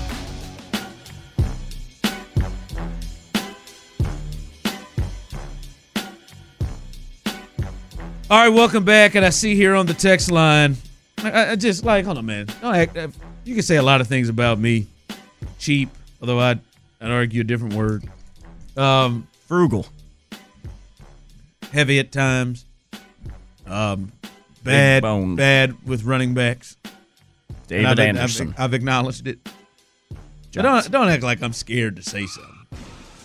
All 8.30 8.38
right, 8.38 8.50
welcome 8.50 8.84
back. 8.84 9.14
And 9.14 9.24
I 9.24 9.30
see 9.30 9.54
here 9.54 9.74
on 9.74 9.86
the 9.86 9.94
text 9.94 10.30
line, 10.30 10.76
I, 11.16 11.52
I 11.52 11.56
just 11.56 11.82
like, 11.82 12.04
hold 12.04 12.18
on, 12.18 12.26
man. 12.26 12.44
Don't 12.60 12.74
act, 12.74 12.94
uh, 12.94 13.08
you 13.44 13.54
can 13.54 13.62
say 13.62 13.76
a 13.76 13.82
lot 13.82 14.02
of 14.02 14.06
things 14.06 14.28
about 14.28 14.58
me. 14.58 14.86
Cheap, 15.58 15.88
although 16.20 16.38
I'd, 16.38 16.60
I'd 17.00 17.10
argue 17.10 17.40
a 17.40 17.44
different 17.44 17.72
word. 17.72 18.04
Um, 18.76 19.26
Frugal. 19.46 19.86
Heavy 21.72 21.98
at 22.00 22.12
times. 22.12 22.66
Um, 23.66 24.12
bad, 24.62 25.04
bad 25.36 25.86
with 25.86 26.04
running 26.04 26.34
backs. 26.34 26.76
David 27.66 27.86
I've, 27.86 27.98
Anderson. 27.98 28.50
I've, 28.58 28.64
I've 28.64 28.74
acknowledged 28.74 29.26
it. 29.26 29.38
Don't 30.52 30.90
don't 30.90 31.08
act 31.08 31.22
like 31.22 31.42
I'm 31.42 31.54
scared 31.54 31.96
to 31.96 32.02
say 32.02 32.26
something. 32.26 32.66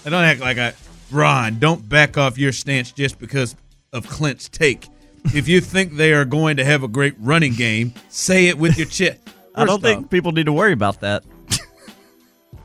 I 0.05 0.09
don't 0.09 0.23
act 0.23 0.39
like 0.39 0.57
I, 0.57 0.73
Ron. 1.11 1.59
Don't 1.59 1.87
back 1.89 2.17
off 2.17 2.37
your 2.37 2.53
stance 2.53 2.91
just 2.93 3.19
because 3.19 3.55
of 3.91 4.07
Clint's 4.07 4.47
take. 4.47 4.87
If 5.25 5.47
you 5.47 5.61
think 5.61 5.93
they 5.95 6.13
are 6.13 6.25
going 6.25 6.57
to 6.57 6.65
have 6.65 6.83
a 6.83 6.87
great 6.87 7.15
running 7.19 7.53
game, 7.53 7.93
say 8.09 8.47
it 8.47 8.57
with 8.57 8.77
your 8.77 8.87
chest. 8.87 9.19
I 9.55 9.65
don't 9.65 9.81
think 9.81 10.09
people 10.09 10.31
need 10.31 10.45
to 10.45 10.53
worry 10.53 10.73
about 10.73 11.01
that. 11.01 11.23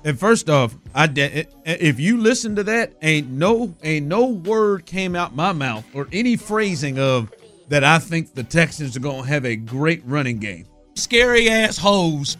And 0.04 0.18
first 0.18 0.48
off, 0.48 0.76
I 0.94 1.06
de- 1.06 1.22
eh, 1.22 1.44
eh, 1.66 1.76
if 1.80 1.98
you 1.98 2.18
listen 2.18 2.56
to 2.56 2.64
that, 2.64 2.92
ain't 3.02 3.28
no 3.28 3.74
ain't 3.82 4.06
no 4.06 4.26
word 4.26 4.86
came 4.86 5.16
out 5.16 5.34
my 5.34 5.52
mouth 5.52 5.84
or 5.94 6.08
any 6.12 6.36
phrasing 6.36 6.98
of 6.98 7.32
that. 7.68 7.84
I 7.84 7.98
think 7.98 8.32
the 8.32 8.44
Texans 8.44 8.96
are 8.96 9.00
going 9.00 9.24
to 9.24 9.28
have 9.28 9.44
a 9.44 9.56
great 9.56 10.02
running 10.04 10.38
game. 10.38 10.66
Scary 10.94 11.48
ass 11.48 11.76
hoes. 11.76 12.36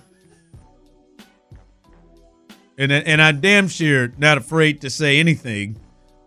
And 2.79 2.93
and 2.93 3.21
I 3.21 3.33
damn 3.33 3.66
sure 3.66 4.12
not 4.19 4.39
afraid 4.39 4.81
to 4.83 4.91
say 4.91 5.19
anything 5.19 5.79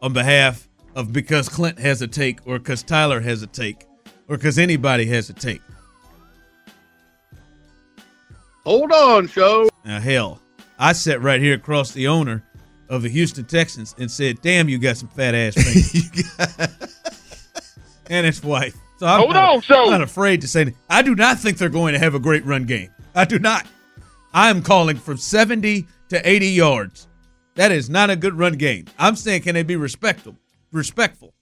on 0.01 0.11
behalf 0.11 0.67
of 0.95 1.13
because 1.13 1.47
Clint 1.49 1.79
has 1.79 2.01
a 2.01 2.07
take 2.07 2.39
or 2.45 2.59
because 2.59 2.83
Tyler 2.83 3.19
has 3.21 3.41
a 3.41 3.47
take 3.47 3.85
or 4.27 4.37
because 4.37 4.57
anybody 4.57 5.05
has 5.05 5.29
a 5.29 5.33
take. 5.33 5.61
Hold 8.63 8.91
on, 8.91 9.27
show. 9.27 9.69
Now, 9.85 9.99
hell, 9.99 10.39
I 10.77 10.93
sat 10.93 11.21
right 11.21 11.41
here 11.41 11.55
across 11.55 11.91
the 11.91 12.07
owner 12.07 12.43
of 12.89 13.01
the 13.01 13.09
Houston 13.09 13.45
Texans 13.45 13.95
and 13.97 14.09
said, 14.11 14.41
"Damn, 14.41 14.69
you 14.69 14.77
got 14.77 14.97
some 14.97 15.09
fat 15.09 15.33
ass 15.33 15.55
fingers." 15.55 16.67
and 18.09 18.25
his 18.25 18.43
wife. 18.43 18.75
So 18.97 19.07
I'm 19.07 19.19
Hold 19.21 19.33
not, 19.33 19.55
on, 19.55 19.61
so- 19.63 19.85
I'm 19.85 19.89
not 19.91 20.01
afraid 20.01 20.41
to 20.41 20.47
say. 20.47 20.65
That. 20.65 20.73
I 20.89 21.01
do 21.01 21.15
not 21.15 21.39
think 21.39 21.57
they're 21.57 21.69
going 21.69 21.93
to 21.93 21.99
have 21.99 22.13
a 22.13 22.19
great 22.19 22.45
run 22.45 22.65
game. 22.65 22.91
I 23.15 23.25
do 23.25 23.39
not. 23.39 23.65
I 24.33 24.49
am 24.49 24.61
calling 24.61 24.95
from 24.95 25.17
70 25.17 25.87
to 26.09 26.29
80 26.29 26.47
yards. 26.47 27.07
That 27.55 27.71
is 27.71 27.89
not 27.89 28.09
a 28.09 28.15
good 28.15 28.35
run 28.35 28.53
game. 28.53 28.85
I'm 28.99 29.15
saying, 29.15 29.41
can 29.41 29.55
they 29.55 29.63
be 29.63 29.75
respectful, 29.75 30.37
respectful, 30.71 31.33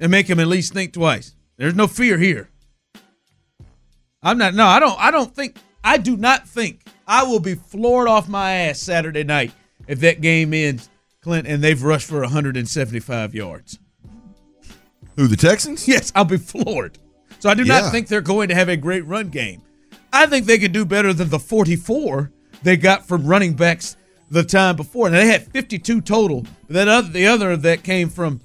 and 0.00 0.10
make 0.10 0.28
him 0.28 0.40
at 0.40 0.46
least 0.46 0.72
think 0.72 0.92
twice? 0.92 1.34
There's 1.56 1.74
no 1.74 1.86
fear 1.86 2.18
here. 2.18 2.48
I'm 4.22 4.38
not. 4.38 4.54
No, 4.54 4.66
I 4.66 4.80
don't. 4.80 4.98
I 4.98 5.10
don't 5.10 5.34
think. 5.34 5.56
I 5.84 5.98
do 5.98 6.16
not 6.16 6.48
think 6.48 6.84
I 7.06 7.22
will 7.24 7.38
be 7.40 7.54
floored 7.54 8.08
off 8.08 8.28
my 8.28 8.52
ass 8.52 8.80
Saturday 8.80 9.22
night 9.24 9.52
if 9.86 10.00
that 10.00 10.20
game 10.20 10.52
ends, 10.52 10.88
Clint, 11.22 11.46
and 11.46 11.62
they've 11.62 11.80
rushed 11.82 12.08
for 12.08 12.20
175 12.20 13.34
yards. 13.34 13.78
Who 15.16 15.28
the 15.28 15.36
Texans? 15.36 15.86
Yes, 15.86 16.10
I'll 16.14 16.24
be 16.24 16.38
floored. 16.38 16.98
So 17.38 17.48
I 17.48 17.54
do 17.54 17.62
Yeah. 17.62 17.80
not 17.80 17.92
think 17.92 18.08
they're 18.08 18.20
going 18.20 18.48
to 18.48 18.54
have 18.54 18.68
a 18.68 18.76
great 18.76 19.06
run 19.06 19.28
game. 19.28 19.62
I 20.12 20.26
think 20.26 20.46
they 20.46 20.58
could 20.58 20.72
do 20.72 20.84
better 20.84 21.12
than 21.12 21.28
the 21.28 21.38
44 21.38 22.32
they 22.62 22.76
got 22.76 23.06
from 23.06 23.26
running 23.26 23.54
backs 23.54 23.96
the 24.30 24.42
time 24.42 24.76
before. 24.76 25.06
And 25.06 25.16
they 25.16 25.26
had 25.26 25.44
52 25.44 26.00
total. 26.00 26.44
That 26.68 26.88
other, 26.88 27.08
the 27.08 27.26
other 27.26 27.56
that 27.56 27.82
came 27.82 28.08
from, 28.08 28.40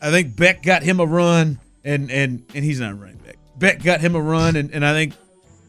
I 0.00 0.10
think 0.10 0.36
Beck 0.36 0.62
got 0.62 0.82
him 0.82 1.00
a 1.00 1.06
run, 1.06 1.58
and 1.84 2.10
and 2.10 2.44
and 2.54 2.64
he's 2.64 2.80
not 2.80 2.98
running 2.98 3.16
back. 3.18 3.36
Beck 3.56 3.82
got 3.82 4.00
him 4.00 4.14
a 4.14 4.20
run, 4.20 4.56
and, 4.56 4.70
and 4.72 4.84
I 4.84 4.92
think 4.92 5.14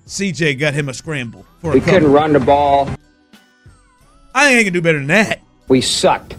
CJ 0.07 0.59
got 0.59 0.73
him 0.73 0.89
a 0.89 0.93
scramble 0.93 1.45
for 1.59 1.71
a 1.71 1.73
We 1.75 1.81
couldn't 1.81 2.11
run 2.11 2.33
the 2.33 2.39
ball. 2.39 2.89
I 4.35 4.47
think 4.47 4.59
they 4.59 4.63
can 4.65 4.73
do 4.73 4.81
better 4.81 4.99
than 4.99 5.07
that. 5.07 5.41
We 5.67 5.81
sucked. 5.81 6.35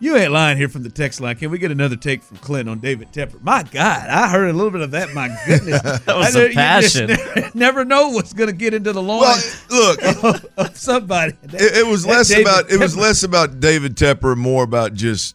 You 0.00 0.16
ain't 0.16 0.30
lying 0.30 0.56
here 0.56 0.68
from 0.68 0.84
the 0.84 0.90
text 0.90 1.20
line. 1.20 1.34
Can 1.36 1.50
we 1.50 1.58
get 1.58 1.72
another 1.72 1.96
take 1.96 2.22
from 2.22 2.36
Clint 2.36 2.68
on 2.68 2.78
David 2.78 3.10
Tepper? 3.12 3.42
My 3.42 3.64
God, 3.64 4.08
I 4.08 4.28
heard 4.28 4.48
a 4.48 4.52
little 4.52 4.70
bit 4.70 4.80
of 4.80 4.92
that. 4.92 5.12
My 5.12 5.26
goodness, 5.44 5.82
That 5.82 6.16
was 6.16 6.36
I 6.36 6.40
a 6.40 6.42
know- 6.42 6.48
you 6.48 6.54
just 6.54 6.56
passion. 6.56 7.06
never, 7.08 7.50
never 7.54 7.84
know 7.84 8.10
what's 8.10 8.32
going 8.32 8.48
to 8.48 8.54
get 8.54 8.74
into 8.74 8.92
the 8.92 9.02
loin. 9.02 9.34
look, 9.70 10.02
of, 10.24 10.46
of 10.56 10.76
somebody. 10.76 11.32
It, 11.52 11.78
it 11.78 11.86
was 11.86 12.06
less 12.06 12.28
David 12.28 12.42
about 12.42 12.70
it 12.70 12.78
was 12.78 12.96
less 12.96 13.24
about 13.24 13.58
David 13.58 13.96
Tepper, 13.96 14.36
more 14.36 14.62
about 14.62 14.94
just 14.94 15.34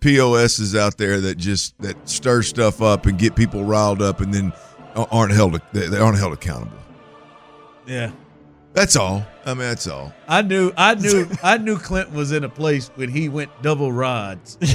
POSs 0.00 0.74
out 0.74 0.96
there 0.96 1.20
that 1.20 1.36
just 1.36 1.78
that 1.80 2.08
stir 2.08 2.42
stuff 2.42 2.80
up 2.80 3.04
and 3.06 3.18
get 3.18 3.36
people 3.36 3.62
riled 3.64 4.00
up, 4.00 4.20
and 4.20 4.32
then 4.32 4.52
aren't 4.96 5.32
held 5.32 5.60
they 5.72 5.86
they 5.88 5.98
aren't 5.98 6.18
held 6.18 6.32
accountable. 6.32 6.78
Yeah, 7.86 8.10
That's 8.72 8.96
all. 8.96 9.24
I 9.44 9.50
mean, 9.54 9.58
that's 9.60 9.86
all. 9.86 10.12
I 10.28 10.42
knew, 10.42 10.72
I 10.76 10.94
knew, 10.94 11.26
I 11.42 11.58
knew 11.58 11.76
Clint 11.78 12.12
was 12.12 12.32
in 12.32 12.44
a 12.44 12.48
place 12.48 12.88
when 12.94 13.10
he 13.10 13.28
went 13.28 13.50
double 13.62 13.92
rods. 13.92 14.56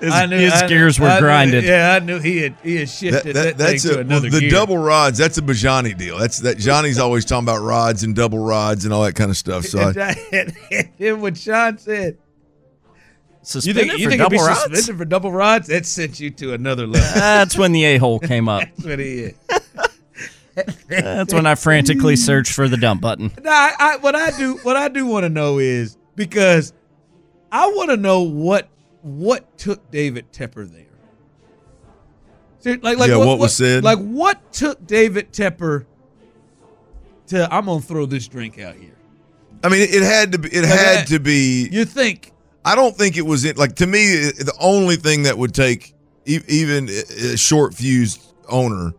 His, 0.00 0.12
I 0.12 0.26
knew- 0.26 0.36
his 0.38 0.52
I- 0.52 0.66
gears 0.68 1.00
were 1.00 1.06
I 1.06 1.46
knew- 1.46 1.60
yeah, 1.60 1.94
I 1.94 2.04
knew 2.04 2.18
he 2.18 2.38
had 2.38 2.56
he 2.62 2.76
had 2.76 2.90
shifted 2.90 3.36
that, 3.36 3.56
thing 3.56 3.78
to 3.78 3.96
a, 3.98 4.00
another 4.00 4.28
the 4.28 4.40
gear. 4.40 4.50
double 4.50 4.76
rods. 4.76 5.16
That's 5.16 5.38
a 5.38 5.42
Bajani 5.42 5.96
deal. 5.96 6.18
That's 6.18 6.40
that 6.40 6.58
Johnny's 6.58 6.98
always 6.98 7.24
talking 7.24 7.44
about 7.44 7.62
rods 7.62 8.02
and 8.02 8.14
double 8.14 8.38
rods 8.38 8.84
and 8.84 8.92
all 8.92 9.02
that 9.04 9.14
kind 9.14 9.30
of 9.30 9.36
stuff. 9.36 9.64
So 9.64 9.78
and, 9.88 9.98
I, 9.98 10.10
I, 10.10 10.16
and, 10.70 10.88
and 10.98 11.22
what 11.22 11.38
Sean 11.38 11.78
said. 11.78 12.18
Suspended 13.42 13.76
you 13.76 13.88
think, 13.88 13.98
you 14.00 14.04
for 14.06 14.10
think 14.10 14.20
he'll 14.20 14.30
be 14.30 14.36
double 14.36 14.48
rods? 14.48 14.60
suspended 14.62 14.98
for 14.98 15.04
double 15.06 15.32
rods? 15.32 15.68
That 15.68 15.86
sent 15.86 16.20
you 16.20 16.30
to 16.30 16.52
another 16.54 16.86
level. 16.86 17.08
That's 17.14 17.56
when 17.56 17.72
the 17.72 17.84
a 17.84 17.96
hole 17.96 18.18
came 18.18 18.48
up. 18.48 18.60
That's 18.76 18.84
what 18.84 18.98
he 18.98 19.18
is. 19.20 19.34
That's 20.88 21.34
when 21.34 21.46
I 21.46 21.54
frantically 21.54 22.16
searched 22.16 22.52
for 22.52 22.68
the 22.68 22.76
dump 22.76 23.00
button. 23.00 23.30
No, 23.42 23.50
I, 23.50 23.72
I, 23.78 23.96
what 23.98 24.14
I 24.14 24.30
do, 24.36 24.54
what 24.62 24.76
I 24.76 24.88
do 24.88 25.04
want 25.06 25.24
to 25.24 25.28
know 25.28 25.58
is 25.58 25.96
because 26.16 26.72
I 27.50 27.66
want 27.68 27.90
to 27.90 27.96
know 27.96 28.22
what 28.22 28.68
what 29.02 29.58
took 29.58 29.90
David 29.90 30.32
Tepper 30.32 30.70
there. 30.70 30.86
Ser- 32.60 32.78
Like, 32.82 32.98
like 32.98 33.10
Yeah, 33.10 33.16
what 33.18 33.38
was 33.38 33.54
said? 33.56 33.84
Like, 33.84 33.98
what 33.98 34.52
took 34.52 34.86
David 34.86 35.32
Tepper 35.32 35.86
to? 37.28 37.52
I'm 37.54 37.66
gonna 37.66 37.80
throw 37.80 38.06
this 38.06 38.26
drink 38.28 38.58
out 38.58 38.76
here. 38.76 38.96
I 39.62 39.68
mean, 39.68 39.80
it, 39.82 39.94
it 39.94 40.02
had 40.02 40.32
to 40.32 40.38
be. 40.38 40.48
It 40.54 40.62
Like 40.62 40.70
had 40.70 40.98
that- 41.00 41.06
to 41.08 41.18
be. 41.20 41.68
You 41.70 41.84
think? 41.84 42.32
I 42.64 42.74
don't 42.74 42.96
think 42.96 43.16
it 43.18 43.22
was 43.26 43.44
it. 43.44 43.58
Like 43.58 43.74
to 43.76 43.86
me, 43.86 44.06
the 44.14 44.54
only 44.58 44.96
thing 44.96 45.24
that 45.24 45.36
would 45.36 45.52
take 45.54 45.94
e- 46.24 46.40
even 46.48 46.88
a 46.88 47.36
short 47.36 47.74
fused 47.74 48.22
owner, 48.48 48.94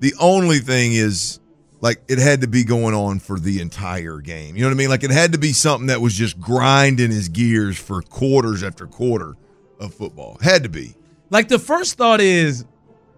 the 0.00 0.14
only 0.20 0.58
thing 0.58 0.92
is 0.92 1.40
like 1.80 2.00
it 2.08 2.18
had 2.18 2.40
to 2.40 2.46
be 2.48 2.64
going 2.64 2.94
on 2.94 3.18
for 3.18 3.38
the 3.38 3.60
entire 3.60 4.18
game. 4.20 4.56
You 4.56 4.62
know 4.62 4.68
what 4.68 4.74
I 4.74 4.78
mean? 4.78 4.88
Like 4.88 5.04
it 5.04 5.10
had 5.10 5.32
to 5.32 5.38
be 5.38 5.52
something 5.52 5.88
that 5.88 6.00
was 6.00 6.14
just 6.14 6.40
grinding 6.40 7.10
his 7.10 7.28
gears 7.28 7.78
for 7.78 8.02
quarters 8.02 8.62
after 8.62 8.86
quarter 8.86 9.36
of 9.78 9.92
football. 9.94 10.38
Had 10.40 10.62
to 10.62 10.68
be. 10.68 10.94
Like 11.30 11.48
the 11.48 11.58
first 11.58 11.96
thought 11.98 12.20
is, 12.20 12.64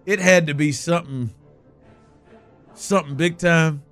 it 0.05 0.19
had 0.19 0.47
to 0.47 0.53
be 0.53 0.71
something, 0.71 1.29
something 2.73 3.15
big 3.15 3.37
time. 3.37 3.83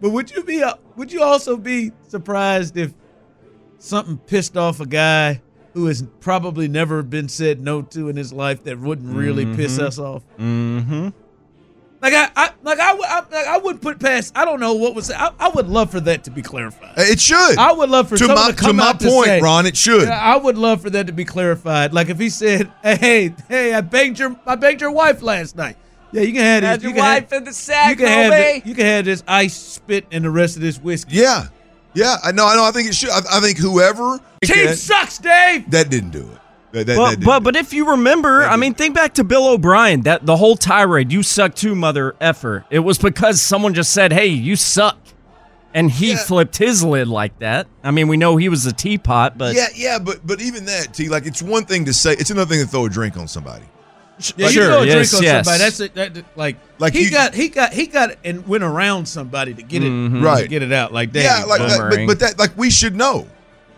But 0.00 0.10
would 0.10 0.30
you 0.30 0.42
be? 0.44 0.62
uh, 0.62 0.74
Would 0.96 1.12
you 1.12 1.22
also 1.22 1.56
be 1.56 1.92
surprised 2.08 2.76
if 2.76 2.92
something 3.78 4.18
pissed 4.18 4.56
off 4.56 4.80
a 4.80 4.86
guy 4.86 5.42
who 5.74 5.86
has 5.86 6.02
probably 6.20 6.68
never 6.68 7.02
been 7.02 7.28
said 7.28 7.60
no 7.60 7.82
to 7.82 8.08
in 8.08 8.16
his 8.16 8.32
life 8.32 8.64
that 8.64 8.78
wouldn't 8.78 9.14
really 9.14 9.44
piss 9.56 9.78
Mhm. 9.78 9.82
us 9.82 9.98
off? 9.98 10.22
Mm-hmm. 10.38 11.08
Like 12.02 12.12
I, 12.14 12.28
I 12.36 12.50
like 12.62 12.78
I, 12.78 12.92
would- 12.94 13.04
I, 13.06 13.18
like 13.20 13.46
I 13.46 13.58
wouldn't 13.58 13.80
put 13.82 13.98
past. 13.98 14.32
I 14.36 14.44
don't 14.44 14.60
know 14.60 14.74
what 14.74 14.94
was. 14.94 15.10
I, 15.10 15.30
I 15.38 15.48
would 15.48 15.66
love 15.68 15.90
for 15.90 16.00
that 16.00 16.24
to 16.24 16.30
be 16.30 16.42
clarified. 16.42 16.92
It 16.98 17.18
should. 17.20 17.56
I 17.58 17.72
would 17.72 17.88
love 17.90 18.08
for 18.08 18.16
To 18.18 18.28
my- 18.28 18.50
to 18.50 18.56
come 18.56 18.68
to 18.70 18.72
my 18.74 18.88
out 18.90 19.00
to 19.00 19.08
point, 19.08 19.26
say- 19.26 19.40
Ron, 19.40 19.64
it 19.66 19.76
should. 19.76 20.08
I 20.08 20.36
would 20.36 20.58
love 20.58 20.82
for 20.82 20.90
that 20.90 21.06
to 21.06 21.12
be 21.12 21.24
clarified. 21.24 21.94
Like 21.94 22.08
if 22.10 22.18
he 22.18 22.28
said, 22.28 22.70
"Hey, 22.82 23.34
hey, 23.48 23.72
I 23.74 23.80
banged 23.80 24.18
your, 24.18 24.36
I 24.46 24.56
banged 24.56 24.80
your 24.82 24.90
wife 24.90 25.22
last 25.22 25.56
night." 25.56 25.76
Yeah, 26.12 26.22
you 26.22 26.32
can 26.34 26.42
have 26.42 26.60
this. 26.62 26.68
Had 26.70 26.82
you 26.82 26.88
your 26.90 26.96
can 26.96 27.04
have- 27.04 27.22
wife 27.24 27.32
in 27.32 27.44
the 27.44 27.52
sack, 27.52 27.90
You 27.90 27.96
can 27.96 28.06
have 28.08 28.32
homie. 28.32 28.56
it- 28.58 28.66
You 28.66 28.74
can 28.74 28.86
have 28.86 29.04
this 29.06 29.22
ice 29.26 29.54
spit 29.56 30.06
and 30.12 30.24
the 30.24 30.30
rest 30.30 30.56
of 30.56 30.62
this 30.62 30.78
whiskey. 30.78 31.16
Yeah, 31.16 31.48
yeah. 31.94 32.16
I 32.22 32.30
know. 32.32 32.46
I 32.46 32.54
know. 32.56 32.64
I 32.64 32.70
think 32.72 32.88
it 32.88 32.94
should. 32.94 33.10
I, 33.10 33.20
I 33.32 33.40
think 33.40 33.56
whoever 33.58 34.20
Team 34.44 34.74
sucks, 34.74 35.18
Dave. 35.18 35.70
that 35.70 35.88
didn't 35.90 36.10
do 36.10 36.20
it. 36.30 36.38
That, 36.72 36.86
that, 36.86 36.96
But, 36.96 37.10
that 37.20 37.24
but 37.24 37.42
but 37.42 37.56
if 37.56 37.72
you 37.72 37.90
remember, 37.90 38.42
I 38.42 38.56
mean, 38.56 38.74
think 38.74 38.94
back 38.94 39.14
to 39.14 39.24
Bill 39.24 39.46
O'Brien. 39.48 40.02
That 40.02 40.26
the 40.26 40.36
whole 40.36 40.56
tirade, 40.56 41.12
"You 41.12 41.22
suck 41.22 41.54
too, 41.54 41.74
mother 41.74 42.14
effer." 42.20 42.64
It 42.70 42.80
was 42.80 42.98
because 42.98 43.40
someone 43.40 43.72
just 43.72 43.92
said, 43.92 44.12
"Hey, 44.12 44.26
you 44.26 44.56
suck," 44.56 44.98
and 45.72 45.90
he 45.90 46.16
flipped 46.16 46.58
his 46.58 46.82
lid 46.84 47.08
like 47.08 47.38
that. 47.38 47.66
I 47.84 47.92
mean, 47.92 48.08
we 48.08 48.16
know 48.16 48.36
he 48.36 48.48
was 48.48 48.66
a 48.66 48.72
teapot, 48.72 49.38
but 49.38 49.54
yeah, 49.54 49.68
yeah, 49.74 49.98
but 49.98 50.26
but 50.26 50.40
even 50.42 50.64
that, 50.66 50.92
T, 50.92 51.08
like 51.08 51.24
it's 51.24 51.40
one 51.42 51.64
thing 51.64 51.84
to 51.86 51.94
say, 51.94 52.12
it's 52.12 52.30
another 52.30 52.54
thing 52.54 52.64
to 52.64 52.70
throw 52.70 52.84
a 52.86 52.90
drink 52.90 53.16
on 53.16 53.28
somebody. 53.28 53.64
Yeah, 54.36 54.48
Sure, 54.48 54.62
you 54.64 54.68
throw 54.70 54.82
a 54.82 54.86
yes, 54.86 55.10
drink 55.10 55.14
on 55.14 55.22
yes. 55.24 55.44
somebody. 55.46 55.58
That's 55.62 55.80
it. 55.80 55.94
That, 55.94 56.14
that- 56.14 56.24
like, 56.38 56.56
Like 56.78 56.94
he 56.94 57.04
you- 57.04 57.10
got, 57.10 57.34
he 57.34 57.48
got, 57.48 57.74
he 57.74 57.86
got, 57.86 58.12
and 58.24 58.46
went 58.48 58.64
around 58.64 59.06
somebody 59.06 59.52
to 59.52 59.62
get 59.62 59.82
it, 59.84 59.90
Mhm. 59.90 60.20
to 60.20 60.24
Right. 60.24 60.48
get 60.48 60.62
it 60.62 60.72
out. 60.72 60.90
Like, 60.90 61.12
Dave, 61.12 61.24
yeah, 61.24 61.44
like, 61.44 61.60
that, 61.60 61.90
but, 61.90 62.06
but 62.06 62.18
that, 62.20 62.38
like 62.38 62.56
we 62.56 62.70
should 62.70 62.96
know. 62.96 63.26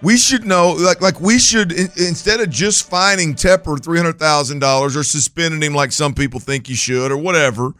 We 0.00 0.16
should 0.16 0.44
know, 0.44 0.72
like, 0.74 1.00
like 1.00 1.20
we 1.20 1.38
should 1.40 1.72
in, 1.72 1.88
instead 1.96 2.40
of 2.40 2.50
just 2.50 2.88
fining 2.88 3.34
Tepper 3.34 3.82
three 3.82 3.98
hundred 3.98 4.18
thousand 4.18 4.60
dollars 4.60 4.96
or 4.96 5.02
suspending 5.02 5.60
him 5.62 5.74
like 5.74 5.90
some 5.92 6.14
people 6.14 6.38
think 6.40 6.68
you 6.68 6.76
should 6.76 7.10
or 7.10 7.16
whatever. 7.16 7.72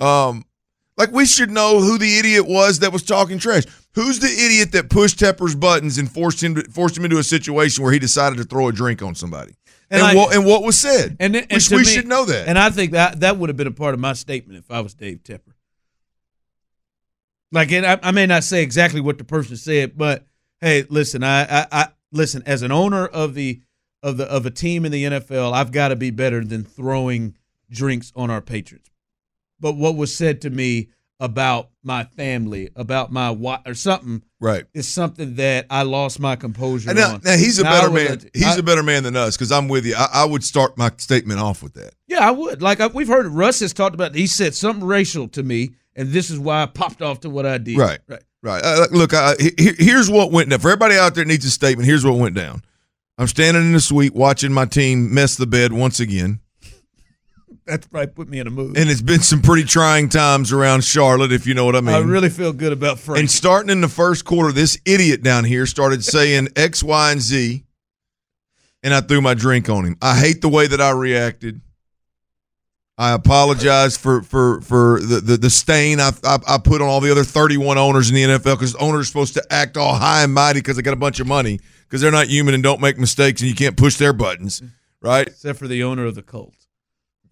Um, 0.00 0.44
like 0.96 1.12
we 1.12 1.26
should 1.26 1.50
know 1.50 1.80
who 1.80 1.96
the 1.96 2.18
idiot 2.18 2.46
was 2.48 2.80
that 2.80 2.92
was 2.92 3.02
talking 3.04 3.38
trash. 3.38 3.64
Who's 3.94 4.18
the 4.18 4.26
idiot 4.28 4.72
that 4.72 4.90
pushed 4.90 5.18
Tepper's 5.18 5.54
buttons 5.54 5.98
and 5.98 6.10
forced 6.10 6.42
him 6.42 6.56
to, 6.56 6.62
forced 6.70 6.96
him 6.96 7.04
into 7.04 7.18
a 7.18 7.24
situation 7.24 7.82
where 7.84 7.92
he 7.92 7.98
decided 7.98 8.36
to 8.38 8.44
throw 8.44 8.68
a 8.68 8.72
drink 8.72 9.00
on 9.02 9.14
somebody? 9.14 9.54
And 9.90 10.02
And, 10.02 10.10
I- 10.10 10.14
what 10.14 10.34
and 10.34 10.44
what 10.44 10.62
was 10.64 10.78
said? 10.78 11.16
And, 11.20 11.34
then- 11.34 11.46
we, 11.50 11.56
and 11.56 11.68
we 11.70 11.78
me- 11.78 11.84
should 11.84 12.06
know 12.06 12.24
that. 12.24 12.48
And 12.48 12.58
I 12.58 12.70
think 12.70 12.92
that 12.92 13.20
that 13.20 13.36
would 13.38 13.48
have 13.48 13.56
been 13.56 13.66
a 13.66 13.72
part 13.72 13.94
of 13.94 14.00
my 14.00 14.12
statement 14.12 14.58
if 14.58 14.70
I 14.70 14.80
was 14.80 14.94
Dave 14.94 15.22
Tepper. 15.22 15.52
Like, 17.52 17.72
and 17.72 17.84
I, 17.86 17.98
I 18.02 18.10
may 18.12 18.26
not 18.26 18.44
say 18.44 18.62
exactly 18.62 19.00
what 19.00 19.18
the 19.18 19.24
person 19.24 19.56
said, 19.56 19.96
but 19.98 20.24
hey, 20.60 20.84
listen, 20.88 21.22
I, 21.22 21.42
I, 21.44 21.66
I 21.72 21.88
listen 22.12 22.42
as 22.46 22.62
an 22.62 22.72
owner 22.72 23.06
of 23.06 23.34
the 23.34 23.60
of 24.02 24.16
the 24.16 24.24
of 24.26 24.46
a 24.46 24.50
team 24.50 24.84
in 24.84 24.92
the 24.92 25.04
NFL, 25.04 25.52
I've 25.52 25.72
got 25.72 25.88
to 25.88 25.96
be 25.96 26.10
better 26.10 26.42
than 26.44 26.64
throwing 26.64 27.36
drinks 27.70 28.12
on 28.16 28.30
our 28.30 28.40
patrons. 28.40 28.90
But 29.60 29.76
what 29.76 29.94
was 29.96 30.14
said 30.16 30.40
to 30.42 30.50
me, 30.50 30.88
about 31.20 31.68
my 31.82 32.02
family, 32.04 32.70
about 32.74 33.12
my 33.12 33.30
wife, 33.30 33.60
or 33.66 33.74
something. 33.74 34.22
Right. 34.40 34.64
Is 34.72 34.88
something 34.88 35.34
that 35.34 35.66
I 35.68 35.82
lost 35.82 36.18
my 36.18 36.34
composure 36.34 36.94
now, 36.94 37.14
on. 37.16 37.20
now 37.22 37.36
he's 37.36 37.58
a 37.58 37.62
Now, 37.62 37.72
better 37.72 37.90
would- 37.90 38.22
man. 38.22 38.30
He's 38.32 38.46
I- 38.46 38.56
a 38.56 38.62
better 38.62 38.82
man 38.82 39.02
than 39.02 39.16
us 39.16 39.36
because 39.36 39.52
I'm 39.52 39.68
with 39.68 39.84
you. 39.84 39.94
I, 39.96 40.08
I 40.14 40.24
would 40.24 40.42
start 40.42 40.78
my 40.78 40.90
statement 40.96 41.38
off 41.38 41.62
with 41.62 41.74
that. 41.74 41.92
Yeah, 42.06 42.26
I 42.26 42.30
would. 42.30 42.62
Like 42.62 42.80
I, 42.80 42.86
we've 42.86 43.06
heard, 43.06 43.26
Russ 43.26 43.60
has 43.60 43.74
talked 43.74 43.94
about. 43.94 44.14
He 44.14 44.26
said 44.26 44.54
something 44.54 44.82
racial 44.86 45.28
to 45.28 45.42
me, 45.42 45.72
and 45.94 46.08
this 46.08 46.30
is 46.30 46.38
why 46.38 46.62
I 46.62 46.66
popped 46.66 47.02
off 47.02 47.20
to 47.20 47.28
what 47.30 47.44
I 47.44 47.58
did. 47.58 47.76
Right. 47.76 47.98
Right. 48.08 48.22
Right. 48.42 48.62
Uh, 48.64 48.86
look, 48.90 49.12
uh, 49.12 49.34
he- 49.38 49.52
he- 49.58 49.84
here's 49.84 50.08
what 50.08 50.32
went 50.32 50.48
down. 50.50 50.60
For 50.60 50.68
everybody 50.70 50.94
out 50.96 51.14
there 51.14 51.24
that 51.24 51.28
needs 51.28 51.44
a 51.44 51.50
statement, 51.50 51.86
here's 51.86 52.04
what 52.04 52.16
went 52.16 52.34
down. 52.34 52.62
I'm 53.18 53.26
standing 53.26 53.62
in 53.64 53.72
the 53.72 53.80
suite 53.80 54.14
watching 54.14 54.52
my 54.52 54.64
team 54.64 55.12
mess 55.12 55.36
the 55.36 55.46
bed 55.46 55.72
once 55.74 56.00
again. 56.00 56.40
That's 57.66 57.86
probably 57.86 58.06
put 58.08 58.28
me 58.30 58.38
in 58.38 58.46
a 58.46 58.50
mood. 58.50 58.78
And 58.78 58.88
it's 58.88 59.02
been 59.02 59.20
some 59.20 59.42
pretty 59.42 59.64
trying 59.64 60.08
times 60.08 60.52
around 60.52 60.84
Charlotte, 60.84 61.30
if 61.32 61.46
you 61.46 61.52
know 61.52 61.66
what 61.66 61.76
I 61.76 61.82
mean. 61.82 61.94
I 61.94 61.98
really 61.98 62.30
feel 62.30 62.52
good 62.54 62.72
about 62.72 62.98
Frank. 62.98 63.20
And 63.20 63.30
starting 63.30 63.68
in 63.70 63.82
the 63.82 63.88
first 63.88 64.24
quarter, 64.24 64.52
this 64.52 64.78
idiot 64.86 65.22
down 65.22 65.44
here 65.44 65.66
started 65.66 66.02
saying 66.02 66.48
X, 66.56 66.82
Y, 66.82 67.12
and 67.12 67.20
Z, 67.20 67.62
and 68.82 68.94
I 68.94 69.02
threw 69.02 69.20
my 69.20 69.34
drink 69.34 69.68
on 69.68 69.84
him. 69.84 69.96
I 70.00 70.18
hate 70.18 70.40
the 70.40 70.48
way 70.48 70.66
that 70.66 70.80
I 70.80 70.90
reacted. 70.92 71.60
I 73.00 73.12
apologize 73.12 73.96
for 73.96 74.20
for 74.22 74.60
for 74.60 75.00
the 75.00 75.20
the, 75.20 75.36
the 75.38 75.48
stain 75.48 76.00
I, 76.00 76.10
I 76.22 76.38
I 76.46 76.58
put 76.58 76.82
on 76.82 76.88
all 76.88 77.00
the 77.00 77.10
other 77.10 77.24
31 77.24 77.78
owners 77.78 78.10
in 78.10 78.14
the 78.14 78.24
NFL 78.24 78.56
because 78.56 78.74
owners 78.74 79.00
are 79.00 79.04
supposed 79.06 79.32
to 79.34 79.46
act 79.50 79.78
all 79.78 79.94
high 79.94 80.22
and 80.22 80.34
mighty 80.34 80.60
because 80.60 80.76
they 80.76 80.82
got 80.82 80.92
a 80.92 80.96
bunch 80.96 81.18
of 81.18 81.26
money 81.26 81.60
because 81.84 82.02
they're 82.02 82.10
not 82.10 82.26
human 82.26 82.52
and 82.52 82.62
don't 82.62 82.78
make 82.78 82.98
mistakes 82.98 83.40
and 83.40 83.48
you 83.48 83.56
can't 83.56 83.74
push 83.74 83.96
their 83.96 84.12
buttons, 84.12 84.62
right? 85.00 85.26
Except 85.28 85.58
for 85.58 85.66
the 85.66 85.82
owner 85.82 86.04
of 86.04 86.14
the 86.14 86.20
Colts. 86.20 86.68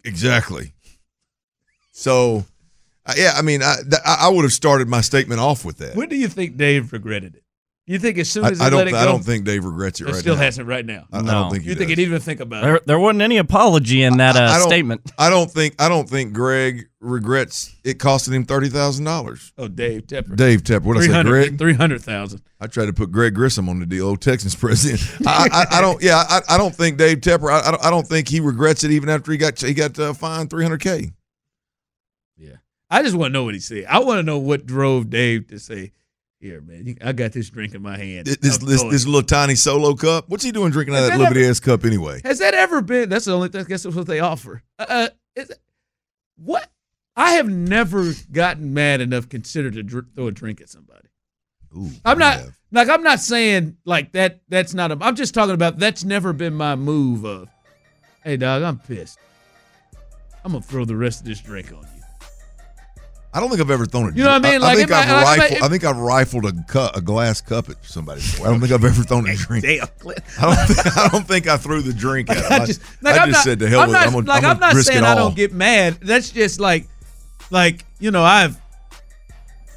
Exactly. 0.03 0.73
So, 1.91 2.45
yeah, 3.15 3.33
I 3.35 3.43
mean, 3.43 3.61
I 3.61 3.75
th- 3.75 4.01
I 4.03 4.21
I 4.21 4.29
would 4.29 4.45
have 4.45 4.53
started 4.53 4.87
my 4.87 5.01
statement 5.01 5.39
off 5.39 5.63
with 5.63 5.77
that. 5.77 5.95
When 5.95 6.09
do 6.09 6.15
you 6.15 6.29
think 6.29 6.57
Dave 6.57 6.91
regretted 6.93 7.35
it? 7.35 7.43
You 7.89 7.97
think 7.97 8.19
as 8.19 8.29
soon 8.29 8.45
I, 8.45 8.49
as 8.51 8.59
he 8.59 8.65
I 8.65 8.69
don't. 8.69 8.77
let 8.77 8.87
it 8.87 8.91
go? 8.91 8.97
I 8.99 9.05
don't 9.05 9.23
think 9.25 9.45
Dave 9.45 9.65
regrets 9.65 9.99
it 9.99 10.03
It 10.07 10.11
right 10.11 10.19
still 10.19 10.35
now. 10.35 10.41
hasn't 10.41 10.67
right 10.67 10.85
now. 10.85 11.07
I, 11.11 11.17
I 11.17 11.21
don't 11.23 11.49
think 11.49 11.63
he 11.63 11.69
You 11.69 11.75
think 11.75 11.89
does. 11.89 11.97
he'd 11.97 12.03
even 12.03 12.19
think 12.19 12.39
about 12.39 12.61
There, 12.61 12.75
it? 12.75 12.85
there 12.85 12.99
wasn't 12.99 13.23
any 13.23 13.37
apology 13.37 14.03
in 14.03 14.17
that 14.17 14.35
uh, 14.35 14.41
I 14.41 14.59
statement. 14.59 15.11
I 15.17 15.31
don't 15.31 15.49
think. 15.49 15.73
I 15.81 15.89
don't 15.89 16.07
think 16.07 16.31
Greg 16.33 16.87
regrets 17.01 17.73
it 17.83 17.95
costing 17.97 18.35
him 18.35 18.45
thirty 18.45 18.69
thousand 18.69 19.05
dollars. 19.05 19.51
Oh, 19.57 19.67
Dave 19.67 20.03
Tepper. 20.05 20.35
Dave 20.35 20.61
Tepper. 20.61 20.83
What 20.83 20.97
did 21.01 21.09
I 21.09 21.23
say, 21.23 21.23
Greg? 21.23 21.57
Three 21.57 21.73
hundred 21.73 22.03
thousand. 22.03 22.43
I 22.61 22.67
tried 22.67 22.85
to 22.85 22.93
put 22.93 23.11
Greg 23.11 23.33
Grissom 23.33 23.67
on 23.67 23.79
the 23.79 23.87
deal, 23.87 24.07
old 24.07 24.21
Texans 24.21 24.53
president. 24.65 25.01
I, 25.27 25.49
I, 25.51 25.77
I 25.79 25.81
don't. 25.81 25.99
Yeah, 26.03 26.23
I, 26.29 26.41
I 26.47 26.57
don't 26.59 26.75
think 26.75 26.99
Dave 26.99 27.21
Tepper. 27.21 27.49
I, 27.51 27.67
I 27.67 27.71
don't. 27.71 27.85
I 27.85 27.89
don't 27.89 28.05
think 28.07 28.27
he 28.27 28.39
regrets 28.39 28.83
it 28.83 28.91
even 28.91 29.09
after 29.09 29.31
he 29.31 29.39
got 29.39 29.59
he 29.59 29.73
got 29.73 29.97
uh, 29.97 30.13
fined 30.13 30.51
three 30.51 30.61
hundred 30.63 30.81
k. 30.81 31.09
Yeah, 32.37 32.57
I 32.89 33.01
just 33.01 33.15
want 33.15 33.31
to 33.31 33.33
know 33.33 33.45
what 33.45 33.55
he 33.55 33.59
said. 33.59 33.85
I 33.89 33.97
want 33.99 34.19
to 34.19 34.23
know 34.23 34.37
what 34.37 34.67
drove 34.67 35.09
Dave 35.09 35.47
to 35.47 35.57
say, 35.59 35.91
"Here, 36.39 36.61
man, 36.61 36.97
I 37.01 37.11
got 37.11 37.33
this 37.33 37.49
drink 37.49 37.73
in 37.75 37.81
my 37.81 37.97
hand." 37.97 38.27
This 38.27 38.37
this, 38.37 38.59
I'm 38.59 38.67
this, 38.67 38.81
going." 38.81 38.91
this 38.91 39.05
little 39.05 39.23
tiny 39.23 39.55
solo 39.55 39.95
cup. 39.95 40.29
What's 40.29 40.43
he 40.43 40.51
doing 40.51 40.71
drinking 40.71 40.95
out 40.95 41.03
of 41.03 41.09
that 41.09 41.17
that 41.17 41.23
Liberty 41.23 41.45
ass 41.45 41.59
cup 41.59 41.85
anyway? 41.85 42.21
Has 42.23 42.39
that 42.39 42.53
ever 42.53 42.81
been? 42.81 43.09
That's 43.09 43.25
the 43.25 43.33
only 43.33 43.49
thing. 43.49 43.61
I 43.61 43.63
guess 43.65 43.83
that's 43.83 43.95
what 43.95 44.07
they 44.07 44.19
offer. 44.19 44.63
Uh, 44.77 44.85
uh, 44.87 45.09
is 45.35 45.51
what? 46.37 46.69
I 47.15 47.33
have 47.33 47.49
never 47.49 48.13
gotten 48.31 48.73
mad 48.73 49.01
enough 49.01 49.27
considered 49.27 49.73
to 49.73 49.83
dr- 49.83 50.05
throw 50.15 50.27
a 50.27 50.31
drink 50.31 50.61
at 50.61 50.69
somebody. 50.69 51.07
Ooh, 51.75 51.89
I'm 52.05 52.17
not 52.17 52.39
like 52.71 52.89
I'm 52.89 53.03
not 53.03 53.19
saying 53.19 53.77
like 53.85 54.13
that. 54.13 54.41
That's 54.47 54.73
not. 54.73 54.91
A, 54.91 54.97
I'm 55.01 55.15
just 55.15 55.33
talking 55.33 55.53
about 55.53 55.77
that's 55.77 56.03
never 56.03 56.33
been 56.33 56.53
my 56.53 56.75
move. 56.75 57.25
Of, 57.25 57.49
hey, 58.23 58.37
dog, 58.37 58.63
I'm 58.63 58.79
pissed. 58.79 59.19
I'm 60.43 60.53
gonna 60.53 60.63
throw 60.63 60.85
the 60.85 60.95
rest 60.95 61.19
of 61.19 61.25
this 61.27 61.41
drink 61.41 61.71
on 61.73 61.81
you. 61.81 61.88
I 63.31 63.39
don't 63.39 63.49
think 63.49 63.61
I've 63.61 63.69
ever 63.69 63.85
thrown 63.85 64.11
a. 64.11 64.15
You 64.15 64.23
know 64.23 64.31
what 64.31 64.45
I 64.45 64.51
mean? 64.51 64.61
I, 64.63 64.65
Like, 64.65 64.77
think 64.77 64.91
I've 64.91 65.07
might- 65.07 65.13
like, 65.23 65.37
it 65.37 65.41
rifled. 65.41 65.59
might- 65.61 65.63
I 65.63 65.69
think 65.69 65.83
I've 65.83 65.97
rifled 65.97 66.45
a 66.45 66.51
cu- 66.67 66.97
a 66.97 67.01
glass 67.01 67.41
cup 67.41 67.69
at 67.69 67.75
somebody. 67.85 68.21
Before. 68.21 68.47
I 68.47 68.49
don't 68.51 68.59
think 68.59 68.71
I've 68.73 68.83
ever 68.83 69.03
thrown 69.03 69.27
a 69.29 69.35
drink. 69.35 69.63
Damn, 69.65 69.83
I 69.83 69.85
don't. 70.41 70.67
Think, 70.67 70.97
I 70.97 71.07
don't 71.09 71.27
think 71.27 71.47
I 71.47 71.57
threw 71.57 71.81
the 71.81 71.93
drink 71.93 72.29
at. 72.31 72.37
I 72.51 72.55
I 72.55 72.65
just, 72.65 72.81
just, 72.81 73.03
like, 73.03 73.15
I 73.15 73.23
I'm 73.23 73.29
just 73.29 73.37
not, 73.39 73.43
said 73.43 73.59
to 73.59 73.69
hell 73.69 73.81
I'm 73.81 73.87
with 73.89 73.93
not, 73.93 74.03
it. 74.03 74.07
I'm 74.07 74.13
gonna, 74.13 74.27
like, 74.27 74.43
I'm 74.43 74.49
I'm 74.51 74.59
not 74.59 74.73
risk 74.73 74.87
saying 74.91 75.03
it 75.03 75.07
I 75.07 75.13
don't 75.15 75.35
get 75.35 75.53
mad. 75.53 75.99
That's 76.01 76.31
just 76.31 76.59
like, 76.59 76.87
like 77.51 77.85
you 77.99 78.09
know, 78.09 78.23
I've, 78.23 78.57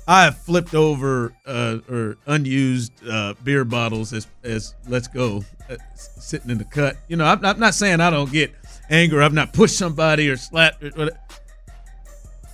I've 0.08 0.38
flipped 0.38 0.74
over 0.74 1.32
uh, 1.46 1.78
or 1.90 2.16
unused 2.26 2.92
uh, 3.06 3.34
beer 3.44 3.64
bottles 3.64 4.12
as 4.14 4.26
as 4.42 4.74
let's 4.88 5.08
go 5.08 5.44
uh, 5.70 5.76
sitting 5.94 6.50
in 6.50 6.58
the 6.58 6.64
cut. 6.64 6.96
You 7.06 7.16
know, 7.16 7.24
I'm, 7.26 7.44
I'm 7.44 7.58
not 7.60 7.74
saying 7.74 8.00
I 8.00 8.08
don't 8.10 8.32
get 8.32 8.52
anger. 8.90 9.22
I've 9.22 9.34
not 9.34 9.52
pushed 9.52 9.76
somebody 9.76 10.28
or 10.30 10.36
slapped, 10.36 10.82
or, 10.82 10.88
whatever. 10.90 11.18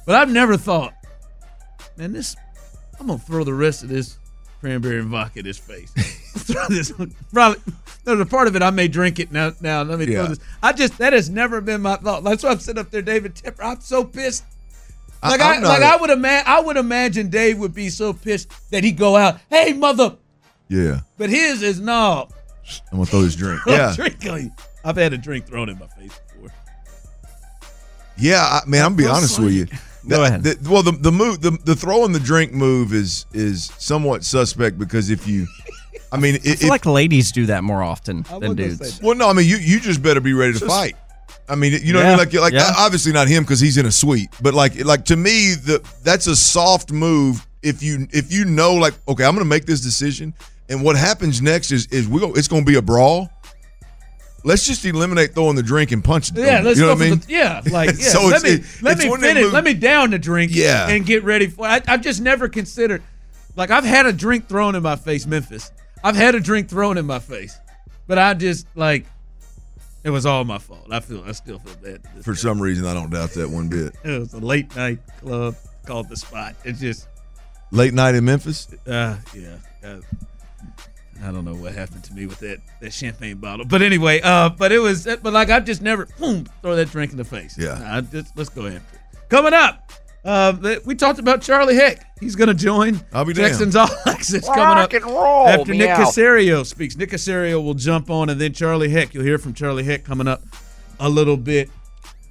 But 0.09 0.17
I've 0.17 0.31
never 0.33 0.57
thought, 0.57 0.95
man, 1.99 2.15
this 2.15 2.35
I'm 2.99 3.09
gonna 3.09 3.19
throw 3.19 3.45
the 3.45 3.53
rest 3.53 3.83
of 3.83 3.91
this 3.91 4.17
cranberry 4.59 5.01
and 5.01 5.09
vodka 5.11 5.41
in 5.41 5.45
his 5.45 5.59
face. 5.59 5.91
throw 6.47 6.67
this 6.69 6.91
probably. 7.31 7.61
There's 8.05 8.19
a 8.19 8.25
part 8.25 8.49
of 8.49 8.57
it 8.57 8.63
I 8.63 8.71
may 8.71 8.89
drink 8.89 9.19
it 9.21 9.31
now. 9.33 9.53
Now 9.61 9.83
let 9.83 9.99
me 9.99 10.07
Yeah. 10.07 10.21
throw 10.25 10.29
this. 10.35 10.39
I 10.63 10.73
just 10.73 10.97
that 10.97 11.13
has 11.13 11.29
never 11.29 11.61
been 11.61 11.83
my 11.83 11.97
thought. 11.97 12.25
That's 12.25 12.43
why 12.43 12.53
I'm 12.53 12.59
sitting 12.59 12.81
up 12.81 12.91
there, 12.91 13.03
David 13.03 13.35
Tepper. 13.35 13.63
I'm 13.63 13.81
so 13.83 14.03
pissed. 14.03 14.45
Like 15.23 15.43
I, 15.43 15.59
not 15.59 15.69
like 15.69 15.83
I 15.83 15.97
would 15.97 16.09
imagine, 16.09 16.47
I 16.51 16.61
would 16.61 16.79
imagine 16.79 17.29
Dave 17.29 17.59
would 17.59 17.75
be 17.75 17.91
so 17.91 18.15
pissed 18.15 18.49
that 18.71 18.83
he'd 18.85 18.97
go 18.97 19.15
out, 19.15 19.39
"Hey, 19.51 19.75
mother!" 19.75 20.17
Yeah, 20.69 21.01
But 21.19 21.29
his 21.29 21.63
is 21.63 21.81
no. 21.81 22.29
I'm 22.91 22.97
gonna 22.99 23.05
throw 23.05 23.21
this 23.21 23.37
drink. 23.37 23.61
Yeah, 23.67 23.93
drink. 23.95 24.53
I've 24.87 24.97
had 24.97 25.13
a 25.13 25.19
drink 25.19 25.47
thrown 25.47 25.69
in 25.69 25.79
my 25.79 25.87
face 25.89 26.19
before. 26.33 26.51
yeah. 28.17 28.43
I, 28.43 28.67
man, 28.67 28.87
I'm 28.87 28.93
gonna 28.97 29.07
be 29.07 29.07
honest 29.15 29.39
with 29.39 29.53
you. 29.53 29.67
Go 30.09 30.25
ahead. 30.25 30.43
The- 30.43 30.71
well, 30.71 30.83
the 30.83 30.93
the 30.93 31.13
move, 31.13 31.41
the, 31.41 31.59
the 31.65 31.77
throwing 31.77 32.13
the 32.13 32.21
drink 32.21 32.53
move 32.53 32.93
is 32.93 33.27
is 33.33 33.73
somewhat 33.79 34.25
suspect 34.25 34.79
because 34.79 35.11
if 35.11 35.27
you, 35.27 35.47
I 36.13 36.17
mean, 36.17 36.35
I 36.45 36.49
it, 36.49 36.59
feel 36.61 36.69
like 36.69 36.87
ladies 36.87 37.33
do 37.33 37.47
that 37.47 37.65
more 37.65 37.83
often 37.83 38.25
I 38.31 38.39
than 38.39 38.55
dudes. 38.55 39.01
Well, 39.03 39.15
no, 39.15 39.29
I 39.29 39.33
mean 39.33 39.47
you 39.47 39.57
you 39.57 39.81
just 39.81 40.03
better 40.03 40.21
be 40.21 40.33
ready 40.33 40.55
to 40.55 40.61
Just- 40.61 40.71
fight. 40.71 40.97
I 41.51 41.55
mean, 41.55 41.79
you 41.83 41.95
know, 41.95 42.01
what 42.01 42.07
I 42.07 42.09
mean? 42.11 42.19
like 42.19 42.33
like 42.35 42.53
yeah. 42.53 42.73
obviously 42.77 43.13
not 43.13 43.27
him 43.27 43.43
because 43.43 43.59
he's 43.59 43.79
in 43.79 43.87
a 43.87 43.93
suite, 43.93 44.29
but 44.43 44.53
like 44.53 44.85
like 44.85 45.07
to 45.07 45.17
me, 45.17 45.55
the 45.55 45.83
that's 46.03 46.27
a 46.27 46.37
soft 46.37 46.93
move. 46.93 47.47
If 47.63 47.83
you 47.83 48.07
if 48.13 48.31
you 48.33 48.45
know 48.45 48.75
like 48.75 48.95
okay, 49.09 49.25
I'm 49.25 49.33
going 49.35 49.45
to 49.45 49.49
make 49.49 49.65
this 49.65 49.81
decision, 49.81 50.35
and 50.69 50.83
what 50.83 50.97
happens 50.97 51.41
next 51.41 51.73
is 51.73 51.87
is 51.87 52.07
we 52.07 52.21
go, 52.21 52.33
it's 52.35 52.49
going 52.49 52.65
to 52.65 52.71
be 52.71 52.77
a 52.77 52.83
brawl. 52.83 53.31
Let's 54.49 54.67
just 54.67 54.85
eliminate 54.85 55.35
throwing 55.35 55.57
the 55.57 55.63
drink 55.63 55.93
and 55.93 56.03
punching. 56.03 56.37
Yeah, 56.37 56.61
let's 56.63 56.79
you 56.79 56.87
know 56.87 56.95
go 56.95 56.99
what 57.01 57.07
I 57.07 57.11
mean? 57.11 57.19
the 57.21 57.27
yeah, 57.33 57.61
like 57.71 57.91
yeah. 57.91 57.95
So 58.09 58.25
let 58.27 58.43
it's- 58.43 58.43
me 58.45 58.51
it- 58.65 58.83
let 58.83 58.99
me 58.99 59.17
finish. 59.17 59.53
Let 59.53 59.63
me 59.65 59.75
down 59.75 60.11
the 60.11 60.19
drink. 60.19 60.53
Yeah. 60.55 60.89
and 60.89 61.05
get 61.05 61.23
ready 61.23 61.47
for. 61.49 61.67
I, 61.67 61.83
I've 61.87 62.01
just 62.03 62.21
never 62.21 62.49
considered. 62.49 63.03
Like 63.57 63.71
I've 63.71 63.85
had 63.85 64.07
a 64.07 64.13
drink 64.13 64.49
thrown 64.49 64.75
in 64.75 64.83
my 64.83 64.97
face, 64.97 65.27
Memphis. 65.27 65.71
I've 66.03 66.17
had 66.17 66.35
a 66.35 66.41
drink 66.41 66.69
thrown 66.69 66.97
in 66.97 67.05
my 67.07 67.19
face, 67.19 67.59
but 68.07 68.19
I 68.19 68.33
just 68.35 68.67
like 68.75 69.05
it 70.05 70.11
was 70.11 70.25
all 70.25 70.45
my 70.45 70.59
fault. 70.59 70.87
I 70.91 71.01
feel 71.01 71.23
I 71.27 71.33
still 71.33 71.59
feel 71.59 71.75
bad. 71.83 72.01
For 72.25 72.33
day. 72.33 72.39
some 72.39 72.61
reason, 72.63 72.87
I 72.87 72.95
don't 72.95 73.11
doubt 73.11 73.31
that 73.33 73.51
one 73.51 73.69
bit. 73.69 73.95
it 74.05 74.19
was 74.19 74.33
a 74.33 74.39
late 74.39 74.75
night 74.77 75.01
club 75.21 75.57
called 75.87 76.09
the 76.09 76.17
Spot. 76.17 76.55
It's 76.65 76.81
just 76.81 77.07
Late 77.71 77.93
night 77.93 78.15
in 78.15 78.25
Memphis. 78.25 78.67
uh, 78.87 79.19
yeah. 79.35 79.57
Uh, 79.85 79.99
I 81.23 81.33
don't 81.33 81.45
know 81.45 81.55
what 81.55 81.75
happened 81.75 82.05
to 82.05 82.15
me 82.15 82.27
with 82.27 82.39
that 82.41 82.61
that 82.81 82.93
champagne 82.93 83.39
bottle, 83.39 83.67
but 83.67 83.83
anyway, 83.83 84.21
uh, 84.23 84.51
but 84.51 84.73
it 84.73 84.79
was, 84.79 85.05
but 85.05 85.33
like 85.33 85.51
I've 85.51 85.65
just 85.65 85.83
never 85.83 86.07
boom 86.19 86.47
throw 86.63 86.77
that 86.77 86.91
drink 86.91 87.13
in 87.13 87.19
the 87.19 87.25
face. 87.25 87.57
Yeah. 87.59 87.81
I 87.85 88.01
just 88.01 88.37
let's 88.37 88.51
go 88.51 88.67
after 88.67 88.77
it. 88.77 88.83
Coming 89.29 89.53
up, 89.53 89.93
uh, 90.25 90.77
we 90.85 90.95
talked 90.95 91.19
about 91.19 91.43
Charlie 91.43 91.75
Heck. 91.75 92.05
He's 92.21 92.35
going 92.35 92.49
to 92.49 92.55
join 92.55 93.01
I'll 93.13 93.25
be 93.25 93.33
damned. 93.33 93.49
Texans 93.49 93.77
All 93.77 93.89
Access 94.07 94.47
coming 94.47 94.61
up 94.61 94.93
Rock 94.93 94.95
and 94.95 95.05
roll, 95.05 95.49
after 95.49 95.73
Nick 95.73 95.89
meow. 95.89 96.05
Caserio 96.05 96.67
speaks. 96.67 96.97
Nick 96.97 97.11
Caserio 97.11 97.63
will 97.63 97.75
jump 97.75 98.11
on, 98.11 98.29
and 98.29 98.41
then 98.41 98.53
Charlie 98.53 98.89
Heck. 98.89 99.15
You'll 99.15 99.25
hear 99.25 99.39
from 99.39 99.55
Charlie 99.55 99.85
Heck 99.85 100.05
coming 100.05 100.29
up 100.29 100.43
a 101.01 101.09
little 101.09 101.37
bit 101.37 101.71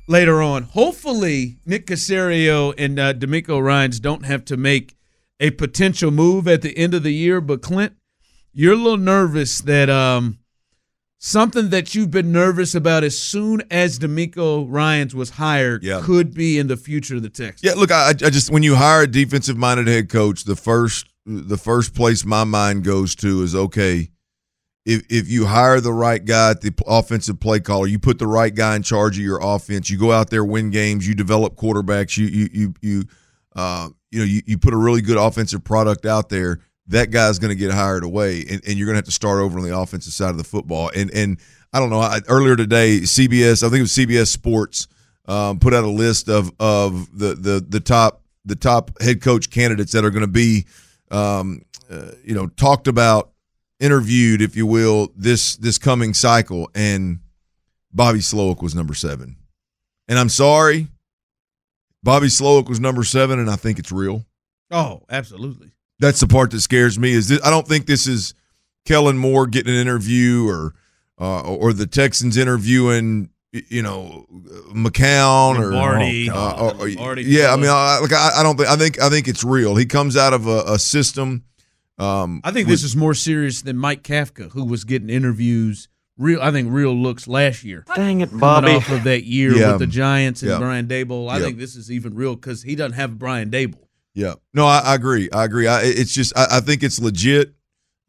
later 0.08 0.42
on. 0.42 0.64
Hopefully, 0.64 1.58
Nick 1.66 1.86
Caserio 1.88 2.74
and 2.78 3.00
uh, 3.00 3.14
DeMeco 3.14 3.62
Ryans 3.64 4.00
don't 4.00 4.26
have 4.26 4.46
to 4.46 4.58
make 4.58 4.96
a 5.40 5.52
potential 5.52 6.12
move 6.12 6.48
at 6.48 6.62
the 6.62 6.78
end 6.78 6.94
of 6.94 7.04
the 7.04 7.14
year. 7.14 7.40
But 7.42 7.62
Clint, 7.62 7.94
you're 8.58 8.74
a 8.74 8.76
little 8.76 8.98
nervous 8.98 9.62
that 9.62 9.90
um, 9.90 10.40
something 11.20 11.70
that 11.70 11.94
you've 11.96 12.12
been 12.12 12.32
nervous 12.32 12.74
about 12.76 13.04
as 13.04 13.18
soon 13.18 13.62
as 13.70 14.00
DeMeco 14.00 14.66
Ryans 14.68 15.14
was 15.16 15.32
hired 15.32 15.84
Yeah. 15.84 16.02
could 16.04 16.34
be 16.34 16.58
in 16.58 16.68
the 16.68 16.78
future 16.78 17.16
of 17.18 17.22
the 17.24 17.30
Texans. 17.30 17.62
Yeah, 17.64 17.74
look, 17.80 17.92
I, 17.92 18.10
I 18.10 18.14
just 18.14 18.50
when 18.52 18.64
you 18.64 18.76
hire 18.76 19.04
a 19.04 19.08
defensive 19.08 19.58
minded 19.58 19.88
head 19.88 20.10
coach, 20.10 20.44
the 20.44 20.56
first 20.56 21.08
the 21.26 21.58
first 21.58 21.94
place 21.94 22.26
my 22.26 22.44
mind 22.46 22.84
goes 22.84 23.14
to 23.18 23.42
is 23.44 23.54
okay. 23.56 24.10
If 24.86 25.04
if 25.10 25.30
you 25.30 25.46
hire 25.46 25.82
the 25.82 25.92
right 25.94 26.24
guy 26.24 26.52
at 26.52 26.62
the 26.62 26.74
offensive 26.88 27.40
play 27.40 27.60
caller, 27.60 27.88
you 27.88 28.00
put 28.00 28.18
the 28.20 28.28
right 28.28 28.54
guy 28.56 28.76
in 28.76 28.84
charge 28.84 29.18
of 29.18 29.24
your 29.24 29.40
offense. 29.42 29.90
You 29.90 29.98
go 29.98 30.12
out 30.14 30.30
there, 30.30 30.46
win 30.46 30.72
games. 30.72 31.06
You 31.08 31.14
develop 31.14 31.56
quarterbacks. 31.56 32.18
You 32.18 32.28
you 32.28 32.50
you 32.54 32.74
you 32.82 33.04
uh, 33.56 33.90
you 34.12 34.20
know 34.20 34.26
you, 34.26 34.42
you 34.46 34.58
put 34.58 34.74
a 34.74 34.78
really 34.78 35.02
good 35.02 35.18
offensive 35.18 35.64
product 35.66 36.06
out 36.06 36.30
there. 36.30 36.62
That 36.90 37.12
guy's 37.12 37.40
going 37.40 37.50
to 37.50 37.56
get 37.56 37.72
hired 37.72 38.04
away, 38.04 38.46
and, 38.50 38.62
and 38.66 38.78
you're 38.78 38.86
going 38.86 38.96
to 38.96 39.00
have 39.00 39.06
to 39.06 39.12
start 39.12 39.40
over 39.40 39.60
on 39.60 39.66
the 39.66 39.78
offensive 39.78 40.14
side 40.14 40.30
of 40.30 40.38
the 40.38 40.44
football. 40.44 40.90
And 40.96 41.12
and 41.12 41.38
I 41.74 41.80
don't 41.80 41.90
know. 41.90 42.00
I, 42.00 42.20
earlier 42.28 42.56
today, 42.56 43.00
CBS, 43.00 43.64
I 43.64 43.70
think 43.70 43.80
it 43.80 43.82
was 43.82 43.92
CBS 43.92 44.28
Sports, 44.28 44.88
um, 45.28 45.60
put 45.60 45.74
out 45.74 45.84
a 45.84 45.90
list 45.90 46.30
of 46.30 46.52
of 46.60 47.18
the 47.18 47.36
the 47.36 47.66
the 47.68 47.80
top 47.80 48.22
the 48.46 48.56
top 48.56 49.02
head 49.02 49.22
coach 49.22 49.50
candidates 49.50 49.92
that 49.92 50.06
are 50.06 50.10
going 50.10 50.22
to 50.22 50.28
be, 50.28 50.66
um, 51.12 51.62
uh, 51.92 52.12
you 52.24 52.34
know, 52.34 52.48
talked 52.48 52.88
about, 52.88 53.32
interviewed, 53.80 54.42
if 54.42 54.56
you 54.56 54.66
will, 54.66 55.12
this 55.16 55.58
this 55.58 55.78
coming 55.78 56.14
cycle, 56.14 56.70
and 56.74 57.20
Bobby 57.92 58.20
Slowik 58.20 58.62
was 58.62 58.74
number 58.74 58.94
seven. 58.94 59.36
And 60.08 60.18
I'm 60.18 60.30
sorry, 60.30 60.88
Bobby 62.02 62.28
Slowik 62.28 62.70
was 62.70 62.80
number 62.80 63.04
seven, 63.04 63.40
and 63.40 63.50
I 63.50 63.58
think 63.58 63.80
it's 63.80 63.92
real. 63.92 64.26
Oh, 64.72 65.04
absolutely. 65.10 65.72
That's 66.00 66.20
the 66.20 66.28
part 66.28 66.52
that 66.52 66.62
scares 66.62 67.00
me. 67.00 67.12
Is 67.12 67.28
this, 67.30 67.40
I 67.44 67.50
don't 67.50 67.68
think 67.68 67.86
this 67.88 68.08
is 68.08 68.34
Kellen 68.86 69.18
Moore 69.18 69.48
getting 69.48 69.74
an 69.74 69.80
interview 69.80 70.48
or 70.48 70.74
uh, 71.20 71.42
or 71.42 71.74
the 71.74 71.88
Texans 71.88 72.38
interviewing 72.38 73.30
you 73.52 73.82
know 73.82 74.26
McCown 74.74 75.58
or, 75.58 75.72
Lombardi. 75.72 76.30
uh, 76.30 76.62
or- 76.76 76.90
or- 77.00 77.20
yeah. 77.20 77.52
I 77.52 77.56
mean, 77.56 77.70
I, 77.70 78.00
like 78.00 78.14
I, 78.14 78.32
I 78.40 78.44
don't 78.44 78.58
think 78.58 78.70
I 78.70 78.76
think 78.76 79.02
I 79.02 79.10
think 79.10 79.28
it's 79.28 79.44
real. 79.44 79.76
He 79.76 79.86
comes 79.86 80.16
out 80.16 80.34
of 80.34 80.48
a, 80.48 80.64
a 80.68 80.80
system. 80.80 81.44
Um, 81.98 82.42
I 82.44 82.52
think 82.52 82.68
this 82.68 82.84
is 82.84 82.96
more 82.96 83.16
serious 83.16 83.64
than 83.64 83.76
Mike 83.78 84.04
Kafka, 84.04 84.52
who 84.52 84.64
was 84.66 84.84
getting 84.84 85.10
interviews. 85.10 85.88
Real, 86.20 86.42
I 86.42 86.52
think 86.52 86.72
real 86.72 86.94
looks 86.96 87.28
last 87.28 87.64
year. 87.64 87.86
Dang 87.96 88.22
it, 88.22 88.28
Coming 88.30 88.40
Bobby. 88.40 88.72
off 88.72 88.90
of 88.92 89.04
that 89.06 89.24
year 89.24 89.56
Yeah. 89.56 89.72
with 89.72 89.80
the 89.80 89.88
Giants 89.88 90.42
and 90.44 90.52
Yeah. 90.52 90.58
Brian 90.60 90.88
Daboll. 90.88 91.30
I 91.30 91.38
Yeah. 91.40 91.46
think 91.46 91.58
this 91.58 91.76
is 91.76 91.92
even 91.92 92.14
real 92.16 92.36
because 92.36 92.64
he 92.64 92.76
doesn't 92.76 92.94
have 92.94 93.18
Brian 93.20 93.50
Daboll. 93.50 93.87
Yeah. 94.18 94.34
No, 94.52 94.66
I, 94.66 94.80
I 94.80 94.96
agree. 94.96 95.30
I 95.32 95.46
agree. 95.46 95.68
I, 95.68 95.84
it's 95.84 96.12
just 96.12 96.36
I, 96.36 96.48
I 96.54 96.60
think 96.60 96.82
it's 96.82 97.00
legit. 97.00 97.54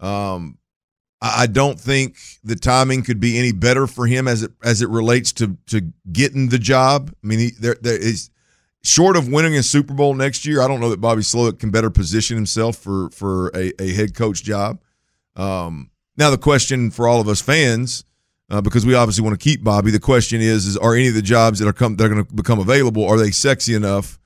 Um, 0.00 0.56
I, 1.20 1.46
don't 1.46 1.78
think 1.78 2.16
the 2.42 2.56
timing 2.56 3.02
could 3.02 3.20
be 3.20 3.38
any 3.38 3.52
better 3.52 3.86
for 3.86 4.06
him 4.06 4.26
as 4.26 4.42
it 4.42 4.52
as 4.64 4.80
it 4.80 4.88
relates 4.88 5.34
to 5.34 5.58
to 5.66 5.92
getting 6.10 6.48
the 6.48 6.58
job. 6.58 7.12
I 7.22 7.26
mean, 7.26 7.38
he, 7.40 7.50
there 7.60 7.76
there 7.82 7.98
is 7.98 8.30
short 8.82 9.18
of 9.18 9.28
winning 9.28 9.54
a 9.56 9.62
Super 9.62 9.92
Bowl 9.92 10.14
next 10.14 10.46
year. 10.46 10.62
I 10.62 10.68
don't 10.68 10.80
know 10.80 10.88
that 10.88 11.00
Bobby 11.00 11.20
Slowik 11.20 11.58
can 11.58 11.70
better 11.70 11.90
position 11.90 12.36
himself 12.36 12.76
for 12.76 13.10
for 13.10 13.48
a, 13.48 13.74
a 13.78 13.92
head 13.92 14.14
coach 14.14 14.42
job. 14.42 14.80
Um, 15.36 15.90
now 16.16 16.30
the 16.30 16.38
question 16.38 16.90
for 16.90 17.06
all 17.06 17.20
of 17.20 17.28
us 17.28 17.42
fans. 17.42 18.04
Uh, 18.50 18.62
because 18.62 18.86
we 18.86 18.94
obviously 18.94 19.22
want 19.22 19.38
to 19.38 19.44
keep 19.44 19.62
Bobby. 19.62 19.90
The 19.90 20.00
question 20.00 20.40
is: 20.40 20.64
Is 20.64 20.78
are 20.78 20.94
any 20.94 21.08
of 21.08 21.14
the 21.14 21.20
jobs 21.20 21.58
that 21.58 21.68
are 21.68 21.72
come 21.74 21.96
that 21.96 22.06
are 22.06 22.08
going 22.08 22.24
to 22.24 22.34
become 22.34 22.58
available 22.58 23.06
are 23.06 23.18
they 23.18 23.30
sexy 23.30 23.74
enough 23.74 24.18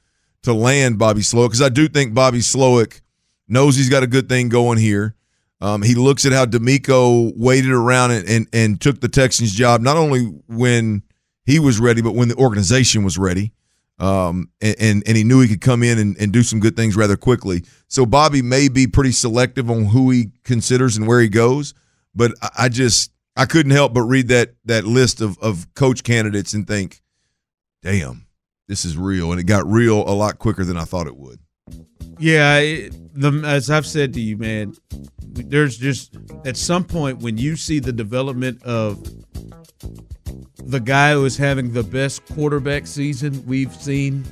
to 0.42 0.52
land 0.52 0.98
Bobby 0.98 1.20
Slowik 1.20 1.48
because 1.48 1.62
I 1.62 1.68
do 1.68 1.88
think 1.88 2.14
Bobby 2.14 2.38
Slowik 2.38 3.00
knows 3.48 3.76
he's 3.76 3.88
got 3.88 4.02
a 4.02 4.06
good 4.06 4.28
thing 4.28 4.48
going 4.48 4.78
here. 4.78 5.14
Um, 5.60 5.82
he 5.82 5.94
looks 5.94 6.26
at 6.26 6.32
how 6.32 6.44
DeMeco 6.44 7.32
waited 7.36 7.70
around 7.70 8.10
and, 8.10 8.28
and 8.28 8.46
and 8.52 8.80
took 8.80 9.00
the 9.00 9.08
Texans 9.08 9.52
job 9.52 9.80
not 9.80 9.96
only 9.96 10.24
when 10.48 11.02
he 11.44 11.58
was 11.58 11.78
ready, 11.78 12.02
but 12.02 12.14
when 12.14 12.28
the 12.28 12.34
organization 12.36 13.04
was 13.04 13.16
ready. 13.16 13.52
Um, 13.98 14.50
and, 14.60 14.76
and 14.80 15.02
and 15.06 15.16
he 15.16 15.22
knew 15.22 15.40
he 15.40 15.46
could 15.46 15.60
come 15.60 15.84
in 15.84 15.98
and, 15.98 16.16
and 16.18 16.32
do 16.32 16.42
some 16.42 16.58
good 16.58 16.74
things 16.74 16.96
rather 16.96 17.16
quickly. 17.16 17.64
So 17.86 18.04
Bobby 18.04 18.42
may 18.42 18.68
be 18.68 18.88
pretty 18.88 19.12
selective 19.12 19.70
on 19.70 19.84
who 19.84 20.10
he 20.10 20.32
considers 20.42 20.96
and 20.96 21.06
where 21.06 21.20
he 21.20 21.28
goes, 21.28 21.74
but 22.12 22.32
I, 22.42 22.48
I 22.58 22.68
just 22.68 23.12
I 23.36 23.44
couldn't 23.44 23.72
help 23.72 23.94
but 23.94 24.02
read 24.02 24.28
that 24.28 24.54
that 24.64 24.84
list 24.84 25.20
of 25.20 25.38
of 25.38 25.72
coach 25.74 26.02
candidates 26.02 26.54
and 26.54 26.66
think, 26.66 27.02
damn, 27.82 28.26
this 28.68 28.84
is 28.84 28.96
real, 28.96 29.30
and 29.32 29.40
it 29.40 29.44
got 29.44 29.66
real 29.66 30.08
a 30.08 30.14
lot 30.14 30.38
quicker 30.38 30.64
than 30.64 30.76
I 30.76 30.84
thought 30.84 31.06
it 31.06 31.16
would. 31.16 31.38
Yeah, 32.18 32.58
it, 32.58 32.92
the 33.14 33.42
as 33.44 33.70
I've 33.70 33.86
said 33.86 34.12
to 34.14 34.20
you, 34.20 34.36
man, 34.36 34.74
there's 35.28 35.76
just 35.76 36.16
at 36.44 36.56
some 36.56 36.84
point 36.84 37.18
when 37.20 37.36
you 37.38 37.56
see 37.56 37.78
the 37.80 37.92
development 37.92 38.62
of 38.62 39.02
the 40.64 40.80
guy 40.80 41.12
who 41.12 41.24
is 41.24 41.36
having 41.36 41.72
the 41.72 41.82
best 41.82 42.24
quarterback 42.26 42.86
season 42.86 43.44
we've 43.46 43.74
seen 43.74 44.24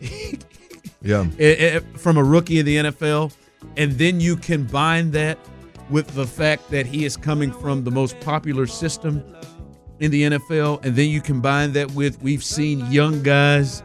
Yeah. 1.02 1.26
i- 1.38 1.76
i- 1.76 1.98
from 1.98 2.16
a 2.16 2.24
rookie 2.24 2.58
in 2.58 2.66
the 2.66 2.76
NFL, 2.76 3.32
and 3.76 3.92
then 3.92 4.20
you 4.20 4.36
combine 4.36 5.10
that 5.12 5.38
with 5.88 6.06
the 6.14 6.26
fact 6.26 6.70
that 6.70 6.86
he 6.86 7.04
is 7.04 7.16
coming 7.16 7.52
from 7.52 7.84
the 7.84 7.90
most 7.90 8.18
popular 8.20 8.66
system 8.66 9.22
in 10.00 10.10
the 10.10 10.22
NFL, 10.22 10.84
and 10.84 10.96
then 10.96 11.08
you 11.08 11.20
combine 11.20 11.72
that 11.72 11.90
with 11.92 12.20
we've 12.22 12.42
seen 12.42 12.90
young 12.90 13.22
guys 13.22 13.82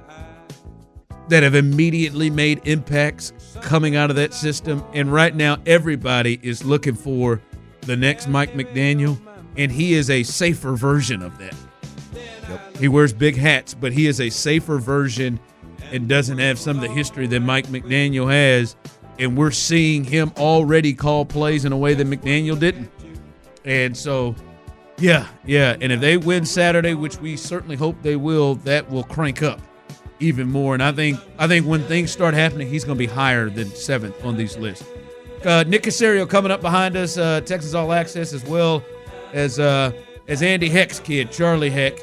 that 1.29 1.43
have 1.43 1.55
immediately 1.55 2.29
made 2.29 2.61
impacts 2.65 3.33
coming 3.61 3.95
out 3.95 4.09
of 4.09 4.15
that 4.15 4.33
system, 4.33 4.83
and 4.93 5.11
right 5.11 5.35
now 5.35 5.57
everybody 5.65 6.39
is 6.41 6.63
looking 6.63 6.95
for 6.95 7.41
the 7.81 7.95
next 7.95 8.27
Mike 8.27 8.53
McDaniel, 8.53 9.19
and 9.57 9.71
he 9.71 9.93
is 9.93 10.09
a 10.09 10.23
safer 10.23 10.75
version 10.75 11.21
of 11.21 11.37
that. 11.37 11.55
He 12.79 12.87
wears 12.87 13.13
big 13.13 13.35
hats, 13.35 13.73
but 13.73 13.93
he 13.93 14.07
is 14.07 14.19
a 14.21 14.29
safer 14.29 14.77
version 14.77 15.39
and 15.91 16.07
doesn't 16.07 16.39
have 16.39 16.59
some 16.59 16.77
of 16.77 16.81
the 16.81 16.89
history 16.89 17.27
that 17.27 17.39
Mike 17.39 17.67
McDaniel 17.67 18.31
has. 18.31 18.75
And 19.17 19.37
we're 19.37 19.51
seeing 19.51 20.03
him 20.03 20.33
already 20.37 20.93
call 20.93 21.25
plays 21.25 21.63
in 21.63 21.71
a 21.71 21.77
way 21.77 21.93
that 21.93 22.05
McDaniel 22.05 22.59
didn't. 22.59 22.91
And 23.63 23.95
so, 23.95 24.35
yeah, 24.97 25.27
yeah. 25.45 25.75
And 25.79 25.91
if 25.91 25.99
they 25.99 26.17
win 26.17 26.45
Saturday, 26.45 26.93
which 26.93 27.19
we 27.19 27.37
certainly 27.37 27.75
hope 27.75 28.01
they 28.01 28.15
will, 28.15 28.55
that 28.55 28.89
will 28.89 29.03
crank 29.03 29.43
up 29.43 29.59
even 30.19 30.49
more. 30.49 30.73
And 30.73 30.83
I 30.83 30.91
think 30.91 31.19
I 31.37 31.47
think 31.47 31.65
when 31.65 31.83
things 31.83 32.11
start 32.11 32.33
happening, 32.33 32.67
he's 32.67 32.83
going 32.83 32.97
to 32.97 33.07
be 33.07 33.11
higher 33.11 33.49
than 33.49 33.67
seventh 33.69 34.23
on 34.23 34.37
these 34.37 34.57
lists. 34.57 34.85
Uh, 35.43 35.63
Nick 35.67 35.83
Caserio 35.83 36.27
coming 36.27 36.51
up 36.51 36.61
behind 36.61 36.95
us, 36.97 37.17
uh, 37.17 37.41
Texas 37.41 37.73
All 37.73 37.93
Access, 37.93 38.33
as 38.33 38.43
well 38.45 38.83
as 39.33 39.59
uh, 39.59 39.91
as 40.27 40.41
Andy 40.41 40.69
Heck's 40.69 40.99
kid, 40.99 41.31
Charlie 41.31 41.69
Heck. 41.69 41.99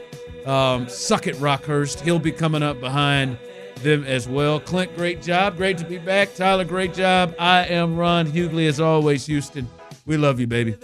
Um, 0.46 0.88
Suck 0.88 1.26
it, 1.26 1.36
Rockhurst. 1.36 2.00
He'll 2.00 2.18
be 2.18 2.32
coming 2.32 2.62
up 2.62 2.80
behind 2.80 3.38
them 3.76 4.04
as 4.04 4.28
well. 4.28 4.60
Clint, 4.60 4.94
great 4.96 5.22
job. 5.22 5.56
Great 5.56 5.78
to 5.78 5.84
be 5.84 5.98
back. 5.98 6.34
Tyler, 6.34 6.64
great 6.64 6.94
job. 6.94 7.34
I 7.38 7.66
am 7.66 7.96
Ron 7.96 8.26
Hughley, 8.26 8.68
as 8.68 8.80
always, 8.80 9.26
Houston. 9.26 9.68
We 10.04 10.16
love 10.16 10.40
you, 10.40 10.46
baby. 10.46 10.76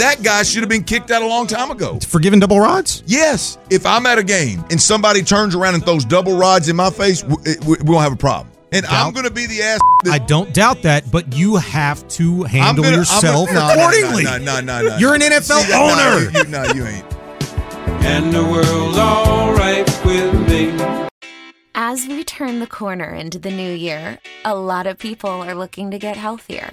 That 0.00 0.22
guy 0.22 0.42
should 0.44 0.62
have 0.62 0.70
been 0.70 0.82
kicked 0.84 1.10
out 1.10 1.20
a 1.20 1.26
long 1.26 1.46
time 1.46 1.70
ago. 1.70 1.98
For 2.00 2.20
giving 2.20 2.40
double 2.40 2.58
rods? 2.58 3.02
Yes. 3.06 3.58
If 3.68 3.84
I'm 3.84 4.06
at 4.06 4.16
a 4.16 4.24
game 4.24 4.64
and 4.70 4.80
somebody 4.80 5.22
turns 5.22 5.54
around 5.54 5.74
and 5.74 5.84
throws 5.84 6.06
double 6.06 6.38
rods 6.38 6.70
in 6.70 6.76
my 6.76 6.88
face, 6.88 7.22
we, 7.22 7.36
we 7.66 7.76
we 7.84 7.90
won't 7.90 8.02
have 8.02 8.12
a 8.14 8.16
problem. 8.16 8.50
And 8.72 8.86
I'm 8.86 9.12
going 9.12 9.26
to 9.26 9.30
be 9.32 9.44
the 9.44 9.60
ass. 9.60 9.80
I 10.10 10.18
don't 10.18 10.54
doubt 10.54 10.82
that, 10.84 11.10
but 11.10 11.36
you 11.36 11.56
have 11.56 12.06
to 12.08 12.44
handle 12.44 12.82
gonna- 12.84 12.96
yourself 12.96 13.48
gonna- 13.48 13.58
no, 13.60 13.66
no, 13.68 13.74
no, 13.74 13.80
accordingly. 13.82 14.24
no, 14.24 14.38
no, 14.38 14.60
no, 14.60 14.88
no. 14.88 14.96
You're 14.96 15.14
an 15.14 15.20
NFL 15.20 15.60
See, 15.60 15.68
that- 15.70 15.78
no, 15.78 15.84
owner. 15.92 16.30
you- 16.38 16.44
no, 16.50 16.64
you 16.72 16.86
ain't. 16.86 17.04
And 18.04 18.32
the 18.32 18.42
world's 18.42 18.96
alright 18.96 19.86
with 20.06 20.48
me. 20.48 20.72
As 21.74 22.06
we 22.06 22.24
turn 22.24 22.60
the 22.60 22.66
corner 22.66 23.12
into 23.12 23.38
the 23.38 23.50
new 23.50 23.70
year, 23.72 24.18
a 24.46 24.54
lot 24.54 24.86
of 24.86 24.98
people 24.98 25.28
are 25.30 25.54
looking 25.54 25.90
to 25.90 25.98
get 25.98 26.16
healthier. 26.16 26.72